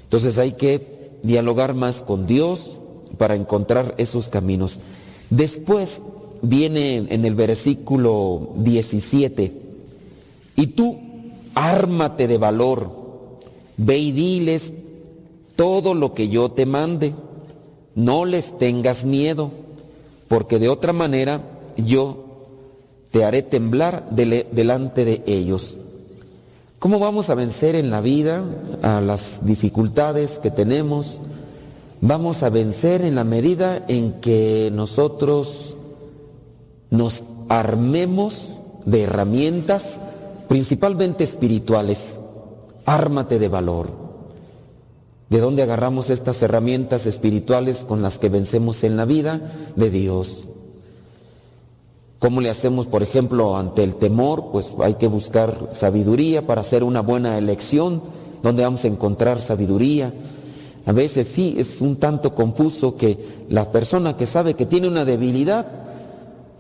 Entonces 0.03 0.38
hay 0.38 0.53
que 0.53 1.20
dialogar 1.24 1.74
más 1.74 2.01
con 2.01 2.28
Dios, 2.28 2.80
para 3.17 3.36
encontrar 3.36 3.95
esos 3.97 4.30
caminos. 4.30 4.80
Después 5.30 6.01
viene 6.41 6.97
en 6.97 7.26
el 7.26 7.36
versículo 7.36 8.53
17, 8.57 9.61
y 10.55 10.67
tú 10.67 10.97
ármate 11.55 12.28
de 12.28 12.38
valor, 12.38 12.91
ve 13.78 13.97
y 13.97 14.11
diles 14.11 14.74
todo 15.60 15.93
lo 15.93 16.14
que 16.14 16.30
yo 16.30 16.47
te 16.47 16.66
mande, 16.66 17.14
no 17.93 18.24
les 18.24 18.57
tengas 18.57 19.03
miedo, 19.03 19.51
porque 20.30 20.57
de 20.57 20.70
otra 20.70 20.93
manera 20.93 21.41
yo 21.76 22.24
te 23.12 23.26
haré 23.26 23.41
temblar 23.41 24.10
delante 24.10 25.03
de 25.03 25.22
ellos. 25.28 25.76
¿Cómo 26.80 26.97
vamos 26.97 27.30
a 27.30 27.36
vencer 27.36 27.76
en 27.76 27.91
la 27.91 27.99
vida 27.99 28.41
a 28.84 29.01
las 29.01 29.45
dificultades 29.45 30.39
que 30.39 30.49
tenemos? 30.49 31.20
vamos 31.99 32.43
a 32.43 32.49
vencer 32.49 33.01
en 33.01 33.16
la 33.16 33.26
medida 33.26 33.84
en 33.89 34.22
que 34.22 34.72
nosotros 34.74 35.78
nos 36.89 37.24
armemos 37.49 38.51
de 38.86 39.01
herramientas 39.01 39.99
principalmente 40.47 41.26
espirituales. 41.26 42.22
Ármate 42.86 43.39
de 43.39 43.49
valor. 43.49 44.09
¿De 45.30 45.39
dónde 45.39 45.61
agarramos 45.61 46.09
estas 46.09 46.41
herramientas 46.41 47.05
espirituales 47.05 47.86
con 47.88 48.01
las 48.01 48.17
que 48.17 48.30
vencemos 48.30 48.84
en 48.84 48.97
la 48.97 49.05
vida? 49.05 49.39
De 49.75 49.91
Dios. 49.91 50.45
¿Cómo 52.17 52.41
le 52.41 52.49
hacemos, 52.49 52.88
por 52.88 53.03
ejemplo, 53.03 53.55
ante 53.55 53.84
el 53.84 53.95
temor? 53.95 54.49
Pues 54.51 54.73
hay 54.84 54.95
que 54.95 55.07
buscar 55.07 55.69
sabiduría 55.71 56.47
para 56.47 56.61
hacer 56.61 56.84
una 56.84 57.01
buena 57.01 57.38
elección. 57.38 58.01
¿Dónde 58.41 58.63
vamos 58.63 58.84
a 58.84 58.88
encontrar 58.88 59.39
sabiduría? 59.39 60.11
A 60.86 60.91
veces 60.91 61.27
sí 61.27 61.55
es 61.59 61.80
un 61.80 61.97
tanto 61.97 62.34
confuso 62.34 62.97
que 62.97 63.45
la 63.49 63.71
persona 63.71 64.17
que 64.17 64.25
sabe 64.25 64.55
que 64.55 64.65
tiene 64.65 64.88
una 64.88 65.05
debilidad 65.05 65.67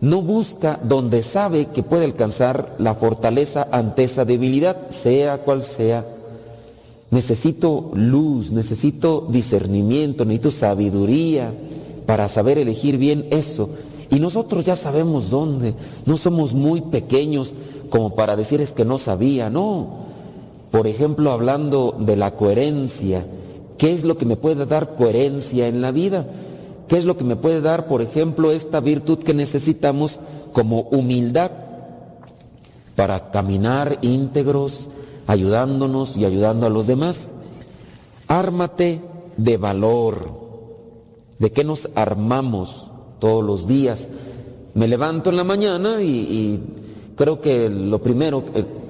no 0.01 0.21
busca 0.21 0.79
donde 0.83 1.23
sabe 1.23 1.65
que 1.65 1.81
puede 1.83 2.05
alcanzar 2.05 2.75
la 2.77 2.93
fortaleza 2.93 3.67
ante 3.71 4.03
esa 4.03 4.25
debilidad, 4.25 4.89
sea 4.89 5.39
cual 5.39 5.63
sea. 5.63 6.05
Necesito 7.11 7.91
luz, 7.93 8.51
necesito 8.51 9.27
discernimiento, 9.29 10.25
necesito 10.25 10.51
sabiduría 10.51 11.51
para 12.05 12.27
saber 12.27 12.57
elegir 12.57 12.97
bien 12.97 13.27
eso. 13.31 13.69
Y 14.11 14.19
nosotros 14.19 14.65
ya 14.65 14.75
sabemos 14.75 15.29
dónde. 15.29 15.73
No 16.05 16.17
somos 16.17 16.53
muy 16.53 16.81
pequeños 16.81 17.53
como 17.89 18.15
para 18.15 18.35
decir 18.35 18.61
es 18.61 18.71
que 18.71 18.85
no 18.85 18.97
sabía, 18.97 19.49
no. 19.49 20.07
Por 20.71 20.85
ejemplo, 20.85 21.31
hablando 21.31 21.95
de 21.99 22.15
la 22.15 22.35
coherencia, 22.35 23.25
¿Qué 23.79 23.93
es 23.93 24.03
lo 24.03 24.17
que 24.17 24.25
me 24.25 24.35
puede 24.35 24.65
dar 24.65 24.95
coherencia 24.95 25.67
en 25.67 25.81
la 25.81 25.91
vida? 25.91 26.27
¿Qué 26.89 26.97
es 26.97 27.05
lo 27.05 27.15
que 27.15 27.23
me 27.23 27.37
puede 27.37 27.61
dar, 27.61 27.87
por 27.87 28.01
ejemplo, 28.01 28.51
esta 28.51 28.81
virtud 28.81 29.19
que 29.19 29.33
necesitamos 29.33 30.19
como 30.51 30.81
humildad 30.81 31.49
para 32.97 33.31
caminar 33.31 33.97
íntegros, 34.01 34.89
ayudándonos 35.29 36.17
y 36.17 36.25
ayudando 36.25 36.65
a 36.65 36.71
los 36.71 36.87
demás? 36.87 37.27
Ármate 38.27 38.99
de 39.37 39.57
valor. 39.57 40.39
¿De 41.37 41.51
qué 41.51 41.63
nos 41.63 41.87
armamos 41.93 42.87
todos 43.19 43.45
los 43.45 43.67
días? 43.67 44.09
Me 44.73 44.87
levanto 44.87 45.29
en 45.29 45.37
la 45.37 45.43
mañana 45.43 46.01
y, 46.01 46.59
creo 47.15 47.41
que 47.41 47.69
lo 47.69 48.01
primero 48.01 48.43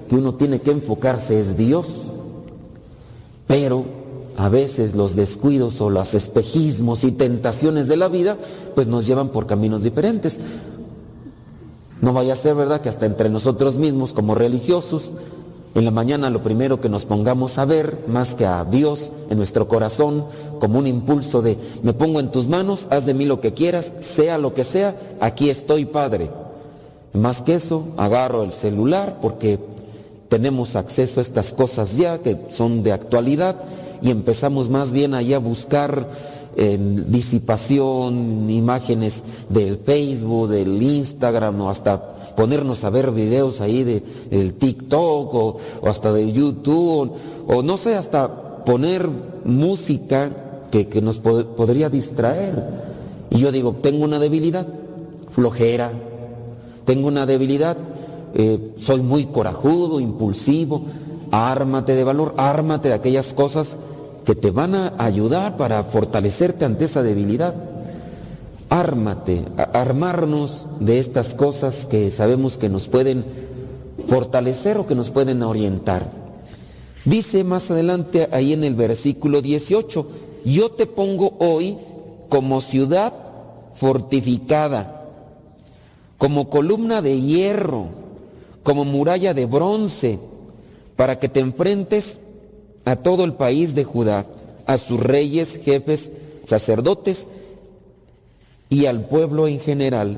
que 0.09 0.15
uno 0.15 0.35
tiene 0.35 0.61
que 0.61 0.71
enfocarse 0.71 1.37
es 1.37 1.57
Dios. 1.57 1.87
Pero 3.45 3.83
a 4.37 4.47
veces 4.47 4.95
los 4.95 5.17
descuidos 5.17 5.81
o 5.81 5.89
los 5.89 6.13
espejismos 6.13 7.03
y 7.03 7.11
tentaciones 7.11 7.89
de 7.89 7.97
la 7.97 8.07
vida 8.07 8.37
pues 8.75 8.87
nos 8.87 9.05
llevan 9.05 9.27
por 9.29 9.45
caminos 9.45 9.83
diferentes. 9.83 10.39
No 11.99 12.13
vaya 12.13 12.31
a 12.31 12.37
ser 12.37 12.55
verdad 12.55 12.79
que 12.79 12.87
hasta 12.87 13.05
entre 13.05 13.27
nosotros 13.29 13.77
mismos 13.77 14.13
como 14.13 14.35
religiosos, 14.35 15.11
en 15.75 15.85
la 15.85 15.91
mañana 15.91 16.29
lo 16.29 16.41
primero 16.41 16.81
que 16.81 16.89
nos 16.89 17.05
pongamos 17.05 17.57
a 17.57 17.65
ver, 17.65 18.05
más 18.07 18.33
que 18.33 18.45
a 18.45 18.65
Dios 18.65 19.11
en 19.29 19.37
nuestro 19.37 19.67
corazón, 19.67 20.25
como 20.59 20.79
un 20.79 20.87
impulso 20.87 21.41
de, 21.41 21.57
me 21.83 21.93
pongo 21.93 22.19
en 22.19 22.29
tus 22.29 22.47
manos, 22.47 22.87
haz 22.89 23.05
de 23.05 23.13
mí 23.13 23.25
lo 23.25 23.39
que 23.39 23.53
quieras, 23.53 23.93
sea 23.99 24.37
lo 24.37 24.53
que 24.53 24.63
sea, 24.63 24.95
aquí 25.19 25.49
estoy 25.49 25.85
Padre. 25.85 26.29
Más 27.13 27.41
que 27.41 27.55
eso, 27.55 27.87
agarro 27.97 28.43
el 28.43 28.51
celular 28.51 29.17
porque 29.21 29.59
tenemos 30.27 30.75
acceso 30.75 31.19
a 31.19 31.23
estas 31.23 31.53
cosas 31.53 31.97
ya 31.97 32.19
que 32.19 32.37
son 32.49 32.83
de 32.83 32.93
actualidad 32.93 33.55
y 34.01 34.11
empezamos 34.11 34.69
más 34.69 34.91
bien 34.91 35.13
allá 35.13 35.37
a 35.37 35.39
buscar 35.39 36.07
en 36.55 37.11
disipación, 37.11 38.49
imágenes 38.49 39.23
del 39.49 39.77
Facebook, 39.77 40.49
del 40.49 40.81
Instagram 40.81 41.61
o 41.61 41.69
hasta 41.69 42.01
ponernos 42.39 42.85
a 42.85 42.89
ver 42.89 43.11
videos 43.11 43.59
ahí 43.59 43.83
de, 43.83 44.01
del 44.29 44.53
TikTok 44.53 45.33
o, 45.33 45.57
hasta 45.85 46.13
de 46.13 46.31
YouTube 46.31 47.11
o, 47.45 47.63
no 47.63 47.75
sé, 47.75 47.97
hasta 47.97 48.63
poner 48.63 49.09
música 49.43 50.31
que, 50.71 51.01
nos 51.01 51.19
podría 51.19 51.89
distraer. 51.89 52.63
Y 53.29 53.39
yo 53.39 53.51
digo, 53.51 53.75
tengo 53.81 54.05
una 54.05 54.19
debilidad, 54.19 54.65
flojera, 55.33 55.91
tengo 56.85 57.09
una 57.09 57.25
debilidad, 57.25 57.75
eh, 58.33 58.73
soy 58.77 59.01
muy 59.01 59.25
corajudo, 59.25 59.99
impulsivo, 59.99 60.83
ármate 61.31 61.93
de 61.93 62.05
valor, 62.05 62.35
ármate 62.37 62.87
de 62.87 62.93
aquellas 62.93 63.33
cosas 63.33 63.75
que 64.23 64.35
te 64.35 64.51
van 64.51 64.75
a 64.75 64.93
ayudar 64.97 65.57
para 65.57 65.83
fortalecerte 65.83 66.63
ante 66.63 66.85
esa 66.85 67.03
debilidad. 67.03 67.53
Ármate, 68.69 69.43
armarnos 69.73 70.67
de 70.79 70.99
estas 70.99 71.33
cosas 71.33 71.87
que 71.87 72.11
sabemos 72.11 72.59
que 72.59 72.69
nos 72.69 72.87
pueden 72.87 73.25
fortalecer 74.07 74.77
o 74.77 74.85
que 74.85 74.93
nos 74.93 75.09
pueden 75.09 75.41
orientar. 75.41 76.05
Dice 77.03 77.43
más 77.43 77.71
adelante 77.71 78.29
ahí 78.31 78.53
en 78.53 78.63
el 78.63 78.75
versículo 78.75 79.41
18, 79.41 80.07
yo 80.45 80.69
te 80.69 80.85
pongo 80.85 81.35
hoy 81.39 81.77
como 82.29 82.61
ciudad 82.61 83.11
fortificada, 83.73 85.07
como 86.19 86.49
columna 86.49 87.01
de 87.01 87.19
hierro, 87.19 87.87
como 88.61 88.85
muralla 88.85 89.33
de 89.33 89.47
bronce, 89.47 90.19
para 90.95 91.17
que 91.17 91.27
te 91.27 91.39
enfrentes 91.39 92.19
a 92.85 92.97
todo 92.97 93.23
el 93.23 93.33
país 93.33 93.73
de 93.73 93.83
Judá, 93.83 94.27
a 94.67 94.77
sus 94.77 94.99
reyes, 94.99 95.59
jefes, 95.63 96.11
sacerdotes 96.45 97.25
y 98.69 98.85
al 98.85 99.05
pueblo 99.05 99.47
en 99.47 99.59
general. 99.59 100.17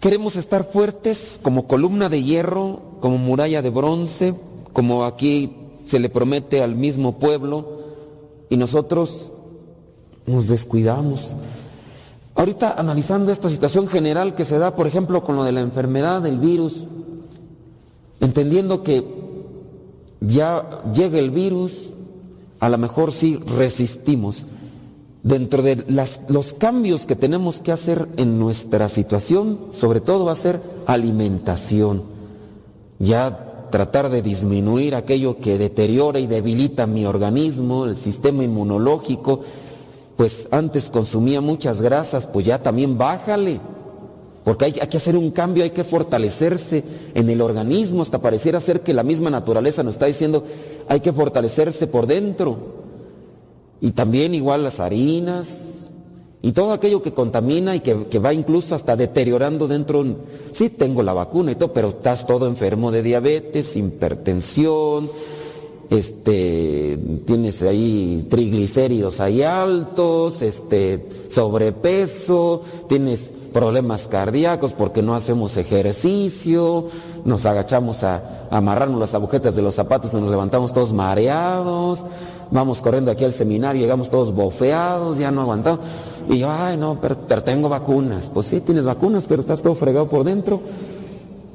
Queremos 0.00 0.36
estar 0.36 0.70
fuertes 0.70 1.40
como 1.42 1.66
columna 1.66 2.08
de 2.08 2.22
hierro, 2.22 2.80
como 3.00 3.18
muralla 3.18 3.62
de 3.62 3.70
bronce, 3.70 4.34
como 4.72 5.04
aquí 5.04 5.56
se 5.86 5.98
le 5.98 6.10
promete 6.10 6.62
al 6.62 6.76
mismo 6.76 7.18
pueblo, 7.18 7.78
y 8.50 8.56
nosotros 8.56 9.30
nos 10.26 10.48
descuidamos. 10.48 11.32
Ahorita 12.34 12.74
analizando 12.78 13.32
esta 13.32 13.50
situación 13.50 13.88
general 13.88 14.34
que 14.34 14.44
se 14.44 14.58
da, 14.58 14.76
por 14.76 14.86
ejemplo, 14.86 15.24
con 15.24 15.34
lo 15.34 15.44
de 15.44 15.52
la 15.52 15.60
enfermedad 15.60 16.22
del 16.22 16.38
virus, 16.38 16.84
entendiendo 18.20 18.82
que 18.84 19.02
ya 20.20 20.64
llega 20.94 21.18
el 21.18 21.30
virus, 21.30 21.90
a 22.60 22.68
lo 22.68 22.78
mejor 22.78 23.10
sí 23.10 23.36
resistimos. 23.56 24.46
Dentro 25.22 25.62
de 25.62 25.84
los 26.28 26.54
cambios 26.54 27.06
que 27.06 27.16
tenemos 27.16 27.60
que 27.60 27.72
hacer 27.72 28.06
en 28.16 28.38
nuestra 28.38 28.88
situación, 28.88 29.58
sobre 29.70 30.00
todo 30.00 30.24
va 30.24 30.32
a 30.32 30.36
ser 30.36 30.60
alimentación. 30.86 32.02
Ya 32.98 33.66
tratar 33.70 34.10
de 34.10 34.22
disminuir 34.22 34.94
aquello 34.94 35.38
que 35.38 35.58
deteriora 35.58 36.18
y 36.18 36.26
debilita 36.26 36.86
mi 36.86 37.04
organismo, 37.04 37.84
el 37.84 37.96
sistema 37.96 38.44
inmunológico, 38.44 39.40
pues 40.16 40.48
antes 40.50 40.90
consumía 40.90 41.40
muchas 41.40 41.82
grasas, 41.82 42.26
pues 42.26 42.46
ya 42.46 42.62
también 42.62 42.98
bájale. 42.98 43.60
Porque 44.44 44.64
hay, 44.64 44.72
que 44.72 44.96
hacer 44.96 45.16
un 45.16 45.30
cambio, 45.30 45.62
hay 45.62 45.70
que 45.70 45.84
fortalecerse 45.84 46.82
en 47.14 47.28
el 47.28 47.42
organismo, 47.42 48.02
hasta 48.02 48.20
pareciera 48.20 48.60
ser 48.60 48.80
que 48.80 48.94
la 48.94 49.02
misma 49.02 49.30
naturaleza 49.30 49.82
nos 49.82 49.96
está 49.96 50.06
diciendo, 50.06 50.42
hay 50.88 51.00
que 51.00 51.12
fortalecerse 51.12 51.86
por 51.86 52.06
dentro. 52.06 52.77
Y 53.80 53.92
también 53.92 54.34
igual 54.34 54.64
las 54.64 54.80
harinas 54.80 55.90
y 56.40 56.52
todo 56.52 56.72
aquello 56.72 57.02
que 57.02 57.12
contamina 57.12 57.74
y 57.74 57.80
que, 57.80 58.06
que 58.06 58.18
va 58.18 58.32
incluso 58.32 58.74
hasta 58.74 58.96
deteriorando 58.96 59.66
dentro. 59.68 60.04
Sí, 60.52 60.70
tengo 60.70 61.02
la 61.02 61.12
vacuna 61.12 61.52
y 61.52 61.54
todo, 61.56 61.72
pero 61.72 61.88
estás 61.88 62.26
todo 62.26 62.46
enfermo 62.46 62.90
de 62.90 63.02
diabetes, 63.02 63.76
hipertensión, 63.76 65.08
este, 65.90 66.98
tienes 67.26 67.62
ahí 67.62 68.26
triglicéridos 68.28 69.20
ahí 69.20 69.42
altos, 69.42 70.42
este, 70.42 71.08
sobrepeso, 71.30 72.62
tienes 72.88 73.32
problemas 73.52 74.06
cardíacos 74.06 74.74
porque 74.74 75.02
no 75.02 75.14
hacemos 75.14 75.56
ejercicio, 75.56 76.84
nos 77.24 77.46
agachamos 77.46 78.04
a, 78.04 78.48
amarrarnos 78.50 79.00
las 79.00 79.14
agujetas 79.14 79.56
de 79.56 79.62
los 79.62 79.74
zapatos 79.74 80.12
y 80.12 80.16
nos 80.16 80.30
levantamos 80.30 80.72
todos 80.72 80.92
mareados, 80.92 82.04
vamos 82.50 82.80
corriendo 82.80 83.10
aquí 83.10 83.24
al 83.24 83.32
seminario, 83.32 83.80
llegamos 83.82 84.10
todos 84.10 84.34
bofeados, 84.34 85.18
ya 85.18 85.30
no 85.30 85.42
aguantamos. 85.42 85.80
Y 86.28 86.38
yo, 86.38 86.50
ay 86.50 86.76
no, 86.76 86.98
pero, 87.00 87.16
pero 87.26 87.42
tengo 87.42 87.68
vacunas. 87.68 88.30
Pues 88.32 88.46
sí, 88.46 88.60
tienes 88.60 88.84
vacunas, 88.84 89.24
pero 89.28 89.42
estás 89.42 89.62
todo 89.62 89.74
fregado 89.74 90.08
por 90.08 90.24
dentro. 90.24 90.60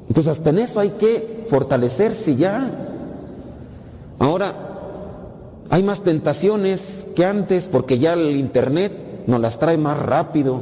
Entonces 0.07 0.31
hasta 0.31 0.49
en 0.49 0.59
eso 0.59 0.79
hay 0.79 0.91
que 0.91 1.45
fortalecerse 1.49 2.35
ya. 2.35 2.69
Ahora, 4.19 4.53
hay 5.69 5.83
más 5.83 6.01
tentaciones 6.01 7.07
que 7.15 7.25
antes 7.25 7.67
porque 7.67 7.97
ya 7.97 8.13
el 8.13 8.37
Internet 8.37 8.91
nos 9.27 9.39
las 9.39 9.59
trae 9.59 9.77
más 9.77 9.97
rápido. 9.97 10.59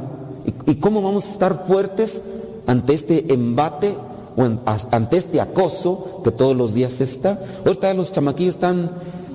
¿Y, 0.66 0.76
cómo 0.76 1.02
vamos 1.02 1.26
a 1.26 1.32
estar 1.32 1.64
fuertes 1.66 2.20
ante 2.66 2.94
este 2.94 3.32
embate 3.32 3.94
o 4.36 4.42
ante 4.90 5.16
este 5.16 5.40
acoso 5.40 6.22
que 6.24 6.30
todos 6.30 6.56
los 6.56 6.74
días 6.74 7.00
está? 7.00 7.38
Ahorita 7.64 7.92
los 7.94 8.12
chamaquillos 8.12 8.54
están 8.54 8.90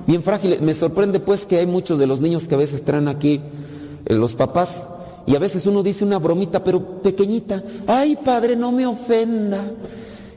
bien 0.08 0.24
frágiles. 0.24 0.60
Me 0.60 0.74
sorprende 0.74 1.20
pues 1.20 1.46
que 1.46 1.58
hay 1.58 1.66
muchos 1.66 2.00
de 2.00 2.08
los 2.08 2.20
niños 2.20 2.48
que 2.48 2.56
a 2.56 2.58
veces 2.58 2.84
traen 2.84 3.06
aquí 3.06 3.40
eh, 4.06 4.14
los 4.14 4.34
papás 4.34 4.88
y 5.24 5.36
a 5.36 5.38
veces 5.38 5.66
uno 5.66 5.84
dice 5.84 6.04
una 6.04 6.18
bromita 6.18 6.64
pero 6.64 7.00
pequeñita. 7.00 7.62
Ay 7.86 8.18
padre, 8.24 8.56
no 8.56 8.72
me 8.72 8.84
ofenda. 8.84 9.64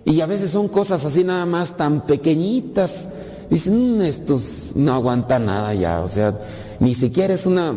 Y 0.06 0.22
a 0.22 0.28
veces 0.28 0.52
son 0.52 0.68
cosas 0.68 1.04
así 1.06 1.24
nada 1.24 1.48
más 1.48 1.76
tan 1.78 2.06
pequeñitas 2.06 3.08
Dicen, 3.52 3.98
mm, 3.98 4.02
estos 4.04 4.72
no 4.76 4.94
aguantan 4.94 5.46
nada 5.46 5.74
ya, 5.74 6.00
o 6.00 6.08
sea, 6.08 6.34
ni 6.80 6.96
siquiera 6.96 7.34
es 7.34 7.46
una... 7.46 7.76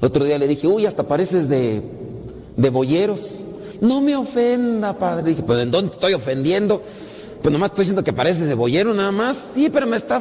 otro 0.00 0.24
día 0.24 0.38
le 0.38 0.48
dije, 0.48 0.66
uy, 0.66 0.86
hasta 0.86 1.04
pareces 1.04 1.48
de, 1.48 1.82
de 2.56 2.70
boyeros. 2.70 3.44
No 3.80 4.00
me 4.00 4.16
ofenda, 4.16 4.98
padre. 4.98 5.30
Dije, 5.30 5.44
pues 5.44 5.60
¿en 5.60 5.70
dónde 5.70 5.92
estoy 5.92 6.14
ofendiendo? 6.14 6.82
Pues 7.46 7.52
nomás 7.52 7.70
estoy 7.70 7.84
diciendo 7.84 8.02
que 8.02 8.12
pareces 8.12 8.48
de 8.48 8.54
boyero 8.54 8.92
nada 8.92 9.12
más. 9.12 9.36
Sí, 9.54 9.70
pero 9.72 9.86
me 9.86 9.96
está... 9.96 10.20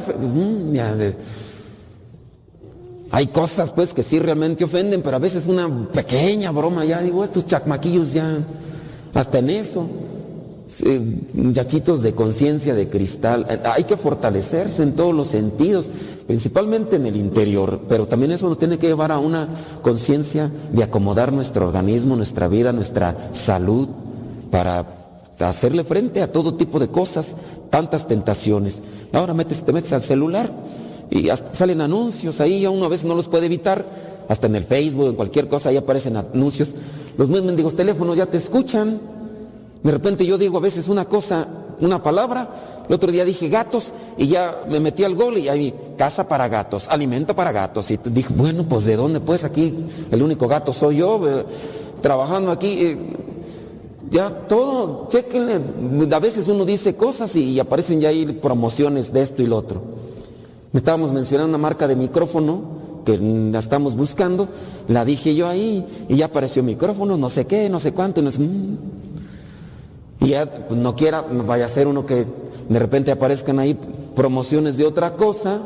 Hay 3.10 3.26
cosas 3.26 3.72
pues 3.72 3.96
que 3.96 4.04
sí 4.04 4.20
realmente 4.20 4.64
ofenden, 4.64 5.02
pero 5.02 5.16
a 5.16 5.20
veces 5.20 5.48
una 5.48 5.68
pequeña 5.88 6.52
broma 6.52 6.86
ya, 6.86 7.02
digo, 7.02 7.24
estos 7.24 7.48
chacmaquillos 7.48 8.14
ya, 8.14 8.38
hasta 9.16 9.40
en 9.40 9.50
eso 9.50 9.90
muchachitos 11.34 12.04
de 12.04 12.14
conciencia 12.14 12.76
de 12.76 12.90
cristal. 12.90 13.48
Eh, 13.50 13.58
hay 13.74 13.86
que 13.86 13.98
fortalecerse 13.98 14.84
en 14.84 14.96
todos 14.96 15.16
los 15.16 15.30
sentidos, 15.30 15.90
principalmente 16.28 16.98
en 16.98 17.08
el 17.08 17.16
interior, 17.16 17.80
pero 17.90 18.06
también 18.06 18.34
eso 18.34 18.48
nos 18.48 18.60
tiene 18.60 18.78
que 18.78 18.86
llevar 18.86 19.12
a 19.12 19.18
una 19.18 19.50
conciencia 19.82 20.52
de 20.72 20.84
acomodar 20.84 21.34
nuestro 21.34 21.70
organismo, 21.70 22.16
nuestra 22.16 22.48
vida, 22.48 22.72
nuestra 22.72 23.30
salud, 23.32 23.88
para 24.52 25.05
hacerle 25.40 25.84
frente 25.84 26.22
a 26.22 26.32
todo 26.32 26.56
tipo 26.56 26.80
de 26.80 26.88
cosas, 26.88 27.36
tantas 27.70 28.08
tentaciones. 28.08 28.82
Ahora 29.12 29.34
metes, 29.34 29.64
te 29.64 29.74
metes 29.74 29.94
al 29.94 30.02
celular 30.02 30.50
y 31.10 31.30
salen 31.52 31.82
anuncios 31.82 32.42
ahí, 32.42 32.66
uno 32.66 32.86
a 32.86 32.90
veces 32.90 33.06
no 33.06 33.16
los 33.16 33.28
puede 33.28 33.46
evitar, 33.48 33.86
hasta 34.28 34.48
en 34.48 34.56
el 34.56 34.64
Facebook, 34.64 35.08
en 35.10 35.16
cualquier 35.16 35.48
cosa, 35.48 35.70
ahí 35.70 35.78
aparecen 35.78 36.18
anuncios. 36.18 36.74
Los 37.18 37.30
mendigos 37.30 37.76
teléfonos 37.76 38.18
ya 38.18 38.26
te 38.26 38.38
escuchan 38.38 39.00
de 39.86 39.92
repente 39.92 40.26
yo 40.26 40.40
digo 40.40 40.58
a 40.58 40.62
veces 40.62 40.88
una 40.88 41.06
cosa, 41.06 41.46
una 41.80 42.02
palabra, 42.02 42.50
el 42.90 42.96
otro 42.96 43.12
día 43.12 43.24
dije 43.24 43.50
gatos 43.50 43.94
y 44.18 44.30
ya 44.30 44.64
me 44.68 44.80
metí 44.80 45.04
al 45.04 45.14
gol 45.14 45.38
y 45.38 45.48
ahí 45.48 45.72
casa 45.96 46.28
para 46.28 46.48
gatos, 46.48 46.88
alimento 46.90 47.36
para 47.36 47.52
gatos. 47.52 47.92
Y 47.92 47.98
dije, 48.06 48.34
bueno, 48.36 48.64
pues 48.64 48.86
de 48.86 48.96
dónde 48.96 49.20
pues 49.20 49.44
aquí 49.44 49.76
el 50.10 50.24
único 50.24 50.48
gato 50.48 50.74
soy 50.74 50.98
yo, 50.98 51.22
eh, 51.30 51.46
trabajando 52.02 52.50
aquí. 52.50 52.68
Eh, 52.80 52.98
ya 54.12 54.30
todo, 54.30 55.08
chequenle, 55.10 55.62
a 56.12 56.20
veces 56.20 56.48
uno 56.48 56.66
dice 56.66 56.96
cosas 56.96 57.36
y, 57.36 57.60
aparecen 57.60 58.02
ya 58.02 58.10
ahí 58.10 58.26
promociones 58.26 59.12
de 59.14 59.22
esto 59.22 59.42
y 59.42 59.48
lo 59.48 59.58
otro. 59.58 59.82
Me 60.72 60.80
estábamos 60.80 61.12
mencionando 61.12 61.50
una 61.50 61.58
marca 61.58 61.88
de 61.88 61.96
micrófono 61.96 62.76
que 63.06 63.18
la 63.18 63.60
estamos 63.60 63.96
buscando, 63.96 64.48
la 64.88 65.06
dije 65.06 65.36
yo 65.36 65.48
ahí 65.48 65.86
y 66.10 66.18
ya 66.18 66.26
apareció 66.26 66.64
micrófono, 66.64 67.18
no 67.18 67.30
sé 67.30 67.46
qué, 67.46 67.70
no 67.70 67.80
sé 67.80 67.94
cuánto, 67.94 68.20
y 68.20 68.24
no 68.24 68.32
sé, 68.32 68.40
mm, 68.40 68.78
y 70.22 70.30
ya 70.30 70.46
pues, 70.46 70.80
no 70.80 70.96
quiera, 70.96 71.22
vaya 71.22 71.66
a 71.66 71.68
ser 71.68 71.88
uno 71.88 72.06
que 72.06 72.26
de 72.70 72.80
repente 72.80 73.12
aparezcan 73.12 73.60
ahí 73.60 73.78
promociones 74.16 74.78
de 74.78 74.86
otra 74.86 75.14
cosa. 75.14 75.62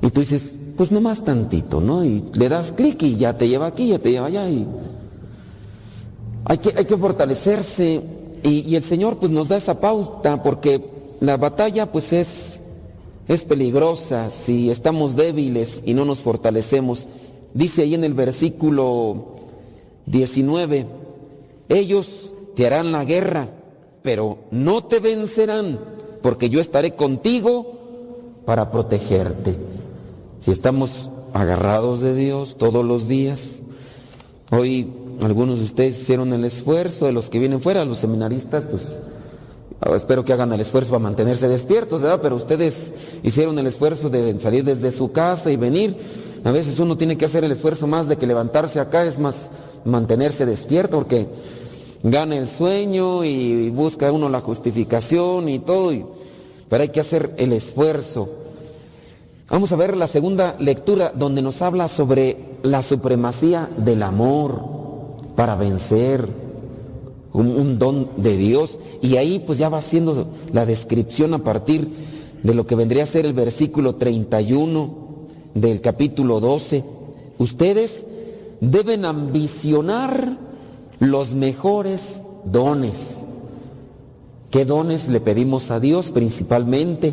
Y 0.00 0.10
tú 0.10 0.20
dices, 0.20 0.54
pues 0.76 0.92
nomás 0.92 1.24
tantito, 1.24 1.80
¿no? 1.80 2.04
Y 2.04 2.24
le 2.34 2.48
das 2.48 2.72
clic 2.72 3.02
y 3.02 3.16
ya 3.16 3.36
te 3.36 3.48
lleva 3.48 3.66
aquí, 3.66 3.88
ya 3.88 3.98
te 3.98 4.10
lleva 4.10 4.26
allá. 4.26 4.48
Y 4.48 4.66
hay 6.44 6.58
que, 6.58 6.96
fortalecerse. 6.96 8.00
Y, 8.42 8.60
y, 8.68 8.76
el 8.76 8.84
Señor 8.84 9.16
pues 9.16 9.32
nos 9.32 9.48
da 9.48 9.56
esa 9.56 9.80
pauta 9.80 10.42
porque 10.42 10.82
la 11.20 11.36
batalla 11.36 11.90
pues 11.90 12.12
es, 12.12 12.60
es 13.26 13.44
peligrosa 13.44 14.28
si 14.28 14.70
estamos 14.70 15.16
débiles 15.16 15.82
y 15.84 15.94
no 15.94 16.04
nos 16.04 16.20
fortalecemos. 16.20 17.08
Dice 17.54 17.82
ahí 17.82 17.94
en 17.94 18.04
el 18.04 18.14
versículo 18.14 19.34
19, 20.06 20.86
ellos 21.68 22.34
te 22.54 22.66
harán 22.66 22.92
la 22.92 23.04
guerra, 23.04 23.48
pero 24.02 24.38
no 24.50 24.84
te 24.84 25.00
vencerán, 25.00 25.78
porque 26.22 26.50
yo 26.50 26.60
estaré 26.60 26.94
contigo 26.94 27.74
para 28.44 28.70
protegerte. 28.70 29.56
Si 30.38 30.50
estamos 30.50 31.08
agarrados 31.32 32.00
de 32.00 32.14
Dios 32.14 32.56
todos 32.56 32.84
los 32.84 33.08
días, 33.08 33.62
hoy 34.50 34.92
algunos 35.22 35.58
de 35.58 35.64
ustedes 35.64 36.00
hicieron 36.00 36.32
el 36.32 36.44
esfuerzo, 36.44 37.06
de 37.06 37.12
los 37.12 37.30
que 37.30 37.38
vienen 37.38 37.60
fuera, 37.60 37.84
los 37.84 37.98
seminaristas, 37.98 38.66
pues 38.66 38.98
Ah, 39.84 39.94
espero 39.94 40.24
que 40.24 40.32
hagan 40.32 40.52
el 40.52 40.60
esfuerzo 40.60 40.92
para 40.92 41.02
mantenerse 41.02 41.46
despiertos, 41.46 42.00
¿verdad? 42.00 42.20
Pero 42.22 42.36
ustedes 42.36 42.94
hicieron 43.22 43.58
el 43.58 43.66
esfuerzo 43.66 44.08
de 44.08 44.38
salir 44.40 44.64
desde 44.64 44.90
su 44.90 45.12
casa 45.12 45.50
y 45.50 45.56
venir. 45.56 45.94
A 46.44 46.52
veces 46.52 46.78
uno 46.78 46.96
tiene 46.96 47.18
que 47.18 47.26
hacer 47.26 47.44
el 47.44 47.52
esfuerzo 47.52 47.86
más 47.86 48.08
de 48.08 48.16
que 48.16 48.26
levantarse 48.26 48.80
acá, 48.80 49.04
es 49.04 49.18
más 49.18 49.50
mantenerse 49.84 50.46
despierto 50.46 50.96
porque 50.96 51.26
gana 52.02 52.36
el 52.36 52.46
sueño 52.48 53.24
y 53.24 53.68
busca 53.70 54.10
uno 54.10 54.30
la 54.30 54.40
justificación 54.40 55.50
y 55.50 55.58
todo, 55.58 55.92
pero 56.68 56.82
hay 56.82 56.88
que 56.88 57.00
hacer 57.00 57.34
el 57.36 57.52
esfuerzo. 57.52 58.30
Vamos 59.50 59.70
a 59.72 59.76
ver 59.76 59.98
la 59.98 60.06
segunda 60.06 60.56
lectura 60.58 61.12
donde 61.14 61.42
nos 61.42 61.60
habla 61.60 61.88
sobre 61.88 62.38
la 62.62 62.82
supremacía 62.82 63.68
del 63.76 64.02
amor 64.02 64.83
para 65.36 65.56
vencer 65.56 66.28
un, 67.32 67.78
don 67.78 68.08
de 68.16 68.36
Dios. 68.36 68.78
Y 69.02 69.16
ahí 69.16 69.42
pues 69.44 69.58
ya 69.58 69.68
va 69.68 69.78
haciendo 69.78 70.28
la 70.52 70.66
descripción 70.66 71.34
a 71.34 71.42
partir 71.42 71.88
de 72.42 72.54
lo 72.54 72.66
que 72.66 72.74
vendría 72.74 73.02
a 73.02 73.06
ser 73.06 73.26
el 73.26 73.32
versículo 73.32 73.96
31 73.96 74.94
del 75.54 75.80
capítulo 75.80 76.40
12. 76.40 76.84
Ustedes 77.38 78.06
deben 78.60 79.04
ambicionar 79.04 80.38
los 81.00 81.34
mejores 81.34 82.22
dones. 82.44 83.24
¿Qué 84.50 84.64
dones 84.64 85.08
le 85.08 85.20
pedimos 85.20 85.70
a 85.70 85.80
Dios 85.80 86.10
principalmente? 86.10 87.12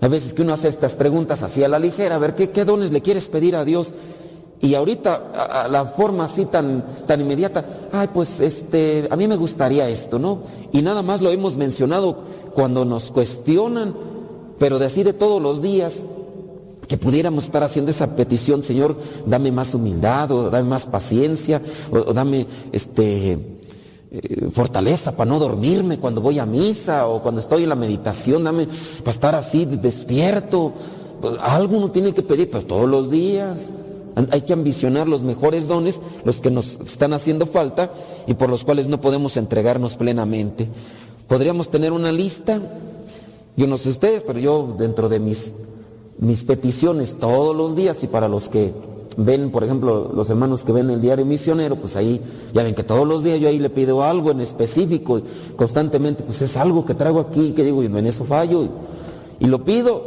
A 0.00 0.08
veces 0.08 0.34
que 0.34 0.42
uno 0.42 0.52
hace 0.52 0.66
estas 0.66 0.96
preguntas 0.96 1.44
así 1.44 1.62
a 1.62 1.68
la 1.68 1.78
ligera, 1.78 2.16
a 2.16 2.18
ver, 2.18 2.34
¿qué, 2.34 2.50
qué 2.50 2.64
dones 2.64 2.90
le 2.90 3.02
quieres 3.02 3.28
pedir 3.28 3.54
a 3.54 3.64
Dios? 3.64 3.94
Y 4.62 4.76
ahorita, 4.76 5.64
a, 5.64 5.68
la 5.68 5.86
forma 5.86 6.24
así 6.24 6.46
tan, 6.46 6.84
tan 7.04 7.20
inmediata, 7.20 7.64
ay, 7.90 8.08
pues 8.14 8.40
este, 8.40 9.08
a 9.10 9.16
mí 9.16 9.26
me 9.26 9.34
gustaría 9.34 9.88
esto, 9.88 10.20
¿no? 10.20 10.38
Y 10.70 10.82
nada 10.82 11.02
más 11.02 11.20
lo 11.20 11.30
hemos 11.30 11.56
mencionado 11.56 12.18
cuando 12.54 12.84
nos 12.84 13.10
cuestionan, 13.10 13.92
pero 14.60 14.78
de 14.78 14.86
así 14.86 15.02
de 15.02 15.14
todos 15.14 15.42
los 15.42 15.62
días, 15.62 16.04
que 16.86 16.96
pudiéramos 16.96 17.44
estar 17.44 17.64
haciendo 17.64 17.90
esa 17.90 18.14
petición, 18.14 18.62
Señor, 18.62 18.96
dame 19.26 19.50
más 19.50 19.74
humildad, 19.74 20.30
o 20.30 20.48
dame 20.48 20.68
más 20.68 20.86
paciencia, 20.86 21.60
o, 21.90 22.12
dame 22.12 22.46
este 22.70 23.32
eh, 24.12 24.48
fortaleza 24.52 25.16
para 25.16 25.28
no 25.28 25.40
dormirme 25.40 25.98
cuando 25.98 26.20
voy 26.20 26.38
a 26.38 26.46
misa 26.46 27.08
o 27.08 27.20
cuando 27.20 27.40
estoy 27.40 27.64
en 27.64 27.70
la 27.70 27.74
meditación, 27.74 28.44
dame 28.44 28.68
para 29.00 29.10
estar 29.10 29.34
así 29.34 29.64
despierto. 29.64 30.72
Pues, 31.20 31.34
algo 31.40 31.78
uno 31.78 31.90
tiene 31.90 32.14
que 32.14 32.22
pedir, 32.22 32.48
pero 32.48 32.64
todos 32.64 32.88
los 32.88 33.10
días. 33.10 33.70
Hay 34.30 34.42
que 34.42 34.52
ambicionar 34.52 35.08
los 35.08 35.22
mejores 35.22 35.68
dones, 35.68 36.00
los 36.24 36.40
que 36.40 36.50
nos 36.50 36.80
están 36.80 37.12
haciendo 37.12 37.46
falta 37.46 37.90
y 38.26 38.34
por 38.34 38.50
los 38.50 38.64
cuales 38.64 38.88
no 38.88 39.00
podemos 39.00 39.36
entregarnos 39.36 39.96
plenamente. 39.96 40.68
Podríamos 41.28 41.70
tener 41.70 41.92
una 41.92 42.12
lista, 42.12 42.60
yo 43.56 43.66
no 43.66 43.78
sé 43.78 43.90
ustedes, 43.90 44.22
pero 44.22 44.38
yo 44.38 44.74
dentro 44.78 45.08
de 45.08 45.18
mis, 45.18 45.54
mis 46.18 46.42
peticiones 46.42 47.18
todos 47.18 47.56
los 47.56 47.74
días 47.74 48.04
y 48.04 48.06
para 48.06 48.28
los 48.28 48.48
que 48.48 48.72
ven, 49.16 49.50
por 49.50 49.64
ejemplo, 49.64 50.10
los 50.14 50.28
hermanos 50.30 50.64
que 50.64 50.72
ven 50.72 50.90
el 50.90 51.00
diario 51.00 51.24
misionero, 51.24 51.76
pues 51.76 51.96
ahí 51.96 52.20
ya 52.52 52.62
ven 52.62 52.74
que 52.74 52.82
todos 52.82 53.06
los 53.06 53.22
días 53.22 53.40
yo 53.40 53.48
ahí 53.48 53.58
le 53.58 53.70
pido 53.70 54.02
algo 54.02 54.30
en 54.30 54.40
específico 54.40 55.18
y 55.18 55.24
constantemente, 55.56 56.22
pues 56.22 56.42
es 56.42 56.56
algo 56.56 56.84
que 56.84 56.94
traigo 56.94 57.20
aquí, 57.20 57.52
que 57.52 57.64
digo, 57.64 57.82
y 57.82 57.86
en 57.86 58.06
eso 58.06 58.24
fallo 58.24 58.64
y, 58.64 58.70
y 59.40 59.46
lo 59.46 59.64
pido, 59.64 60.02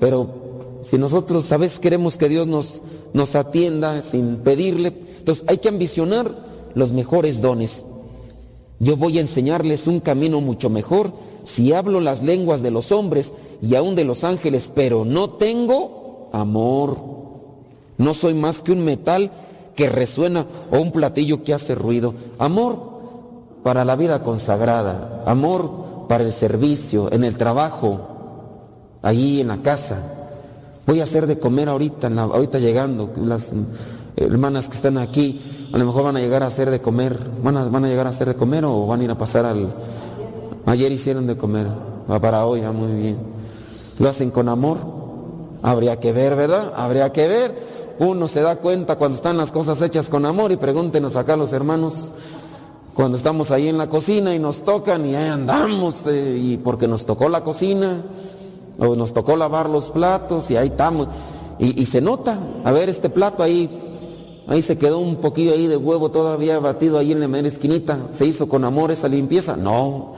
pero 0.00 0.41
si 0.82 0.98
nosotros, 0.98 1.44
¿sabes? 1.44 1.78
Queremos 1.78 2.16
que 2.16 2.28
Dios 2.28 2.46
nos, 2.46 2.82
nos 3.12 3.34
atienda 3.36 4.02
sin 4.02 4.36
pedirle, 4.36 4.92
entonces 5.18 5.44
hay 5.48 5.58
que 5.58 5.68
ambicionar 5.68 6.30
los 6.74 6.92
mejores 6.92 7.40
dones. 7.40 7.84
Yo 8.78 8.96
voy 8.96 9.18
a 9.18 9.20
enseñarles 9.20 9.86
un 9.86 10.00
camino 10.00 10.40
mucho 10.40 10.68
mejor 10.68 11.12
si 11.44 11.72
hablo 11.72 12.00
las 12.00 12.22
lenguas 12.22 12.62
de 12.62 12.70
los 12.70 12.92
hombres 12.92 13.32
y 13.60 13.74
aún 13.74 13.94
de 13.94 14.04
los 14.04 14.24
ángeles, 14.24 14.70
pero 14.74 15.04
no 15.04 15.30
tengo 15.30 16.28
amor. 16.32 16.96
No 17.98 18.14
soy 18.14 18.34
más 18.34 18.62
que 18.62 18.72
un 18.72 18.84
metal 18.84 19.30
que 19.76 19.88
resuena 19.88 20.46
o 20.70 20.80
un 20.80 20.90
platillo 20.90 21.44
que 21.44 21.54
hace 21.54 21.74
ruido. 21.74 22.14
Amor 22.38 22.92
para 23.62 23.84
la 23.84 23.96
vida 23.96 24.22
consagrada, 24.22 25.22
amor 25.26 25.70
para 26.08 26.24
el 26.24 26.32
servicio, 26.32 27.12
en 27.12 27.24
el 27.24 27.36
trabajo, 27.36 28.00
allí 29.02 29.40
en 29.40 29.48
la 29.48 29.58
casa, 29.58 30.21
Voy 30.86 31.00
a 31.00 31.04
hacer 31.04 31.26
de 31.26 31.38
comer 31.38 31.68
ahorita, 31.68 32.08
ahorita 32.08 32.58
llegando, 32.58 33.10
las 33.24 33.52
hermanas 34.16 34.68
que 34.68 34.76
están 34.76 34.98
aquí, 34.98 35.40
a 35.72 35.78
lo 35.78 35.86
mejor 35.86 36.04
van 36.04 36.16
a 36.16 36.20
llegar 36.20 36.42
a 36.42 36.46
hacer 36.46 36.70
de 36.70 36.80
comer, 36.80 37.16
van 37.42 37.56
a, 37.56 37.64
van 37.66 37.84
a 37.84 37.88
llegar 37.88 38.06
a 38.06 38.10
hacer 38.10 38.28
de 38.28 38.34
comer 38.34 38.64
o 38.64 38.86
van 38.86 39.00
a 39.00 39.04
ir 39.04 39.10
a 39.10 39.16
pasar 39.16 39.44
al... 39.44 39.72
Ayer 40.66 40.90
hicieron 40.90 41.26
de 41.26 41.36
comer, 41.36 41.68
va 42.10 42.20
para 42.20 42.44
hoy, 42.46 42.60
va 42.60 42.72
muy 42.72 42.92
bien. 42.92 43.16
Lo 43.98 44.08
hacen 44.08 44.30
con 44.30 44.48
amor, 44.48 44.78
habría 45.62 46.00
que 46.00 46.12
ver, 46.12 46.34
¿verdad? 46.34 46.72
Habría 46.76 47.12
que 47.12 47.28
ver. 47.28 47.54
Uno 48.00 48.26
se 48.26 48.42
da 48.42 48.56
cuenta 48.56 48.96
cuando 48.96 49.16
están 49.16 49.36
las 49.36 49.52
cosas 49.52 49.80
hechas 49.82 50.08
con 50.08 50.26
amor 50.26 50.50
y 50.50 50.56
pregúntenos 50.56 51.14
acá 51.14 51.36
los 51.36 51.52
hermanos 51.52 52.10
cuando 52.94 53.16
estamos 53.16 53.50
ahí 53.52 53.68
en 53.68 53.78
la 53.78 53.88
cocina 53.88 54.34
y 54.34 54.38
nos 54.38 54.64
tocan 54.64 55.06
y 55.06 55.14
ahí 55.14 55.28
andamos 55.28 56.06
eh, 56.06 56.36
y 56.36 56.56
porque 56.58 56.88
nos 56.88 57.06
tocó 57.06 57.28
la 57.28 57.42
cocina 57.42 58.02
o 58.78 58.96
nos 58.96 59.12
tocó 59.12 59.36
lavar 59.36 59.68
los 59.68 59.90
platos 59.90 60.50
y 60.50 60.56
ahí 60.56 60.68
estamos. 60.68 61.08
Y, 61.58 61.84
se 61.86 62.00
nota, 62.00 62.38
a 62.64 62.72
ver 62.72 62.88
este 62.88 63.08
plato 63.08 63.44
ahí, 63.44 63.70
ahí 64.48 64.62
se 64.62 64.76
quedó 64.78 64.98
un 64.98 65.16
poquillo 65.16 65.52
ahí 65.52 65.68
de 65.68 65.76
huevo 65.76 66.10
todavía 66.10 66.58
batido 66.58 66.98
ahí 66.98 67.12
en 67.12 67.20
la 67.20 67.28
mera 67.28 67.46
esquinita. 67.46 67.98
¿Se 68.12 68.26
hizo 68.26 68.48
con 68.48 68.64
amor 68.64 68.90
esa 68.90 69.06
limpieza? 69.06 69.54
No. 69.56 70.14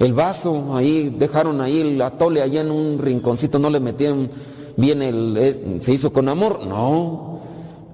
El 0.00 0.12
vaso, 0.12 0.74
ahí 0.74 1.14
dejaron 1.16 1.60
ahí 1.60 1.82
el 1.82 2.02
atole 2.02 2.42
allá 2.42 2.62
en 2.62 2.72
un 2.72 2.98
rinconcito, 2.98 3.60
no 3.60 3.70
le 3.70 3.78
metieron 3.78 4.28
bien 4.76 5.02
el, 5.02 5.78
se 5.80 5.92
hizo 5.92 6.12
con 6.12 6.28
amor, 6.28 6.66
no. 6.66 7.38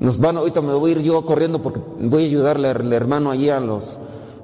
Nos 0.00 0.18
van, 0.18 0.38
ahorita 0.38 0.62
me 0.62 0.72
voy 0.72 0.92
a 0.92 0.94
ir 0.94 1.02
yo 1.02 1.24
corriendo 1.26 1.60
porque 1.60 1.80
voy 2.00 2.24
a 2.24 2.26
ayudarle 2.26 2.68
al 2.68 2.92
hermano 2.92 3.30
allí 3.30 3.50
a 3.50 3.60
los, 3.60 3.98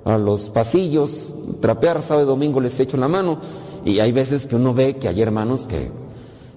a 0.04 0.18
los 0.18 0.50
pasillos, 0.50 1.30
trapear 1.60 2.02
sábado 2.02 2.26
domingo 2.26 2.60
les 2.60 2.78
echo 2.78 2.96
la 2.96 3.08
mano 3.08 3.38
y 3.84 4.00
hay 4.00 4.12
veces 4.12 4.46
que 4.46 4.56
uno 4.56 4.74
ve 4.74 4.96
que 4.96 5.08
hay 5.08 5.22
hermanos 5.22 5.66
que, 5.66 5.90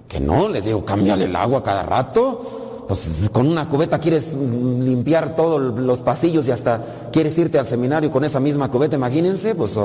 que 0.08 0.20
no, 0.20 0.48
les 0.48 0.64
digo, 0.64 0.84
cámbiale 0.84 1.24
el 1.24 1.36
agua 1.36 1.62
cada 1.62 1.82
rato. 1.82 2.40
Pues 2.86 3.30
con 3.32 3.46
una 3.46 3.68
cubeta 3.68 3.98
quieres 3.98 4.32
limpiar 4.34 5.34
todos 5.36 5.78
los 5.78 6.00
pasillos 6.00 6.46
y 6.48 6.50
hasta 6.50 6.84
quieres 7.12 7.38
irte 7.38 7.58
al 7.58 7.66
seminario 7.66 8.10
con 8.10 8.24
esa 8.24 8.40
misma 8.40 8.70
cubeta, 8.70 8.96
imagínense, 8.96 9.54
pues... 9.54 9.78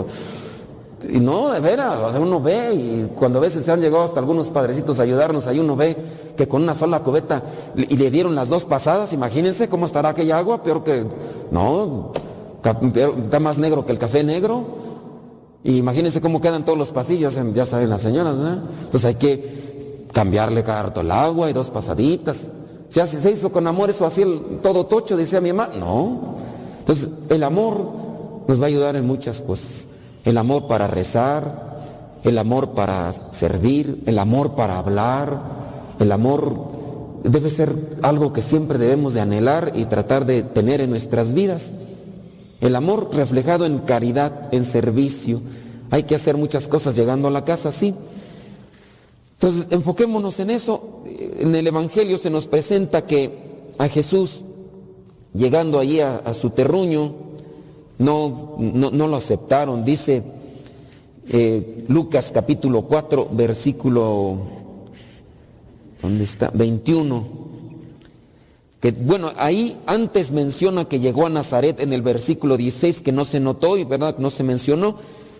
Y 1.09 1.19
no, 1.19 1.51
de 1.51 1.59
veras, 1.59 1.95
uno 2.19 2.41
ve 2.41 2.73
y 2.73 3.11
cuando 3.15 3.37
a 3.37 3.43
veces 3.43 3.63
se 3.63 3.71
han 3.71 3.79
llegado 3.79 4.03
hasta 4.03 4.19
algunos 4.19 4.47
padrecitos 4.47 4.99
a 4.99 5.03
ayudarnos, 5.03 5.45
ahí 5.45 5.59
uno 5.59 5.75
ve 5.75 5.95
que 6.35 6.47
con 6.47 6.63
una 6.63 6.73
sola 6.73 7.01
cubeta 7.01 7.43
y 7.75 7.95
le 7.95 8.09
dieron 8.09 8.33
las 8.33 8.49
dos 8.49 8.65
pasadas, 8.65 9.13
imagínense 9.13 9.69
cómo 9.69 9.85
estará 9.85 10.09
aquella 10.09 10.39
agua, 10.39 10.63
peor 10.63 10.83
que, 10.83 11.05
no, 11.51 12.11
está 12.63 13.39
más 13.39 13.57
negro 13.57 13.85
que 13.85 13.91
el 13.91 13.99
café 13.99 14.23
negro. 14.23 14.86
Y 15.67 15.79
imagínense 15.79 16.21
cómo 16.21 16.39
quedan 16.39 16.63
todos 16.63 16.79
los 16.79 16.91
pasillos, 16.91 17.37
ya 17.53 17.65
saben 17.65 17.89
las 17.89 18.01
señoras, 18.01 18.37
¿no? 18.37 18.53
Entonces 18.53 19.03
hay 19.03 19.15
que 19.15 20.05
cambiarle 20.13 20.63
cada 20.63 20.83
rato 20.83 21.01
el 21.01 21.11
agua 21.11 21.49
y 21.49 21.53
dos 21.53 21.69
pasaditas. 21.69 22.47
¿Se, 22.87 23.01
hace, 23.01 23.21
se 23.21 23.31
hizo 23.31 23.51
con 23.51 23.67
amor 23.67 23.89
eso 23.89 24.05
así 24.05 24.21
el, 24.21 24.59
todo 24.63 24.85
tocho, 24.85 25.17
decía 25.17 25.41
mi 25.41 25.51
mamá? 25.51 25.75
No. 25.77 26.37
Entonces 26.79 27.09
el 27.27 27.43
amor 27.43 27.81
nos 28.47 28.61
va 28.61 28.63
a 28.63 28.67
ayudar 28.67 28.95
en 28.95 29.05
muchas 29.05 29.41
cosas. 29.41 29.89
El 30.23 30.37
amor 30.37 30.67
para 30.67 30.87
rezar, 30.87 31.83
el 32.23 32.37
amor 32.37 32.69
para 32.69 33.11
servir, 33.11 34.03
el 34.05 34.19
amor 34.19 34.55
para 34.55 34.77
hablar, 34.77 35.37
el 35.99 36.13
amor 36.13 36.55
debe 37.25 37.49
ser 37.49 37.75
algo 38.03 38.31
que 38.31 38.41
siempre 38.41 38.77
debemos 38.77 39.15
de 39.15 39.19
anhelar 39.19 39.73
y 39.75 39.83
tratar 39.83 40.25
de 40.25 40.43
tener 40.43 40.79
en 40.79 40.91
nuestras 40.91 41.33
vidas. 41.33 41.73
El 42.61 42.75
amor 42.75 43.09
reflejado 43.13 43.65
en 43.65 43.79
caridad, 43.79 44.47
en 44.51 44.63
servicio. 44.65 45.41
Hay 45.89 46.03
que 46.03 46.15
hacer 46.15 46.35
muchas 46.37 46.67
cosas 46.67 46.95
llegando 46.95 47.27
a 47.27 47.31
la 47.31 47.45
casa, 47.45 47.71
sí. 47.71 47.93
Entonces, 49.33 49.67
enfoquémonos 49.69 50.39
en 50.39 50.49
eso. 50.49 51.03
En 51.39 51.53
el 51.55 51.67
Evangelio 51.67 52.17
se 52.17 52.29
nos 52.29 52.47
presenta 52.47 53.05
que 53.05 53.47
a 53.77 53.87
Jesús, 53.87 54.43
llegando 55.33 55.79
allí 55.79 55.99
a, 56.01 56.33
su 56.33 56.49
terruño, 56.49 57.13
no, 57.99 58.55
no, 58.57 59.07
lo 59.07 59.15
aceptaron. 59.15 59.85
Dice 59.85 60.23
eh, 61.29 61.85
Lucas 61.87 62.31
capítulo 62.33 62.83
4, 62.83 63.29
versículo, 63.31 64.37
¿dónde 66.01 66.23
está? 66.23 66.49
21. 66.53 67.47
Que 68.81 68.91
bueno, 68.91 69.31
ahí 69.37 69.77
antes 69.85 70.31
menciona 70.31 70.85
que 70.85 70.99
llegó 70.99 71.25
a 71.25 71.29
Nazaret 71.29 71.79
en 71.79 71.93
el 71.93 72.01
versículo 72.01 72.57
16, 72.57 73.01
que 73.01 73.11
no 73.11 73.25
se 73.25 73.39
notó 73.39 73.77
y 73.77 73.83
verdad 73.83 74.15
que 74.15 74.21
no 74.21 74.29
se 74.29 74.43
mencionó, 74.43 74.97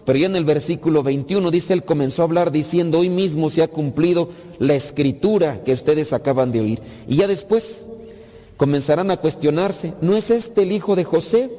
pero 0.08 0.20
ya 0.20 0.28
en 0.28 0.38
el 0.38 0.46
versículo 0.46 1.04
21 1.04 1.52
dice, 1.52 1.74
él 1.74 1.84
comenzó 1.84 2.22
a 2.22 2.26
hablar 2.26 2.54
diciendo, 2.54 3.00
hoy 3.00 3.10
mismo 3.10 3.50
se 3.50 3.62
ha 3.62 3.68
cumplido 3.68 4.30
la 4.58 4.74
escritura 4.74 5.66
que 5.66 5.74
ustedes 5.74 6.14
acaban 6.14 6.54
de 6.54 6.62
oír. 6.62 6.80
Y 7.10 7.18
ya 7.18 7.28
después 7.28 7.86
comenzarán 8.56 9.12
a 9.12 9.18
cuestionarse, 9.18 9.92
¿no 10.00 10.16
es 10.16 10.32
este 10.32 10.64
el 10.64 10.72
hijo 10.72 10.96
de 10.96 11.04
José? 11.04 11.50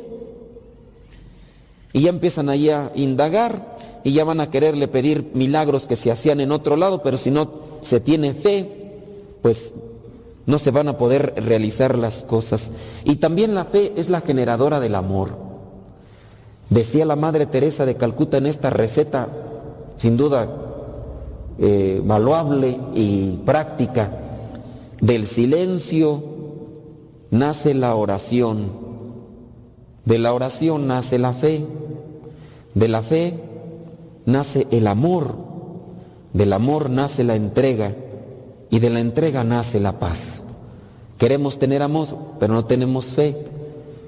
Y 1.92 2.00
ya 2.00 2.08
empiezan 2.08 2.48
ahí 2.48 2.70
a 2.70 2.90
indagar. 2.94 3.76
y 4.02 4.14
ya 4.14 4.24
van 4.24 4.40
a 4.40 4.50
quererle 4.50 4.88
pedir 4.88 5.30
milagros 5.34 5.86
que 5.86 5.96
se 5.96 6.10
hacían 6.10 6.40
en 6.40 6.50
otro 6.50 6.76
lado, 6.76 7.02
pero 7.02 7.18
si 7.18 7.30
no 7.30 7.50
se 7.82 8.00
tiene 8.00 8.32
fe, 8.32 8.66
pues 9.42 9.74
no 10.46 10.58
se 10.58 10.70
van 10.70 10.88
a 10.88 10.96
poder 10.96 11.34
realizar 11.36 11.98
las 11.98 12.22
cosas. 12.22 12.70
Y 13.04 13.16
también 13.16 13.54
la 13.54 13.66
fe 13.66 13.92
es 13.96 14.08
la 14.08 14.22
generadora 14.22 14.80
del 14.80 14.94
amor. 14.94 15.47
Decía 16.70 17.04
la 17.04 17.16
Madre 17.16 17.46
Teresa 17.46 17.86
de 17.86 17.94
Calcuta 17.94 18.36
en 18.36 18.46
esta 18.46 18.70
receta, 18.70 19.28
sin 19.96 20.16
duda 20.16 20.48
eh, 21.58 22.02
valuable 22.04 22.78
y 22.94 23.38
práctica, 23.44 24.10
del 25.00 25.26
silencio 25.26 26.22
nace 27.30 27.74
la 27.74 27.94
oración, 27.94 28.68
de 30.04 30.18
la 30.18 30.32
oración 30.34 30.86
nace 30.86 31.18
la 31.18 31.32
fe, 31.32 31.64
de 32.74 32.88
la 32.88 33.02
fe 33.02 33.34
nace 34.26 34.66
el 34.70 34.86
amor, 34.86 35.34
del 36.32 36.52
amor 36.52 36.90
nace 36.90 37.24
la 37.24 37.34
entrega 37.34 37.94
y 38.70 38.78
de 38.78 38.90
la 38.90 39.00
entrega 39.00 39.42
nace 39.44 39.80
la 39.80 39.98
paz. 39.98 40.42
Queremos 41.18 41.58
tener 41.58 41.82
amor, 41.82 42.06
pero 42.38 42.54
no 42.54 42.64
tenemos 42.64 43.06
fe. 43.06 43.36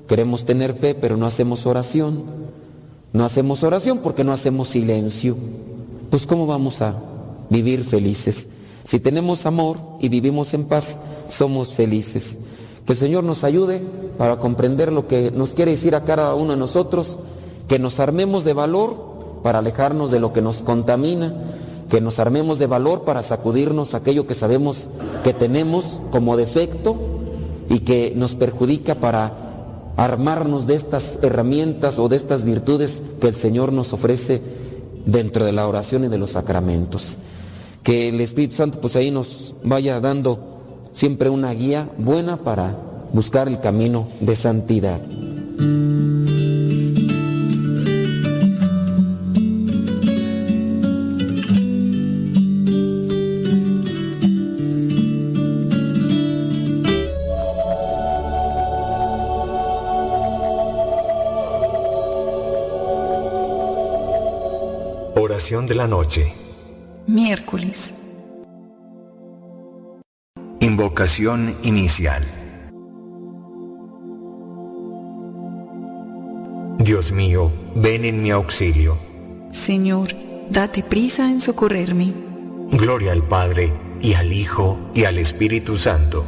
Queremos 0.06 0.44
tener 0.44 0.74
fe, 0.74 0.94
pero 0.94 1.16
no 1.16 1.26
hacemos 1.26 1.66
oración. 1.66 2.22
No 3.12 3.24
hacemos 3.24 3.62
oración 3.64 3.98
porque 3.98 4.24
no 4.24 4.32
hacemos 4.32 4.68
silencio. 4.68 5.36
Pues 6.10 6.26
¿cómo 6.26 6.46
vamos 6.46 6.80
a 6.82 6.94
vivir 7.48 7.84
felices? 7.84 8.48
Si 8.84 9.00
tenemos 9.00 9.46
amor 9.46 9.78
y 10.00 10.08
vivimos 10.08 10.54
en 10.54 10.64
paz, 10.64 10.98
somos 11.28 11.72
felices. 11.72 12.38
Que 12.86 12.92
el 12.92 12.98
Señor 12.98 13.24
nos 13.24 13.44
ayude 13.44 13.82
para 14.16 14.36
comprender 14.36 14.92
lo 14.92 15.06
que 15.06 15.30
nos 15.30 15.54
quiere 15.54 15.72
decir 15.72 15.94
a 15.94 16.04
cada 16.04 16.34
uno 16.34 16.52
de 16.52 16.58
nosotros, 16.58 17.18
que 17.68 17.78
nos 17.78 18.00
armemos 18.00 18.44
de 18.44 18.52
valor 18.52 19.10
para 19.42 19.58
alejarnos 19.58 20.10
de 20.10 20.20
lo 20.20 20.32
que 20.32 20.42
nos 20.42 20.62
contamina, 20.62 21.34
que 21.88 22.00
nos 22.00 22.18
armemos 22.18 22.58
de 22.58 22.66
valor 22.66 23.02
para 23.02 23.22
sacudirnos 23.22 23.94
aquello 23.94 24.26
que 24.26 24.34
sabemos 24.34 24.88
que 25.24 25.32
tenemos 25.32 26.00
como 26.10 26.36
defecto 26.36 26.96
y 27.68 27.80
que 27.80 28.12
nos 28.16 28.34
perjudica 28.34 28.94
para 28.94 29.49
armarnos 30.01 30.66
de 30.66 30.77
estas 30.77 31.18
herramientas 31.20 31.98
o 31.98 32.09
de 32.09 32.16
estas 32.16 32.43
virtudes 32.43 33.02
que 33.20 33.28
el 33.28 33.35
Señor 33.35 33.70
nos 33.70 33.93
ofrece 33.93 34.40
dentro 35.05 35.44
de 35.44 35.52
la 35.52 35.68
oración 35.68 36.05
y 36.05 36.09
de 36.09 36.16
los 36.16 36.31
sacramentos. 36.31 37.18
Que 37.82 38.09
el 38.09 38.18
Espíritu 38.22 38.55
Santo 38.55 38.81
pues 38.81 38.97
ahí 38.97 39.10
nos 39.10 39.55
vaya 39.62 40.01
dando 40.01 40.89
siempre 40.94 41.28
una 41.28 41.52
guía 41.52 41.86
buena 41.98 42.39
para 42.39 42.74
buscar 43.12 43.47
el 43.47 43.60
camino 43.60 44.09
de 44.20 44.36
santidad. 44.36 45.02
De 65.14 65.74
la 65.74 65.86
noche. 65.86 66.32
Miércoles. 67.06 67.92
Invocación 70.60 71.54
inicial. 71.62 72.22
Dios 76.78 77.12
mío, 77.12 77.50
ven 77.74 78.04
en 78.04 78.22
mi 78.22 78.30
auxilio. 78.30 78.96
Señor, 79.52 80.10
date 80.50 80.82
prisa 80.82 81.28
en 81.28 81.40
socorrerme. 81.40 82.14
Gloria 82.70 83.12
al 83.12 83.22
Padre, 83.22 83.72
y 84.00 84.14
al 84.14 84.32
Hijo, 84.32 84.78
y 84.94 85.04
al 85.04 85.18
Espíritu 85.18 85.76
Santo. 85.76 86.24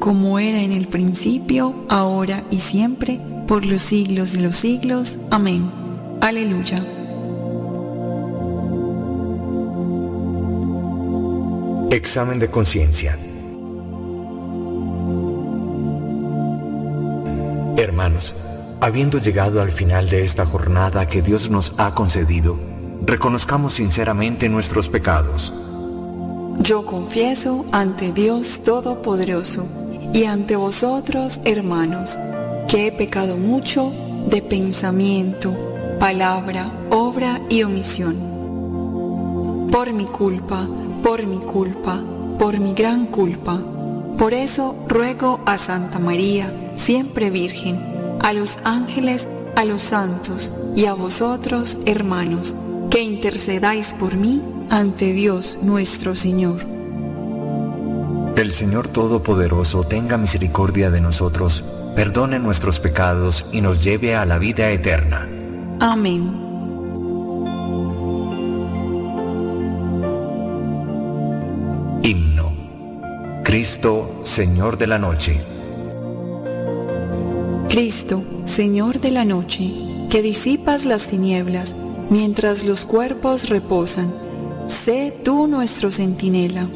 Como 0.00 0.38
era 0.38 0.60
en 0.60 0.72
el 0.72 0.88
principio, 0.88 1.74
ahora 1.88 2.44
y 2.50 2.60
siempre, 2.60 3.20
por 3.46 3.64
los 3.64 3.82
siglos 3.82 4.32
de 4.32 4.40
los 4.40 4.56
siglos. 4.56 5.18
Amén. 5.30 5.70
Aleluya. 6.20 6.84
Examen 11.98 12.38
de 12.38 12.48
conciencia. 12.48 13.18
Hermanos, 17.76 18.36
habiendo 18.80 19.18
llegado 19.18 19.60
al 19.60 19.72
final 19.72 20.08
de 20.08 20.22
esta 20.22 20.46
jornada 20.46 21.06
que 21.06 21.22
Dios 21.22 21.50
nos 21.50 21.74
ha 21.76 21.94
concedido, 21.94 22.56
reconozcamos 23.04 23.74
sinceramente 23.74 24.48
nuestros 24.48 24.88
pecados. 24.88 25.52
Yo 26.60 26.86
confieso 26.86 27.66
ante 27.72 28.12
Dios 28.12 28.60
Todopoderoso 28.64 29.66
y 30.14 30.22
ante 30.24 30.54
vosotros, 30.54 31.40
hermanos, 31.44 32.16
que 32.68 32.86
he 32.86 32.92
pecado 32.92 33.36
mucho 33.36 33.92
de 34.30 34.40
pensamiento, 34.40 35.52
palabra, 35.98 36.70
obra 36.90 37.40
y 37.48 37.64
omisión. 37.64 38.16
Por 39.72 39.92
mi 39.92 40.04
culpa, 40.04 40.64
por 41.08 41.26
mi 41.26 41.38
culpa, 41.38 42.04
por 42.38 42.60
mi 42.60 42.74
gran 42.74 43.06
culpa. 43.06 43.58
Por 44.18 44.34
eso 44.34 44.74
ruego 44.88 45.40
a 45.46 45.56
Santa 45.56 45.98
María, 45.98 46.52
siempre 46.76 47.30
Virgen, 47.30 47.80
a 48.20 48.34
los 48.34 48.58
ángeles, 48.62 49.26
a 49.56 49.64
los 49.64 49.80
santos 49.80 50.52
y 50.76 50.84
a 50.84 50.92
vosotros, 50.92 51.78
hermanos, 51.86 52.54
que 52.90 53.00
intercedáis 53.00 53.94
por 53.94 54.16
mí 54.16 54.42
ante 54.68 55.14
Dios 55.14 55.56
nuestro 55.62 56.14
Señor. 56.14 56.66
El 58.36 58.52
Señor 58.52 58.88
Todopoderoso 58.88 59.84
tenga 59.84 60.18
misericordia 60.18 60.90
de 60.90 61.00
nosotros, 61.00 61.64
perdone 61.96 62.38
nuestros 62.38 62.80
pecados 62.80 63.46
y 63.50 63.62
nos 63.62 63.82
lleve 63.82 64.14
a 64.14 64.26
la 64.26 64.36
vida 64.36 64.70
eterna. 64.70 65.26
Amén. 65.80 66.47
Cristo, 73.68 74.22
Señor 74.22 74.78
de 74.78 74.86
la 74.86 74.98
noche. 74.98 75.42
Cristo, 77.68 78.24
Señor 78.46 78.98
de 78.98 79.10
la 79.10 79.26
noche, 79.26 79.70
que 80.08 80.22
disipas 80.22 80.86
las 80.86 81.08
tinieblas 81.08 81.74
mientras 82.08 82.64
los 82.64 82.86
cuerpos 82.86 83.50
reposan, 83.50 84.10
sé 84.68 85.14
tú 85.22 85.46
nuestro 85.48 85.92
centinela. 85.92 86.66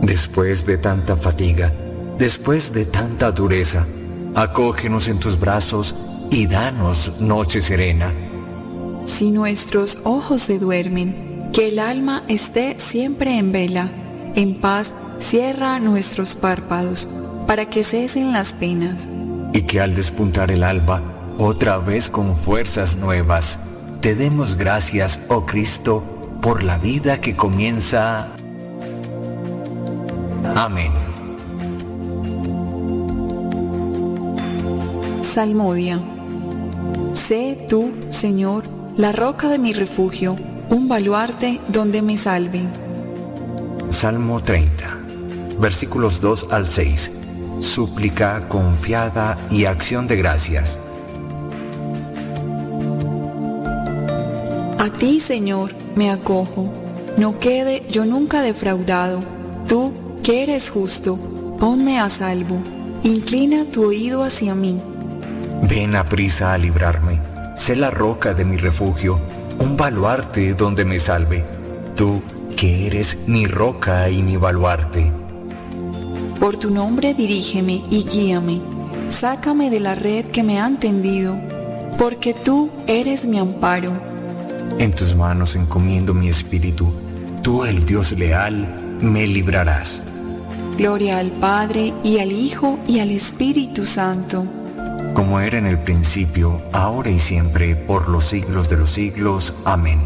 Después 0.00 0.64
de 0.64 0.78
tanta 0.78 1.14
fatiga, 1.14 1.70
después 2.18 2.72
de 2.72 2.86
tanta 2.86 3.30
dureza, 3.30 3.86
acógenos 4.34 5.08
en 5.08 5.18
tus 5.18 5.38
brazos 5.38 5.94
y 6.30 6.46
danos 6.46 7.20
noche 7.20 7.60
serena. 7.60 8.10
Si 9.04 9.30
nuestros 9.30 9.98
ojos 10.04 10.40
se 10.40 10.58
duermen, 10.58 11.50
que 11.52 11.68
el 11.68 11.78
alma 11.80 12.24
esté 12.28 12.76
siempre 12.78 13.36
en 13.36 13.52
vela 13.52 13.90
en 14.34 14.54
paz 14.54 14.92
cierra 15.20 15.78
nuestros 15.80 16.34
párpados, 16.34 17.08
para 17.46 17.66
que 17.66 17.84
cesen 17.84 18.32
las 18.32 18.52
penas. 18.52 19.08
Y 19.52 19.62
que 19.62 19.80
al 19.80 19.94
despuntar 19.94 20.50
el 20.50 20.62
alba, 20.64 21.02
otra 21.38 21.78
vez 21.78 22.10
con 22.10 22.36
fuerzas 22.36 22.96
nuevas, 22.96 23.58
te 24.00 24.14
demos 24.14 24.56
gracias, 24.56 25.20
oh 25.28 25.46
Cristo, 25.46 26.02
por 26.42 26.62
la 26.62 26.78
vida 26.78 27.20
que 27.20 27.36
comienza. 27.36 28.28
Amén. 30.54 30.92
Salmodia. 35.24 36.00
Sé 37.14 37.66
tú, 37.68 37.90
Señor, 38.10 38.64
la 38.96 39.12
roca 39.12 39.48
de 39.48 39.58
mi 39.58 39.72
refugio, 39.72 40.36
un 40.70 40.88
baluarte 40.88 41.60
donde 41.68 42.00
me 42.00 42.16
salve. 42.16 42.62
Salmo 43.90 44.40
30, 44.40 44.95
versículos 45.58 46.20
2 46.20 46.48
al 46.50 46.68
6. 46.68 47.12
Súplica 47.60 48.46
confiada 48.48 49.38
y 49.50 49.64
acción 49.64 50.06
de 50.06 50.16
gracias. 50.16 50.78
A 54.78 54.90
ti, 54.98 55.20
Señor, 55.20 55.74
me 55.94 56.10
acojo. 56.10 56.72
No 57.16 57.38
quede 57.38 57.82
yo 57.88 58.04
nunca 58.04 58.42
defraudado. 58.42 59.20
Tú, 59.68 59.92
que 60.22 60.42
eres 60.42 60.70
justo, 60.70 61.18
ponme 61.58 61.98
a 61.98 62.10
salvo. 62.10 62.58
Inclina 63.02 63.64
tu 63.64 63.86
oído 63.86 64.22
hacia 64.22 64.54
mí. 64.54 64.80
Ven 65.62 65.96
a 65.96 66.08
prisa 66.08 66.52
a 66.52 66.58
librarme. 66.58 67.20
Sé 67.56 67.74
la 67.74 67.90
roca 67.90 68.34
de 68.34 68.44
mi 68.44 68.58
refugio, 68.58 69.18
un 69.58 69.76
baluarte 69.76 70.54
donde 70.54 70.84
me 70.84 70.98
salve. 70.98 71.42
Tú, 71.96 72.22
que 72.56 72.86
eres 72.86 73.26
mi 73.26 73.46
roca 73.46 74.10
y 74.10 74.22
mi 74.22 74.36
baluarte. 74.36 75.10
Por 76.40 76.56
tu 76.58 76.70
nombre 76.70 77.14
dirígeme 77.14 77.82
y 77.90 78.04
guíame, 78.04 78.60
sácame 79.08 79.70
de 79.70 79.80
la 79.80 79.94
red 79.94 80.26
que 80.26 80.42
me 80.42 80.60
han 80.60 80.78
tendido, 80.78 81.36
porque 81.98 82.34
tú 82.34 82.70
eres 82.86 83.26
mi 83.26 83.38
amparo. 83.38 83.92
En 84.78 84.94
tus 84.94 85.16
manos 85.16 85.56
encomiendo 85.56 86.12
mi 86.12 86.28
espíritu. 86.28 86.92
Tú, 87.42 87.64
el 87.64 87.84
Dios 87.84 88.12
leal, 88.12 88.98
me 89.00 89.26
librarás. 89.26 90.02
Gloria 90.76 91.18
al 91.18 91.30
Padre 91.30 91.94
y 92.04 92.18
al 92.18 92.32
Hijo 92.32 92.78
y 92.86 93.00
al 93.00 93.10
Espíritu 93.10 93.86
Santo. 93.86 94.44
Como 95.14 95.40
era 95.40 95.56
en 95.56 95.64
el 95.64 95.78
principio, 95.78 96.60
ahora 96.72 97.08
y 97.08 97.18
siempre, 97.18 97.74
por 97.74 98.10
los 98.10 98.26
siglos 98.26 98.68
de 98.68 98.76
los 98.76 98.90
siglos. 98.90 99.54
Amén. 99.64 99.98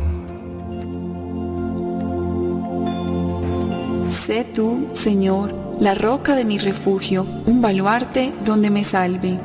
Sé 4.09 4.45
tú, 4.55 4.87
Señor, 4.95 5.53
la 5.81 5.95
roca 5.95 6.35
de 6.35 6.45
mi 6.45 6.59
refugio, 6.59 7.27
un 7.47 7.63
baluarte 7.63 8.35
donde 8.45 8.69
me 8.69 8.85
salve. 8.85 9.41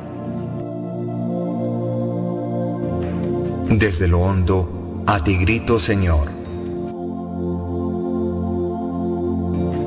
Desde 3.70 4.06
lo 4.06 4.20
hondo, 4.20 5.02
a 5.06 5.18
ti 5.24 5.36
grito, 5.38 5.78
Señor. 5.78 6.28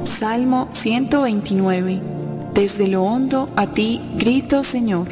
Salmo 0.03 0.69
129. 0.73 2.01
Desde 2.53 2.87
lo 2.87 3.03
hondo 3.03 3.49
a 3.55 3.67
ti 3.67 4.01
grito, 4.17 4.63
Señor. 4.63 5.07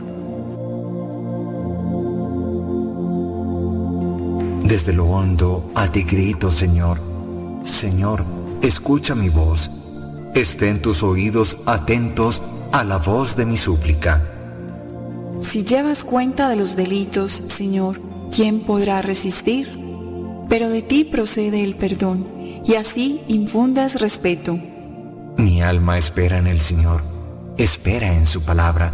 Desde 4.64 4.92
lo 4.92 5.06
hondo 5.06 5.72
a 5.76 5.88
ti 5.88 6.04
grito, 6.04 6.50
Señor. 6.50 7.00
Señor, 7.64 8.26
escucha 8.62 9.14
mi 9.14 9.30
voz. 9.30 9.77
Estén 10.34 10.82
tus 10.82 11.04
oídos 11.04 11.58
atentos 11.66 12.42
a 12.72 12.84
la 12.84 12.98
voz 12.98 13.36
de 13.36 13.46
mi 13.46 13.58
súplica. 13.58 14.22
Si 15.42 15.64
llevas 15.64 16.04
cuenta 16.04 16.50
de 16.50 16.56
los 16.56 16.76
delitos, 16.76 17.44
Señor, 17.48 18.00
¿quién 18.36 18.62
podrá 18.62 19.02
resistir? 19.02 19.70
Pero 20.50 20.70
de 20.70 20.82
ti 20.82 21.04
procede 21.04 21.64
el 21.64 21.76
perdón, 21.76 22.28
y 22.66 22.76
así 22.76 23.22
infundas 23.28 24.00
respeto. 24.00 24.60
Mi 25.38 25.62
alma 25.62 25.98
espera 25.98 26.38
en 26.38 26.48
el 26.48 26.62
Señor, 26.62 27.02
espera 27.58 28.14
en 28.14 28.26
su 28.26 28.44
palabra. 28.44 28.94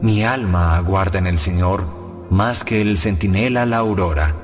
Mi 0.00 0.24
alma 0.24 0.76
aguarda 0.76 1.18
en 1.18 1.26
el 1.26 1.38
Señor 1.38 1.84
más 2.30 2.64
que 2.64 2.80
el 2.80 2.98
centinela 2.98 3.64
la 3.66 3.78
aurora. 3.78 4.34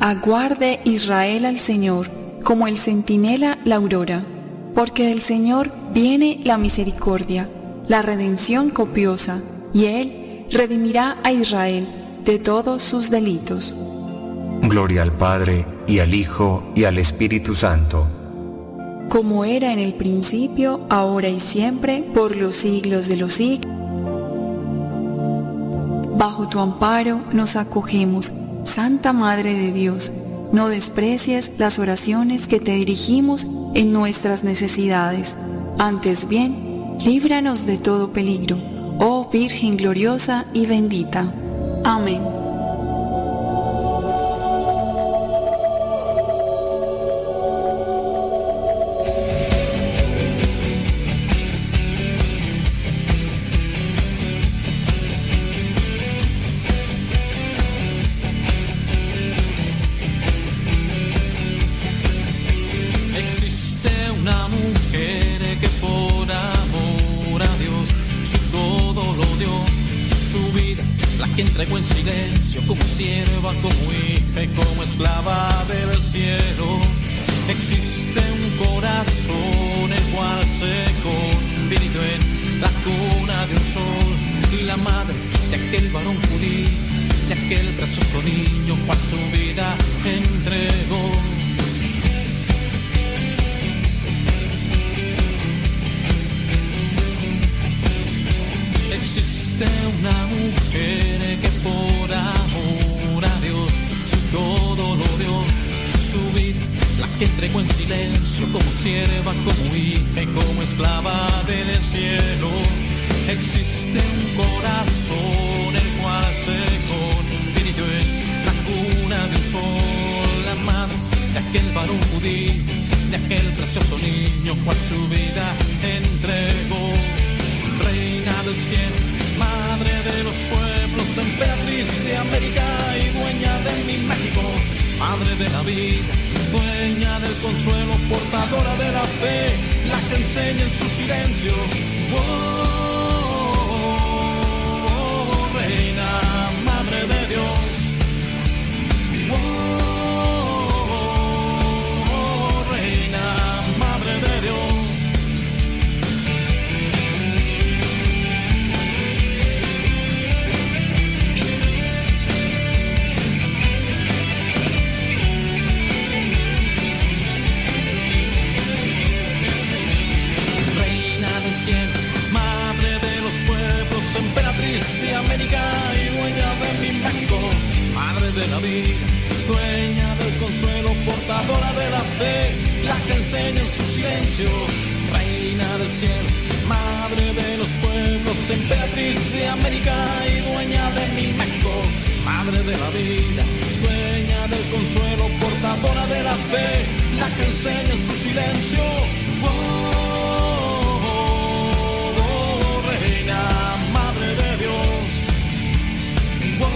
Aguarde 0.00 0.80
Israel 0.84 1.44
al 1.44 1.58
Señor, 1.58 2.10
como 2.44 2.66
el 2.66 2.78
centinela 2.78 3.58
la 3.64 3.76
aurora, 3.76 4.24
porque 4.74 5.08
del 5.08 5.22
Señor 5.22 5.70
viene 5.92 6.40
la 6.44 6.58
misericordia, 6.58 7.48
la 7.86 8.02
redención 8.02 8.70
copiosa, 8.70 9.40
y 9.72 9.86
Él 9.86 10.46
redimirá 10.50 11.16
a 11.22 11.32
Israel 11.32 11.86
de 12.24 12.38
todos 12.38 12.82
sus 12.82 13.10
delitos. 13.10 13.74
Gloria 14.62 15.02
al 15.02 15.12
Padre, 15.12 15.66
y 15.86 15.98
al 16.00 16.14
Hijo, 16.14 16.64
y 16.74 16.84
al 16.84 16.98
Espíritu 16.98 17.54
Santo. 17.54 18.06
Como 19.08 19.44
era 19.44 19.72
en 19.72 19.78
el 19.78 19.94
principio, 19.94 20.80
ahora 20.88 21.28
y 21.28 21.38
siempre, 21.38 22.02
por 22.14 22.34
los 22.34 22.56
siglos 22.56 23.06
de 23.08 23.16
los 23.16 23.34
siglos. 23.34 23.72
Bajo 26.16 26.48
tu 26.48 26.60
amparo 26.60 27.20
nos 27.32 27.56
acogemos 27.56 28.32
Santa 28.64 29.12
Madre 29.12 29.52
de 29.52 29.72
Dios, 29.72 30.10
no 30.52 30.68
desprecies 30.68 31.52
las 31.58 31.78
oraciones 31.78 32.46
que 32.46 32.60
te 32.60 32.72
dirigimos 32.72 33.46
en 33.74 33.92
nuestras 33.92 34.44
necesidades. 34.44 35.36
Antes 35.78 36.28
bien, 36.28 36.96
líbranos 37.00 37.66
de 37.66 37.78
todo 37.78 38.12
peligro, 38.12 38.58
oh 39.00 39.28
Virgen 39.32 39.76
gloriosa 39.76 40.44
y 40.52 40.66
bendita. 40.66 41.32
Amén. 41.84 42.43